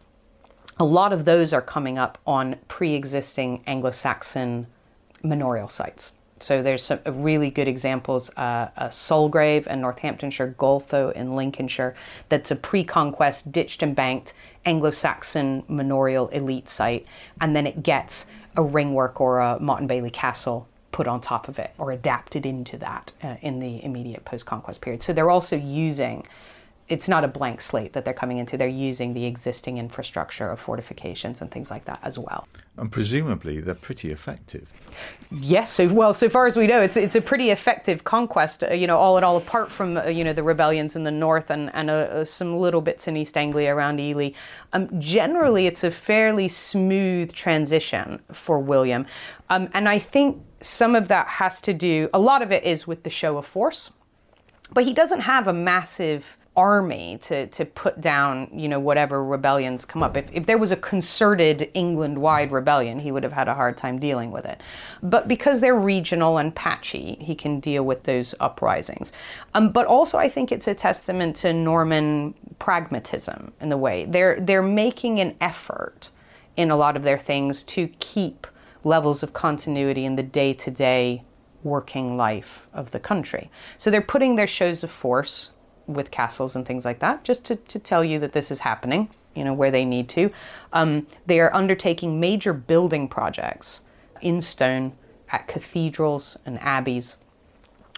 a 0.81 0.85
lot 0.85 1.13
of 1.13 1.25
those 1.25 1.53
are 1.53 1.63
coming 1.63 1.99
up 1.99 2.19
on 2.27 2.57
pre-existing 2.67 3.63
Anglo-Saxon 3.69 4.67
manorial 5.23 5.69
sites. 5.69 6.11
So 6.39 6.63
there's 6.63 6.83
some 6.83 7.01
really 7.07 7.51
good 7.51 7.67
examples, 7.67 8.31
uh, 8.37 8.69
uh, 8.77 8.89
Sulgrave 8.89 9.67
in 9.67 9.81
Northamptonshire, 9.81 10.55
Goltho 10.59 11.13
in 11.13 11.35
Lincolnshire, 11.35 11.95
that's 12.29 12.51
a 12.51 12.57
pre-conquest 12.57 13.51
ditched 13.53 13.83
and 13.83 13.97
banked 13.97 14.35
Anglo-Saxon 14.67 15.65
manorial 15.69 16.29
elite 16.29 16.69
site, 16.69 17.07
and 17.41 17.57
then 17.57 17.67
it 17.67 17.83
gets 17.83 18.27
a 18.57 18.63
ringwork 18.63 19.21
or 19.21 19.41
a 19.41 19.59
Motte 19.61 19.81
and 19.81 19.89
Bailey 19.89 20.11
castle 20.11 20.69
put 20.93 21.07
on 21.07 21.21
top 21.21 21.49
of 21.49 21.59
it 21.59 21.73
or 21.79 21.93
adapted 21.93 22.47
into 22.47 22.77
that 22.79 23.13
uh, 23.23 23.37
in 23.43 23.61
the 23.61 23.85
immediate 23.85 24.25
post-conquest 24.25 24.81
period. 24.81 25.03
So 25.03 25.13
they're 25.13 25.31
also 25.31 25.57
using 25.57 26.27
it's 26.89 27.09
not 27.09 27.25
a 27.25 27.29
blank 27.29 27.61
slate 27.61 27.93
that 27.95 28.05
they're 28.05 28.15
coming 28.15 28.39
into. 28.39 28.57
They're 28.57 28.69
using 28.69 29.13
the 29.13 29.25
existing 29.25 29.79
infrastructure 29.79 30.49
of 30.51 30.61
fortifications 30.61 31.41
and 31.41 31.51
things 31.51 31.71
like 31.71 31.85
that 31.87 31.99
as 32.03 32.19
well. 32.19 32.47
And 32.77 32.93
presumably 32.93 33.61
they're 33.61 33.75
pretty 33.75 34.13
effective. 34.13 34.73
Yes, 35.31 35.73
so 35.73 35.89
well, 35.89 36.15
so 36.15 36.29
far 36.29 36.47
as 36.47 36.57
we 36.57 36.67
know, 36.67 36.81
it's 36.81 36.97
it's 36.97 37.17
a 37.17 37.21
pretty 37.21 37.51
effective 37.51 38.05
conquest. 38.05 38.63
Uh, 38.63 38.73
you 38.73 38.87
know, 38.87 38.97
all 38.97 39.19
in 39.19 39.25
all, 39.25 39.37
apart 39.37 39.71
from 39.71 39.97
uh, 39.97 40.05
you 40.05 40.25
know 40.25 40.33
the 40.33 40.43
rebellions 40.43 40.95
in 40.95 41.03
the 41.03 41.11
north 41.11 41.51
and 41.51 41.75
and 41.75 41.91
uh, 41.91 41.95
uh 41.95 42.25
some 42.25 42.59
little 42.59 42.81
bits 42.81 43.09
in 43.09 43.17
East 43.17 43.37
Anglia 43.37 43.75
around 43.75 43.99
Ely. 43.99 44.31
Um, 44.73 44.89
generally, 45.01 45.67
it's 45.67 45.85
a 45.85 45.91
fairly 45.91 46.49
smooth 46.49 47.33
transition 47.33 48.23
for 48.33 48.59
William, 48.59 49.07
um, 49.51 49.69
and 49.75 49.89
I 49.89 49.99
think 49.99 50.43
some 50.61 50.95
of 50.95 51.09
that 51.09 51.27
has 51.27 51.61
to 51.63 51.75
do. 51.75 52.09
A 52.15 52.19
lot 52.19 52.41
of 52.41 52.53
it 52.53 52.63
is 52.65 52.87
with 52.87 53.03
the 53.03 53.11
show 53.11 53.37
of 53.37 53.45
force, 53.45 53.91
but 54.73 54.85
he 54.85 54.95
doesn't 54.95 55.21
have 55.21 55.49
a 55.49 55.53
massive 55.53 56.25
army 56.57 57.19
to, 57.23 57.47
to 57.49 57.65
put 57.65 58.01
down, 58.01 58.49
you 58.53 58.69
know, 58.69 58.81
whatever 58.81 59.25
rebellions 59.25 59.85
come 59.85 60.03
up. 60.03 60.17
If, 60.17 60.29
if 60.33 60.47
there 60.47 60.59
was 60.59 60.73
a 60.73 60.77
concerted 60.77 61.71
England 61.75 62.19
wide 62.19 62.51
rebellion, 62.51 62.99
he 62.99 63.13
would 63.13 63.23
have 63.23 63.33
had 63.33 63.49
a 63.49 63.55
hard 63.55 63.77
time 63.77 63.99
dealing 63.99 64.31
with 64.31 64.47
it. 64.47 64.63
But 65.03 65.29
because 65.29 65.61
they're 65.61 65.77
regional 65.77 66.39
and 66.39 66.55
patchy, 66.55 67.17
he 67.21 67.35
can 67.35 67.61
deal 67.61 67.85
with 67.85 68.05
those 68.05 68.35
uprisings. 68.41 69.13
Um, 69.55 69.71
but 69.71 69.87
also, 69.87 70.19
I 70.19 70.29
think 70.29 70.51
it's 70.51 70.67
a 70.67 70.75
testament 70.75 71.37
to 71.37 71.53
Norman 71.53 72.35
pragmatism 72.59 73.53
in 73.61 73.69
the 73.69 73.77
way 73.77 74.07
they're, 74.07 74.41
they're 74.41 74.63
making 74.63 75.21
an 75.21 75.37
effort 75.41 76.11
in 76.57 76.71
a 76.71 76.77
lot 76.77 76.97
of 76.97 77.03
their 77.03 77.19
things 77.19 77.63
to 77.65 77.89
keep 78.01 78.47
levels 78.83 79.23
of 79.23 79.33
continuity 79.33 80.05
in 80.05 80.17
the 80.17 80.23
day 80.23 80.55
to 80.55 80.71
day 80.71 81.23
working 81.65 82.17
life 82.17 82.69
of 82.73 82.93
the 82.93 83.01
country. 83.01 83.51
So 83.77 83.91
they're 83.91 84.01
putting 84.01 84.37
their 84.37 84.47
shows 84.47 84.85
of 84.85 84.91
force 84.91 85.51
with 85.87 86.11
castles 86.11 86.57
and 86.57 86.67
things 86.67 86.85
like 86.85 86.99
that, 87.01 87.25
just 87.25 87.45
to, 87.45 87.57
to 87.57 87.79
tell 87.79 88.05
you 88.05 88.19
that 88.19 88.33
this 88.33 88.51
is 88.51 88.61
happening, 88.61 89.09
you 89.35 89.45
know, 89.45 89.53
where 89.53 89.71
they 89.71 89.85
need 89.85 90.09
to. 90.11 90.31
Um, 90.73 91.07
they 91.27 91.41
are 91.41 91.55
undertaking 91.55 92.19
major 92.21 92.53
building 92.53 93.09
projects 93.09 93.83
in 94.21 94.41
stone 94.41 94.93
at 95.31 95.49
cathedrals 95.49 96.37
and 96.47 96.59
abbeys, 96.61 97.17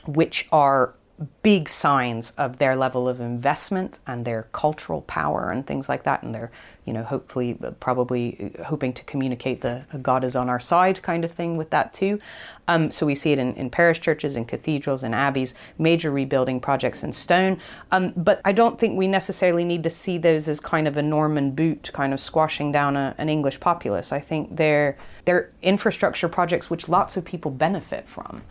which 0.07 0.47
are 0.53 0.95
big 1.43 1.69
signs 1.69 2.33
of 2.39 2.59
their 2.59 2.77
level 2.77 3.09
of 3.09 3.21
investment 3.21 3.99
and 4.07 4.25
their 4.25 4.45
cultural 4.53 5.03
power 5.03 5.51
and 5.51 5.67
things 5.67 5.89
like 5.89 6.05
that. 6.05 6.23
And 6.23 6.35
they're 6.35 6.51
you 6.85 6.95
know 6.95 7.03
hopefully 7.03 7.59
probably 7.81 8.51
hoping 8.65 8.95
to 8.95 9.05
communicate 9.05 9.61
the 9.61 9.85
god 10.01 10.25
is 10.25 10.35
on 10.35 10.49
our 10.49 10.59
side 10.59 11.03
kind 11.03 11.23
of 11.25 11.31
thing 11.33 11.57
with 11.57 11.69
that 11.71 11.93
too. 11.93 12.19
Um, 12.69 12.91
so 12.91 13.05
we 13.05 13.15
see 13.15 13.33
it 13.33 13.39
in, 13.39 13.55
in 13.55 13.69
parish 13.69 14.01
churches 14.01 14.37
and 14.37 14.47
cathedrals 14.47 15.03
and 15.03 15.15
abbeys 15.15 15.55
major 15.79 16.11
rebuilding 16.11 16.61
projects 16.61 17.03
in 17.03 17.13
stone. 17.13 17.61
Um, 17.91 18.13
but 18.17 18.41
i 18.45 18.53
don't 18.53 18.79
think 18.79 18.97
we 18.97 19.09
necessarily 19.09 19.65
need 19.65 19.83
to 19.83 19.91
see 19.91 20.19
those 20.19 20.49
as 20.49 20.61
kind 20.61 20.89
of 20.89 20.97
a 20.97 21.03
norman 21.03 21.51
boot 21.51 21.91
kind 21.93 22.15
of 22.15 22.21
squashing 22.21 22.73
down 22.73 22.97
a, 22.97 23.15
an 23.19 23.29
english 23.29 23.59
populace. 23.61 24.13
I 24.13 24.21
think 24.21 24.57
they're 24.57 24.97
they're 25.25 25.51
infrastructure 25.63 26.29
projects 26.29 26.71
which 26.71 26.89
lots 26.89 27.17
of 27.17 27.25
people 27.25 27.51
benefit 27.51 28.09
from 28.09 28.43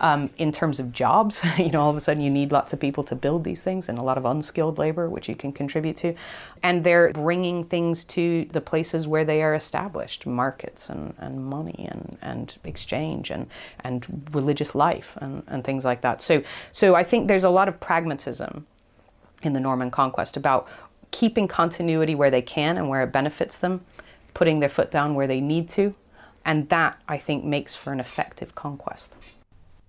um, 0.00 0.30
in 0.38 0.52
terms 0.52 0.80
of 0.80 0.92
jobs. 0.92 1.40
you 1.58 1.70
know, 1.70 1.80
all 1.80 1.90
of 1.90 1.96
a 1.96 2.00
sudden 2.00 2.22
you 2.22 2.30
need 2.30 2.52
lots 2.52 2.72
of 2.72 2.80
people 2.80 3.04
to 3.04 3.14
build 3.14 3.44
these 3.44 3.62
things 3.62 3.88
and 3.88 3.98
a 3.98 4.02
lot 4.02 4.18
of 4.18 4.24
unskilled 4.24 4.78
labor, 4.78 5.08
which 5.08 5.28
you 5.28 5.34
can 5.34 5.52
contribute 5.52 5.96
to. 5.98 6.14
And 6.62 6.84
they're 6.84 7.12
bringing 7.12 7.64
things 7.64 8.04
to 8.04 8.46
the 8.52 8.60
places 8.60 9.06
where 9.06 9.24
they 9.24 9.42
are 9.42 9.54
established 9.54 10.26
markets 10.26 10.88
and, 10.88 11.14
and 11.18 11.44
money 11.44 11.86
and, 11.90 12.18
and 12.22 12.56
exchange 12.64 13.30
and, 13.30 13.46
and 13.80 14.28
religious 14.32 14.74
life 14.74 15.16
and, 15.20 15.42
and 15.46 15.64
things 15.64 15.84
like 15.84 16.00
that. 16.02 16.22
So, 16.22 16.42
so 16.72 16.94
I 16.94 17.02
think 17.02 17.28
there's 17.28 17.44
a 17.44 17.50
lot 17.50 17.68
of 17.68 17.78
pragmatism 17.80 18.66
in 19.42 19.52
the 19.52 19.60
Norman 19.60 19.90
conquest 19.90 20.36
about 20.36 20.68
keeping 21.10 21.48
continuity 21.48 22.14
where 22.14 22.30
they 22.30 22.42
can 22.42 22.76
and 22.76 22.88
where 22.88 23.02
it 23.02 23.12
benefits 23.12 23.58
them, 23.58 23.84
putting 24.34 24.60
their 24.60 24.68
foot 24.68 24.90
down 24.90 25.14
where 25.14 25.26
they 25.26 25.40
need 25.40 25.68
to. 25.70 25.94
And 26.44 26.68
that, 26.68 27.00
I 27.08 27.18
think, 27.18 27.44
makes 27.44 27.74
for 27.74 27.92
an 27.92 28.00
effective 28.00 28.54
conquest. 28.54 29.16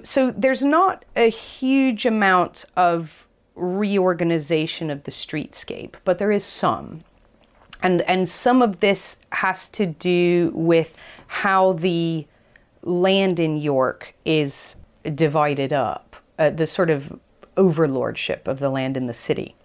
So 0.03 0.31
there's 0.31 0.63
not 0.63 1.05
a 1.15 1.29
huge 1.29 2.05
amount 2.05 2.65
of 2.75 3.27
reorganization 3.55 4.89
of 4.89 5.03
the 5.03 5.11
streetscape, 5.11 5.95
but 6.05 6.19
there 6.19 6.31
is 6.31 6.45
some. 6.45 7.01
And, 7.81 8.01
and 8.03 8.27
some 8.27 8.61
of 8.61 8.79
this 8.79 9.17
has 9.31 9.69
to 9.69 9.85
do 9.85 10.51
with 10.53 10.93
how 11.27 11.73
the 11.73 12.27
land 12.83 13.39
in 13.39 13.57
York 13.57 14.15
is 14.25 14.75
divided 15.15 15.73
up, 15.73 16.15
uh, 16.39 16.49
the 16.49 16.67
sort 16.67 16.89
of 16.89 17.19
overlordship 17.55 18.47
of 18.47 18.59
the 18.59 18.69
land 18.69 18.97
in 18.97 19.07
the 19.07 19.13
city. 19.13 19.55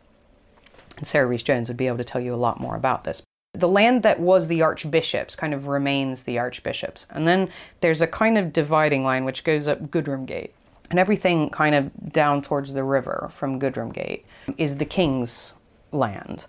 And 0.97 1.07
Sarah 1.07 1.27
Rees 1.27 1.43
Jones 1.43 1.69
would 1.69 1.77
be 1.77 1.87
able 1.87 1.99
to 1.99 2.05
tell 2.05 2.21
you 2.21 2.35
a 2.35 2.37
lot 2.37 2.61
more 2.61 2.77
about 2.77 3.05
this. 3.05 3.23
The 3.63 3.69
land 3.69 4.03
that 4.03 4.19
was 4.19 4.49
the 4.49 4.61
archbishop's 4.63 5.37
kind 5.37 5.55
of 5.55 5.69
remains 5.69 6.25
the 6.25 6.37
archbishop's. 6.37 7.07
And 7.11 7.29
then 7.29 7.49
there's 7.81 8.01
a 8.01 8.09
kind 8.09 8.37
of 8.37 8.53
dividing 8.53 9.05
line 9.05 9.25
which 9.25 9.45
goes 9.45 9.69
up 9.69 9.81
Goodramgate. 9.83 10.51
And 10.91 10.99
everything 10.99 11.49
kind 11.49 11.77
of 11.77 12.13
down 12.13 12.43
towards 12.43 12.73
the 12.73 12.83
river 12.83 13.31
from 13.33 13.61
Goodramgate 13.61 14.25
is 14.59 14.75
the 14.75 14.85
king's 14.85 15.55
land. 15.93 16.47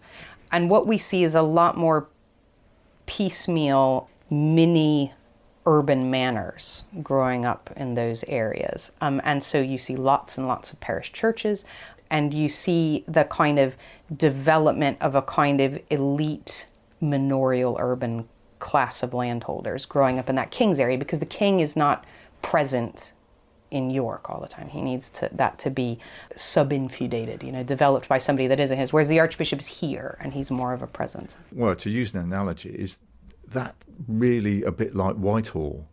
And 0.52 0.72
what 0.72 0.88
we 0.88 0.98
see 0.98 1.24
is 1.24 1.36
a 1.36 1.44
lot 1.44 1.78
more 1.78 2.08
piecemeal 3.06 4.10
mini 4.32 5.14
urban 5.68 6.10
manors 6.10 6.82
growing 7.04 7.46
up 7.46 7.70
in 7.78 7.94
those 7.94 8.24
areas. 8.28 8.92
Um, 9.02 9.22
and 9.24 9.44
so 9.44 9.62
you 9.62 9.78
see 9.78 9.96
lots 9.96 10.40
and 10.40 10.48
lots 10.48 10.74
of 10.74 10.80
parish 10.80 11.12
churches, 11.14 11.64
and 12.10 12.34
you 12.34 12.50
see 12.50 13.04
the 13.08 13.26
kind 13.26 13.60
of 13.60 13.76
development 14.18 14.98
of 15.00 15.14
a 15.14 15.22
kind 15.22 15.62
of 15.62 15.80
elite 15.92 16.66
manorial 17.04 17.78
urban 17.80 18.28
class 18.60 19.04
of 19.04 19.14
landholders 19.14 19.86
growing 19.86 20.18
up 20.18 20.30
in 20.30 20.36
that 20.36 20.50
king's 20.50 20.80
area 20.80 20.98
because 20.98 21.20
the 21.20 21.26
king 21.26 21.60
is 21.60 21.76
not 21.76 22.06
present 22.42 23.14
in 23.72 23.90
York 23.90 24.30
all 24.30 24.40
the 24.40 24.48
time. 24.48 24.70
He 24.70 24.82
needs 24.82 25.10
to, 25.10 25.30
that 25.34 25.58
to 25.60 25.70
be 25.70 26.00
sub-infeudated, 26.36 27.44
you 27.44 27.52
know, 27.52 27.64
developed 27.64 28.08
by 28.08 28.20
somebody 28.20 28.48
that 28.48 28.60
isn't 28.60 28.78
his. 28.78 28.94
Whereas 28.94 29.10
the 29.10 29.20
archbishop 29.20 29.60
is 29.60 29.68
here 29.68 30.18
and 30.22 30.32
he's 30.32 30.50
more 30.52 30.74
of 30.74 30.82
a 30.82 30.88
presence. 30.88 31.38
Well, 31.52 31.76
to 31.76 31.90
use 31.90 32.14
an 32.14 32.22
analogy, 32.22 32.70
is 32.70 33.00
that 33.48 33.76
really 34.08 34.64
a 34.64 34.72
bit 34.72 34.96
like 34.96 35.16
Whitehall? 35.16 35.88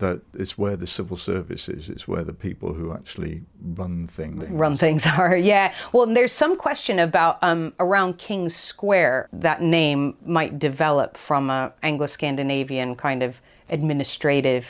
That 0.00 0.20
it's 0.34 0.58
where 0.58 0.76
the 0.76 0.86
civil 0.86 1.16
service 1.16 1.68
is. 1.68 1.88
It's 1.88 2.08
where 2.08 2.24
the 2.24 2.34
people 2.34 2.72
who 2.74 2.92
actually 2.92 3.42
run 3.62 4.06
things 4.08 4.44
run 4.50 4.76
things 4.76 5.06
are. 5.18 5.36
Yeah. 5.36 5.72
Well, 5.92 6.06
there's 6.06 6.32
some 6.32 6.56
question 6.56 6.98
about 6.98 7.38
um, 7.42 7.72
around 7.78 8.18
King's 8.18 8.56
Square. 8.56 9.28
That 9.32 9.62
name 9.62 10.16
might 10.26 10.58
develop 10.58 11.16
from 11.16 11.50
a 11.50 11.72
Anglo-Scandinavian 11.82 12.96
kind 12.96 13.22
of 13.22 13.36
administrative 13.68 14.66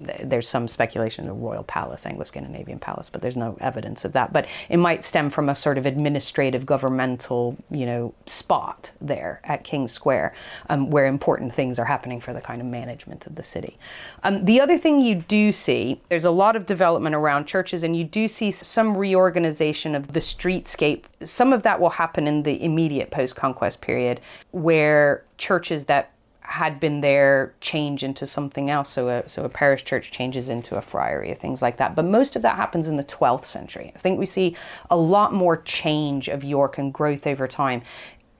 there's 0.00 0.48
some 0.48 0.68
speculation 0.68 1.28
of 1.28 1.40
royal 1.40 1.64
palace, 1.64 2.06
Anglo-Scandinavian 2.06 2.78
palace, 2.78 3.10
but 3.10 3.20
there's 3.20 3.36
no 3.36 3.56
evidence 3.60 4.04
of 4.04 4.12
that. 4.12 4.32
But 4.32 4.46
it 4.68 4.76
might 4.76 5.04
stem 5.04 5.30
from 5.30 5.48
a 5.48 5.54
sort 5.54 5.78
of 5.78 5.86
administrative, 5.86 6.64
governmental, 6.64 7.56
you 7.70 7.86
know, 7.86 8.14
spot 8.26 8.90
there 9.00 9.40
at 9.44 9.64
King's 9.64 9.92
Square, 9.92 10.34
um, 10.68 10.90
where 10.90 11.06
important 11.06 11.54
things 11.54 11.78
are 11.78 11.84
happening 11.84 12.20
for 12.20 12.32
the 12.32 12.40
kind 12.40 12.60
of 12.60 12.66
management 12.66 13.26
of 13.26 13.34
the 13.34 13.42
city. 13.42 13.76
Um, 14.22 14.44
the 14.44 14.60
other 14.60 14.78
thing 14.78 15.00
you 15.00 15.16
do 15.16 15.52
see, 15.52 16.00
there's 16.08 16.24
a 16.24 16.30
lot 16.30 16.54
of 16.54 16.66
development 16.66 17.14
around 17.14 17.46
churches, 17.46 17.82
and 17.82 17.96
you 17.96 18.04
do 18.04 18.28
see 18.28 18.50
some 18.50 18.96
reorganization 18.96 19.94
of 19.94 20.12
the 20.12 20.20
streetscape. 20.20 21.04
Some 21.24 21.52
of 21.52 21.62
that 21.62 21.80
will 21.80 21.90
happen 21.90 22.26
in 22.26 22.42
the 22.42 22.62
immediate 22.62 23.10
post-conquest 23.10 23.80
period, 23.80 24.20
where 24.52 25.24
churches 25.38 25.84
that 25.86 26.12
had 26.48 26.80
been 26.80 27.02
there 27.02 27.54
change 27.60 28.02
into 28.02 28.26
something 28.26 28.70
else. 28.70 28.88
So 28.88 29.08
a, 29.10 29.28
so 29.28 29.44
a 29.44 29.50
parish 29.50 29.84
church 29.84 30.10
changes 30.10 30.48
into 30.48 30.76
a 30.76 30.82
friary, 30.82 31.34
things 31.34 31.60
like 31.60 31.76
that. 31.76 31.94
But 31.94 32.06
most 32.06 32.36
of 32.36 32.42
that 32.42 32.56
happens 32.56 32.88
in 32.88 32.96
the 32.96 33.04
12th 33.04 33.44
century. 33.44 33.92
I 33.94 33.98
think 33.98 34.18
we 34.18 34.24
see 34.24 34.56
a 34.88 34.96
lot 34.96 35.34
more 35.34 35.58
change 35.58 36.28
of 36.28 36.42
York 36.42 36.78
and 36.78 36.92
growth 36.92 37.26
over 37.26 37.46
time 37.46 37.82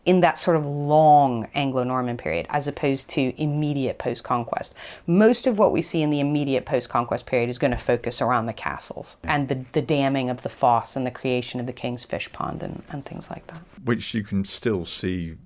in 0.06 0.22
that 0.22 0.38
sort 0.38 0.56
of 0.56 0.64
long 0.64 1.46
Anglo 1.52 1.84
Norman 1.84 2.16
period 2.16 2.46
as 2.48 2.66
opposed 2.66 3.10
to 3.10 3.38
immediate 3.38 3.98
post 3.98 4.24
conquest. 4.24 4.72
Most 5.06 5.46
of 5.46 5.58
what 5.58 5.70
we 5.70 5.82
see 5.82 6.00
in 6.00 6.08
the 6.08 6.20
immediate 6.20 6.64
post 6.64 6.88
conquest 6.88 7.26
period 7.26 7.50
is 7.50 7.58
going 7.58 7.72
to 7.72 7.76
focus 7.76 8.22
around 8.22 8.46
the 8.46 8.54
castles 8.54 9.18
and 9.24 9.48
the, 9.48 9.62
the 9.72 9.82
damming 9.82 10.30
of 10.30 10.40
the 10.40 10.48
Foss 10.48 10.96
and 10.96 11.04
the 11.04 11.10
creation 11.10 11.60
of 11.60 11.66
the 11.66 11.74
King's 11.74 12.04
Fish 12.04 12.32
Pond 12.32 12.62
and, 12.62 12.82
and 12.88 13.04
things 13.04 13.28
like 13.28 13.46
that. 13.48 13.60
Which 13.84 14.14
you 14.14 14.22
can 14.22 14.46
still 14.46 14.86
see 14.86 15.36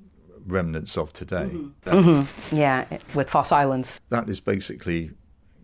remnants 0.47 0.97
of 0.97 1.12
today. 1.12 1.51
Mm-hmm. 1.53 1.90
Mm-hmm. 1.90 2.57
Yeah, 2.57 2.86
with 3.14 3.30
Foss 3.30 3.53
Islands. 3.53 4.01
That 4.09 4.28
is 4.28 4.40
basically 4.40 5.11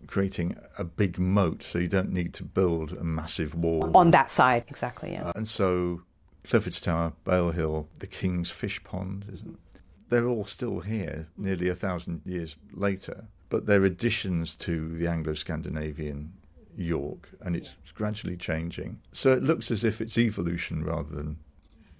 creating 0.07 0.57
a 0.77 0.83
big 0.83 1.19
moat, 1.19 1.61
so 1.61 1.77
you 1.77 1.87
don't 1.87 2.11
need 2.11 2.33
to 2.33 2.43
build 2.43 2.93
a 2.93 3.03
massive 3.03 3.53
wall. 3.53 3.91
On 3.95 4.11
that 4.11 4.29
side, 4.29 4.65
exactly, 4.67 5.11
yeah. 5.11 5.27
Uh, 5.27 5.33
and 5.35 5.47
so 5.47 6.01
Clifford's 6.43 6.81
Tower, 6.81 7.13
Baile 7.25 7.51
Hill, 7.51 7.87
the 7.99 8.07
King's 8.07 8.49
Fish 8.49 8.83
Pond, 8.83 9.55
they're 10.09 10.27
all 10.27 10.45
still 10.45 10.79
here 10.79 11.27
nearly 11.37 11.69
a 11.69 11.75
thousand 11.75 12.21
years 12.25 12.55
later, 12.73 13.25
but 13.49 13.67
they're 13.67 13.85
additions 13.85 14.55
to 14.55 14.97
the 14.97 15.07
Anglo 15.07 15.33
Scandinavian 15.33 16.33
York, 16.75 17.29
and 17.41 17.55
it's 17.55 17.75
gradually 17.93 18.37
changing. 18.37 18.99
So 19.11 19.33
it 19.33 19.43
looks 19.43 19.69
as 19.69 19.83
if 19.83 20.01
it's 20.01 20.17
evolution 20.17 20.83
rather 20.83 21.15
than 21.15 21.37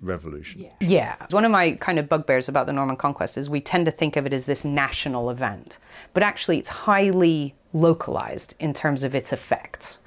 revolution. 0.01 0.61
Yeah. 0.61 0.69
yeah. 0.79 1.15
One 1.31 1.45
of 1.45 1.51
my 1.51 1.73
kind 1.73 1.99
of 1.99 2.07
bugbears 2.07 2.47
about 2.47 2.65
the 2.65 2.73
Norman 2.73 2.95
conquest 2.95 3.37
is 3.37 3.49
we 3.49 3.61
tend 3.61 3.85
to 3.85 3.91
think 3.91 4.15
of 4.15 4.25
it 4.25 4.33
as 4.33 4.45
this 4.45 4.63
national 4.63 5.29
event, 5.29 5.77
but 6.13 6.23
actually 6.23 6.57
it's 6.57 6.69
highly 6.69 7.55
localized 7.73 8.55
in 8.59 8.73
terms 8.73 9.03
of 9.03 9.13
its 9.13 9.33
effects. 9.33 9.99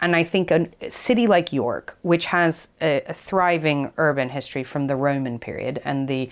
And 0.00 0.14
I 0.14 0.24
think 0.24 0.50
a 0.50 0.68
city 0.90 1.26
like 1.26 1.52
York, 1.52 1.96
which 2.02 2.26
has 2.26 2.68
a, 2.82 3.02
a 3.06 3.14
thriving 3.14 3.92
urban 3.96 4.28
history 4.28 4.62
from 4.62 4.88
the 4.88 4.96
Roman 4.96 5.38
period 5.38 5.80
and 5.84 6.06
the 6.06 6.28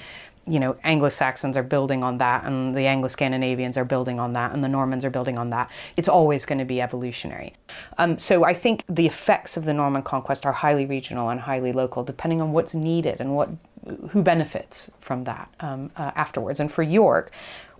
you 0.46 0.60
know, 0.60 0.76
Anglo 0.84 1.08
Saxons 1.08 1.56
are 1.56 1.62
building 1.62 2.02
on 2.02 2.18
that, 2.18 2.44
and 2.44 2.74
the 2.74 2.86
Anglo 2.86 3.08
Scandinavians 3.08 3.76
are 3.76 3.84
building 3.84 4.20
on 4.20 4.32
that, 4.34 4.52
and 4.52 4.62
the 4.62 4.68
Normans 4.68 5.04
are 5.04 5.10
building 5.10 5.38
on 5.38 5.50
that. 5.50 5.70
It's 5.96 6.08
always 6.08 6.44
going 6.44 6.58
to 6.58 6.64
be 6.64 6.80
evolutionary. 6.80 7.54
Um, 7.98 8.18
so 8.18 8.44
I 8.44 8.54
think 8.54 8.84
the 8.88 9.06
effects 9.06 9.56
of 9.56 9.64
the 9.64 9.74
Norman 9.74 10.02
conquest 10.02 10.44
are 10.44 10.52
highly 10.52 10.86
regional 10.86 11.30
and 11.30 11.40
highly 11.40 11.72
local, 11.72 12.04
depending 12.04 12.40
on 12.40 12.52
what's 12.52 12.74
needed 12.74 13.20
and 13.20 13.34
what 13.34 13.50
who 14.10 14.22
benefits 14.22 14.90
from 15.00 15.24
that 15.24 15.52
um, 15.60 15.90
uh, 15.96 16.10
afterwards. 16.14 16.60
And 16.60 16.72
for 16.72 16.82
York, 16.82 17.30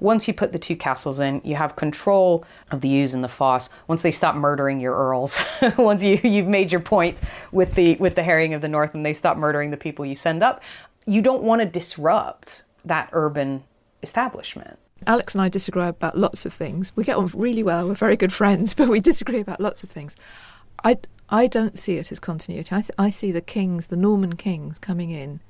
once 0.01 0.29
you 0.29 0.35
put 0.35 0.53
the 0.53 0.59
two 0.59 0.77
castles 0.77 1.21
in, 1.21 1.41
you 1.45 1.55
have 1.55 1.77
control 1.77 2.45
of 2.71 2.81
the 2.81 3.03
Ouse 3.03 3.15
and 3.15 3.25
the 3.25 3.29
Foss. 3.29 3.71
Once 3.87 4.03
they 4.03 4.11
stop 4.11 4.35
murdering 4.35 4.81
your 4.81 4.95
earls, 4.95 5.41
once 5.79 6.03
you, 6.03 6.21
you've 6.23 6.49
made 6.49 6.71
your 6.71 6.81
point 6.81 7.21
with 7.53 7.75
the 7.75 7.97
with 7.97 8.15
the 8.15 8.23
harrying 8.23 8.55
of 8.55 8.61
the 8.61 8.69
North, 8.69 8.95
and 8.95 9.07
they 9.07 9.15
stop 9.15 9.37
murdering 9.37 9.71
the 9.71 9.77
people 9.77 10.05
you 10.05 10.15
send 10.15 10.43
up, 10.43 10.63
you 11.07 11.23
don't 11.23 11.43
want 11.43 11.61
to 11.61 11.67
disrupt 11.67 12.63
that 12.85 13.09
urban 13.13 13.65
establishment. 14.03 14.79
Alex 15.07 15.35
and 15.35 15.43
I 15.43 15.49
disagree 15.49 15.85
about 15.85 16.17
lots 16.17 16.47
of 16.47 16.53
things. 16.53 16.93
We 16.97 17.05
get 17.05 17.17
on 17.17 17.27
really 17.35 17.63
well, 17.63 17.89
we're 17.89 17.95
very 17.95 18.17
good 18.17 18.33
friends, 18.33 18.75
but 18.77 18.89
we 18.89 19.01
disagree 19.01 19.41
about 19.41 19.61
lots 19.61 19.83
of 19.83 19.91
things. 19.91 20.17
I, 20.83 20.99
I 21.29 21.47
don't 21.47 21.79
see 21.79 21.97
it 21.97 22.13
as 22.13 22.21
continuity. 22.21 22.75
I, 22.75 22.81
th- 22.81 22.91
I 22.99 23.11
see 23.11 23.33
the 23.33 23.41
kings, 23.41 23.87
the 23.87 23.97
Norman 23.97 24.37
kings, 24.37 24.79
coming 24.79 25.11
in 25.11 25.41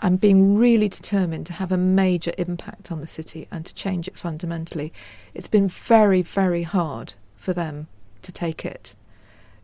and 0.00 0.18
being 0.18 0.56
really 0.56 0.88
determined 0.88 1.46
to 1.46 1.52
have 1.54 1.70
a 1.70 1.76
major 1.76 2.32
impact 2.38 2.90
on 2.90 3.00
the 3.00 3.06
city 3.06 3.46
and 3.50 3.66
to 3.66 3.74
change 3.74 4.08
it 4.08 4.16
fundamentally. 4.16 4.92
It's 5.34 5.48
been 5.48 5.68
very, 5.68 6.22
very 6.22 6.62
hard 6.62 7.14
for 7.36 7.52
them 7.52 7.86
to 8.22 8.32
take 8.32 8.64
it. 8.64 8.94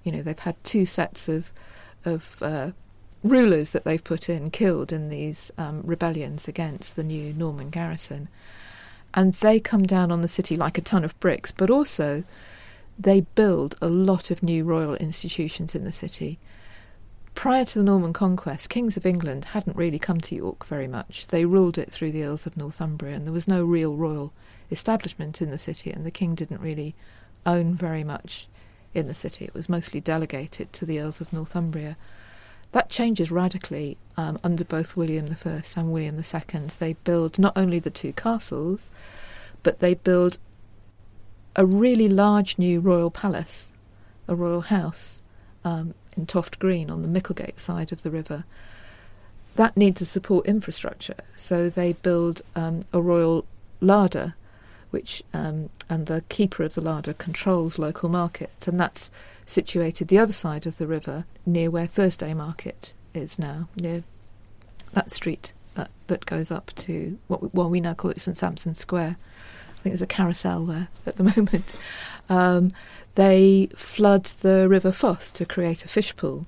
You 0.05 0.13
know, 0.13 0.23
they've 0.23 0.39
had 0.39 0.63
two 0.63 0.87
sets 0.87 1.29
of 1.29 1.53
of 2.05 2.37
uh, 2.41 2.71
rulers 3.29 3.71
that 3.71 3.85
they've 3.85 4.03
put 4.03 4.29
in 4.29 4.51
killed 4.51 4.93
in 4.93 5.09
these 5.09 5.51
um, 5.59 5.83
rebellions 5.85 6.49
against 6.49 6.97
the 6.97 7.05
new 7.05 7.33
Norman 7.33 7.71
garrison. 7.71 8.29
And 9.15 9.35
they 9.35 9.61
come 9.61 9.85
down 9.85 10.13
on 10.13 10.21
the 10.23 10.29
city 10.29 10.57
like 10.57 10.79
a 10.79 10.83
ton 10.83 11.05
of 11.05 11.19
bricks, 11.21 11.53
but 11.53 11.71
also 11.71 12.25
they 12.99 13.21
build 13.21 13.77
a 13.81 13.89
lot 13.89 14.31
of 14.31 14.43
new 14.43 14.65
royal 14.65 14.95
institutions 14.97 15.75
in 15.75 15.85
the 15.85 15.93
city. 15.93 16.39
Prior 17.35 17.67
to 17.67 17.79
the 17.79 17.85
Norman 17.85 18.15
conquest, 18.15 18.71
kings 18.71 18.97
of 18.97 19.05
England 19.05 19.47
hadn't 19.47 19.77
really 19.77 19.99
come 19.99 20.21
to 20.21 20.35
York 20.35 20.65
very 20.67 20.89
much. 20.89 21.27
They 21.27 21.45
ruled 21.45 21.77
it 21.77 21.91
through 21.91 22.13
the 22.13 22.25
Earls 22.25 22.47
of 22.47 22.57
Northumbria, 22.57 23.15
and 23.15 23.27
there 23.27 23.33
was 23.33 23.47
no 23.47 23.63
real 23.63 23.95
royal 23.95 24.33
establishment 24.71 25.43
in 25.43 25.51
the 25.51 25.59
city, 25.59 25.91
and 25.91 26.07
the 26.07 26.11
king 26.11 26.35
didn't 26.35 26.63
really 26.63 26.95
own 27.45 27.75
very 27.75 28.05
much 28.05 28.49
in 28.95 29.07
the 29.07 29.15
city. 29.15 29.45
It 29.45 29.55
was 29.55 29.69
mostly 29.69 30.01
delegated 30.01 30.73
to 30.73 30.87
the 30.87 30.99
Earls 30.99 31.21
of 31.21 31.33
Northumbria. 31.33 31.99
That 32.73 32.91
changes 32.91 33.31
radically 33.31 33.97
um, 34.17 34.39
under 34.45 34.65
both 34.65 34.97
William 34.97 35.35
I 35.45 35.63
and 35.77 35.93
William 35.93 36.19
II. 36.19 36.61
They 36.79 36.95
build 37.05 37.39
not 37.39 37.57
only 37.57 37.79
the 37.79 37.91
two 37.91 38.13
castles, 38.13 38.91
but 39.63 39.81
they 39.81 39.95
build 39.95 40.39
a 41.55 41.65
really 41.65 42.09
large 42.09 42.59
new 42.59 42.81
royal 42.81 43.11
palace, 43.11 43.71
a 44.29 44.35
royal 44.35 44.61
house 44.63 45.23
um, 45.65 45.95
in 46.17 46.27
Toft 46.27 46.59
Green 46.59 46.91
on 46.91 47.03
the 47.03 47.21
Micklegate 47.21 47.59
side 47.59 47.93
of 47.93 48.03
the 48.03 48.11
river. 48.11 48.45
That 49.57 49.77
needs 49.77 49.99
to 50.01 50.05
support 50.05 50.47
infrastructure, 50.47 51.17
so 51.35 51.71
they 51.71 51.95
build 51.95 52.43
um, 52.55 52.81
a 52.93 53.01
royal 53.01 53.47
larder, 53.81 54.35
which 54.91 55.23
um, 55.33 55.71
and 55.89 56.07
the 56.07 56.23
keeper 56.29 56.63
of 56.63 56.75
the 56.75 56.81
larder 56.81 57.13
controls 57.13 57.79
local 57.79 58.09
markets, 58.09 58.69
and 58.69 58.79
that's 58.79 59.11
situated 59.47 60.09
the 60.09 60.19
other 60.19 60.33
side 60.33 60.67
of 60.67 60.79
the 60.79 60.87
river, 60.87 61.25
near 61.45 61.71
where 61.71 61.87
Thursday 61.87 62.35
Market 62.35 62.95
is 63.15 63.39
now, 63.39 63.69
near 63.77 64.03
that 64.93 65.13
street 65.13 65.53
that, 65.77 65.91
that 66.09 66.27
goes 66.27 66.51
up 66.51 66.73
to 66.75 67.19
what 67.29 67.55
well 67.55 67.71
we 67.71 67.81
now 67.81 67.95
call 67.95 68.11
it 68.11 68.21
St 68.21 68.37
Sampson's 68.37 68.81
Square. 68.81 69.17
I 69.17 69.83
think 69.83 69.93
there's 69.93 70.03
a 70.03 70.07
carousel 70.07 70.67
there 70.67 70.89
at 71.07 71.17
the 71.17 71.25
moment. 71.37 71.77
Um, 72.29 72.73
they 73.15 73.69
flood 73.77 74.25
the 74.25 74.69
River 74.69 74.93
Foss 74.93 75.31
to 75.33 75.47
create 75.47 75.85
a 75.85 75.89
fish 75.89 76.17
pool. 76.17 76.47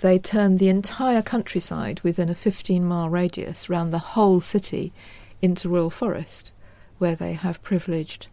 They 0.00 0.18
turn 0.18 0.58
the 0.58 0.68
entire 0.68 1.22
countryside 1.22 2.00
within 2.00 2.28
a 2.28 2.34
15 2.34 2.84
mile 2.84 3.08
radius 3.08 3.70
round 3.70 3.92
the 3.92 3.98
whole 3.98 4.40
city 4.40 4.92
into 5.40 5.68
Royal 5.68 5.90
Forest, 5.90 6.52
where 6.98 7.14
they 7.14 7.32
have 7.32 7.62
privileged 7.62 8.28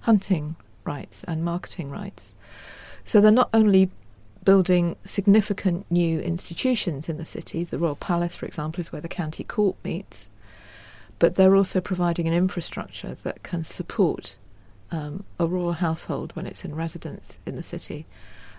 hunting 0.00 0.56
rights 0.84 1.24
and 1.24 1.44
marketing 1.44 1.90
rights. 1.90 2.34
So 3.04 3.20
they're 3.20 3.30
not 3.30 3.50
only 3.52 3.90
building 4.44 4.96
significant 5.02 5.84
new 5.90 6.20
institutions 6.20 7.08
in 7.08 7.18
the 7.18 7.26
city, 7.26 7.64
the 7.64 7.78
Royal 7.78 7.96
Palace, 7.96 8.36
for 8.36 8.46
example, 8.46 8.80
is 8.80 8.92
where 8.92 9.00
the 9.00 9.08
county 9.08 9.44
court 9.44 9.76
meets, 9.84 10.30
but 11.18 11.34
they're 11.34 11.56
also 11.56 11.80
providing 11.80 12.28
an 12.28 12.34
infrastructure 12.34 13.14
that 13.14 13.42
can 13.42 13.64
support 13.64 14.36
um, 14.92 15.24
a 15.40 15.46
royal 15.46 15.72
household 15.72 16.34
when 16.34 16.46
it's 16.46 16.64
in 16.64 16.74
residence 16.74 17.38
in 17.44 17.56
the 17.56 17.62
city. 17.62 18.06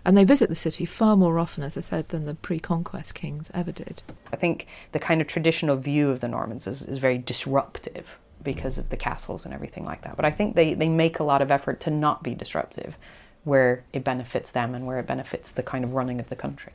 And 0.03 0.17
they 0.17 0.23
visit 0.23 0.49
the 0.49 0.55
city 0.55 0.85
far 0.85 1.15
more 1.15 1.39
often, 1.39 1.63
as 1.63 1.77
I 1.77 1.81
said, 1.81 2.09
than 2.09 2.25
the 2.25 2.35
pre 2.35 2.59
conquest 2.59 3.13
kings 3.13 3.51
ever 3.53 3.71
did. 3.71 4.03
I 4.31 4.35
think 4.35 4.67
the 4.91 4.99
kind 4.99 5.21
of 5.21 5.27
traditional 5.27 5.77
view 5.77 6.09
of 6.09 6.19
the 6.19 6.27
Normans 6.27 6.67
is, 6.67 6.81
is 6.81 6.97
very 6.97 7.17
disruptive 7.17 8.17
because 8.43 8.77
of 8.77 8.89
the 8.89 8.97
castles 8.97 9.45
and 9.45 9.53
everything 9.53 9.85
like 9.85 10.01
that. 10.03 10.15
But 10.15 10.25
I 10.25 10.31
think 10.31 10.55
they, 10.55 10.73
they 10.73 10.89
make 10.89 11.19
a 11.19 11.23
lot 11.23 11.41
of 11.41 11.51
effort 11.51 11.79
to 11.81 11.89
not 11.89 12.23
be 12.23 12.35
disruptive 12.35 12.95
where 13.43 13.83
it 13.93 14.03
benefits 14.03 14.51
them 14.51 14.75
and 14.75 14.85
where 14.85 14.99
it 14.99 15.07
benefits 15.07 15.51
the 15.51 15.63
kind 15.63 15.83
of 15.83 15.93
running 15.93 16.19
of 16.19 16.29
the 16.29 16.35
country. 16.35 16.73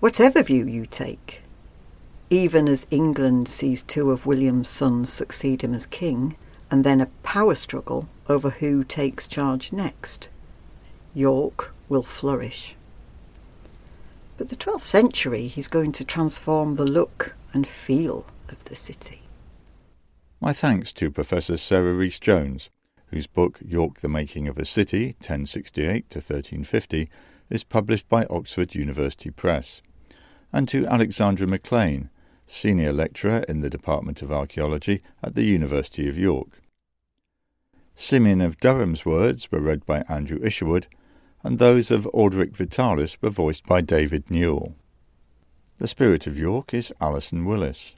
Whatever 0.00 0.42
view 0.42 0.66
you 0.66 0.86
take, 0.86 1.42
even 2.30 2.68
as 2.68 2.86
England 2.90 3.48
sees 3.48 3.82
two 3.82 4.10
of 4.10 4.26
William's 4.26 4.68
sons 4.68 5.12
succeed 5.12 5.62
him 5.62 5.74
as 5.74 5.86
king, 5.86 6.36
and 6.70 6.84
then 6.84 7.00
a 7.00 7.06
power 7.22 7.54
struggle 7.54 8.08
over 8.28 8.50
who 8.50 8.82
takes 8.82 9.28
charge 9.28 9.72
next. 9.72 10.28
York 11.14 11.72
will 11.88 12.02
flourish. 12.02 12.74
But 14.36 14.48
the 14.48 14.56
12th 14.56 14.82
century 14.82 15.52
is 15.56 15.68
going 15.68 15.92
to 15.92 16.04
transform 16.04 16.74
the 16.74 16.84
look 16.84 17.34
and 17.52 17.66
feel 17.66 18.26
of 18.48 18.64
the 18.64 18.76
city. 18.76 19.20
My 20.46 20.52
thanks 20.52 20.92
to 20.92 21.10
Professor 21.10 21.56
Sarah 21.56 21.92
Rees 21.92 22.20
Jones, 22.20 22.70
whose 23.08 23.26
book 23.26 23.58
York 23.66 23.98
the 23.98 24.08
Making 24.08 24.46
of 24.46 24.58
a 24.58 24.64
City, 24.64 25.06
1068 25.18 26.08
to 26.10 26.18
1350, 26.18 27.10
is 27.50 27.64
published 27.64 28.08
by 28.08 28.26
Oxford 28.26 28.72
University 28.72 29.30
Press, 29.30 29.82
and 30.52 30.68
to 30.68 30.84
Aleksandra 30.84 31.48
McClain, 31.48 32.10
Senior 32.46 32.92
Lecturer 32.92 33.40
in 33.48 33.60
the 33.60 33.68
Department 33.68 34.22
of 34.22 34.30
Archaeology 34.30 35.02
at 35.20 35.34
the 35.34 35.42
University 35.42 36.08
of 36.08 36.16
York. 36.16 36.62
Symeon 37.96 38.40
of 38.40 38.56
Durham's 38.58 39.04
words 39.04 39.50
were 39.50 39.58
read 39.58 39.84
by 39.84 40.04
Andrew 40.08 40.38
Isherwood, 40.44 40.86
and 41.42 41.58
those 41.58 41.90
of 41.90 42.08
Orderic 42.14 42.54
Vitalis 42.54 43.20
were 43.20 43.30
voiced 43.30 43.66
by 43.66 43.80
David 43.80 44.30
Newell. 44.30 44.76
The 45.78 45.88
spirit 45.88 46.28
of 46.28 46.38
York 46.38 46.72
is 46.72 46.94
Alison 47.00 47.46
Willis. 47.46 47.96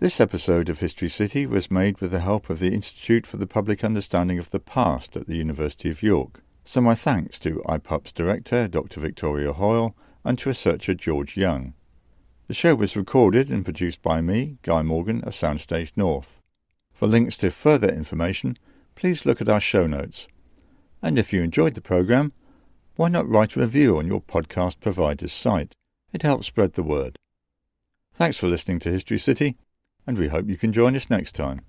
This 0.00 0.18
episode 0.18 0.70
of 0.70 0.78
History 0.78 1.10
City 1.10 1.44
was 1.44 1.70
made 1.70 2.00
with 2.00 2.10
the 2.10 2.20
help 2.20 2.48
of 2.48 2.58
the 2.58 2.72
Institute 2.72 3.26
for 3.26 3.36
the 3.36 3.46
Public 3.46 3.84
Understanding 3.84 4.38
of 4.38 4.48
the 4.48 4.58
Past 4.58 5.14
at 5.14 5.26
the 5.26 5.36
University 5.36 5.90
of 5.90 6.02
York. 6.02 6.42
So 6.64 6.80
my 6.80 6.94
thanks 6.94 7.38
to 7.40 7.62
IPUP's 7.68 8.12
director, 8.12 8.66
Dr. 8.66 8.98
Victoria 8.98 9.52
Hoyle, 9.52 9.94
and 10.24 10.38
to 10.38 10.48
researcher 10.48 10.94
George 10.94 11.36
Young. 11.36 11.74
The 12.48 12.54
show 12.54 12.74
was 12.74 12.96
recorded 12.96 13.50
and 13.50 13.62
produced 13.62 14.00
by 14.00 14.22
me, 14.22 14.56
Guy 14.62 14.80
Morgan 14.80 15.22
of 15.24 15.34
Soundstage 15.34 15.92
North. 15.96 16.40
For 16.94 17.06
links 17.06 17.36
to 17.36 17.50
further 17.50 17.90
information, 17.90 18.56
please 18.94 19.26
look 19.26 19.42
at 19.42 19.50
our 19.50 19.60
show 19.60 19.86
notes. 19.86 20.28
And 21.02 21.18
if 21.18 21.30
you 21.30 21.42
enjoyed 21.42 21.74
the 21.74 21.82
programme, 21.82 22.32
why 22.96 23.10
not 23.10 23.28
write 23.28 23.54
a 23.54 23.60
review 23.60 23.98
on 23.98 24.06
your 24.06 24.22
podcast 24.22 24.80
provider's 24.80 25.34
site? 25.34 25.74
It 26.10 26.22
helps 26.22 26.46
spread 26.46 26.72
the 26.72 26.82
word. 26.82 27.18
Thanks 28.14 28.38
for 28.38 28.46
listening 28.46 28.78
to 28.78 28.90
History 28.90 29.18
City, 29.18 29.58
and 30.10 30.18
we 30.18 30.26
hope 30.26 30.48
you 30.48 30.56
can 30.56 30.72
join 30.72 30.96
us 30.96 31.08
next 31.08 31.36
time. 31.36 31.60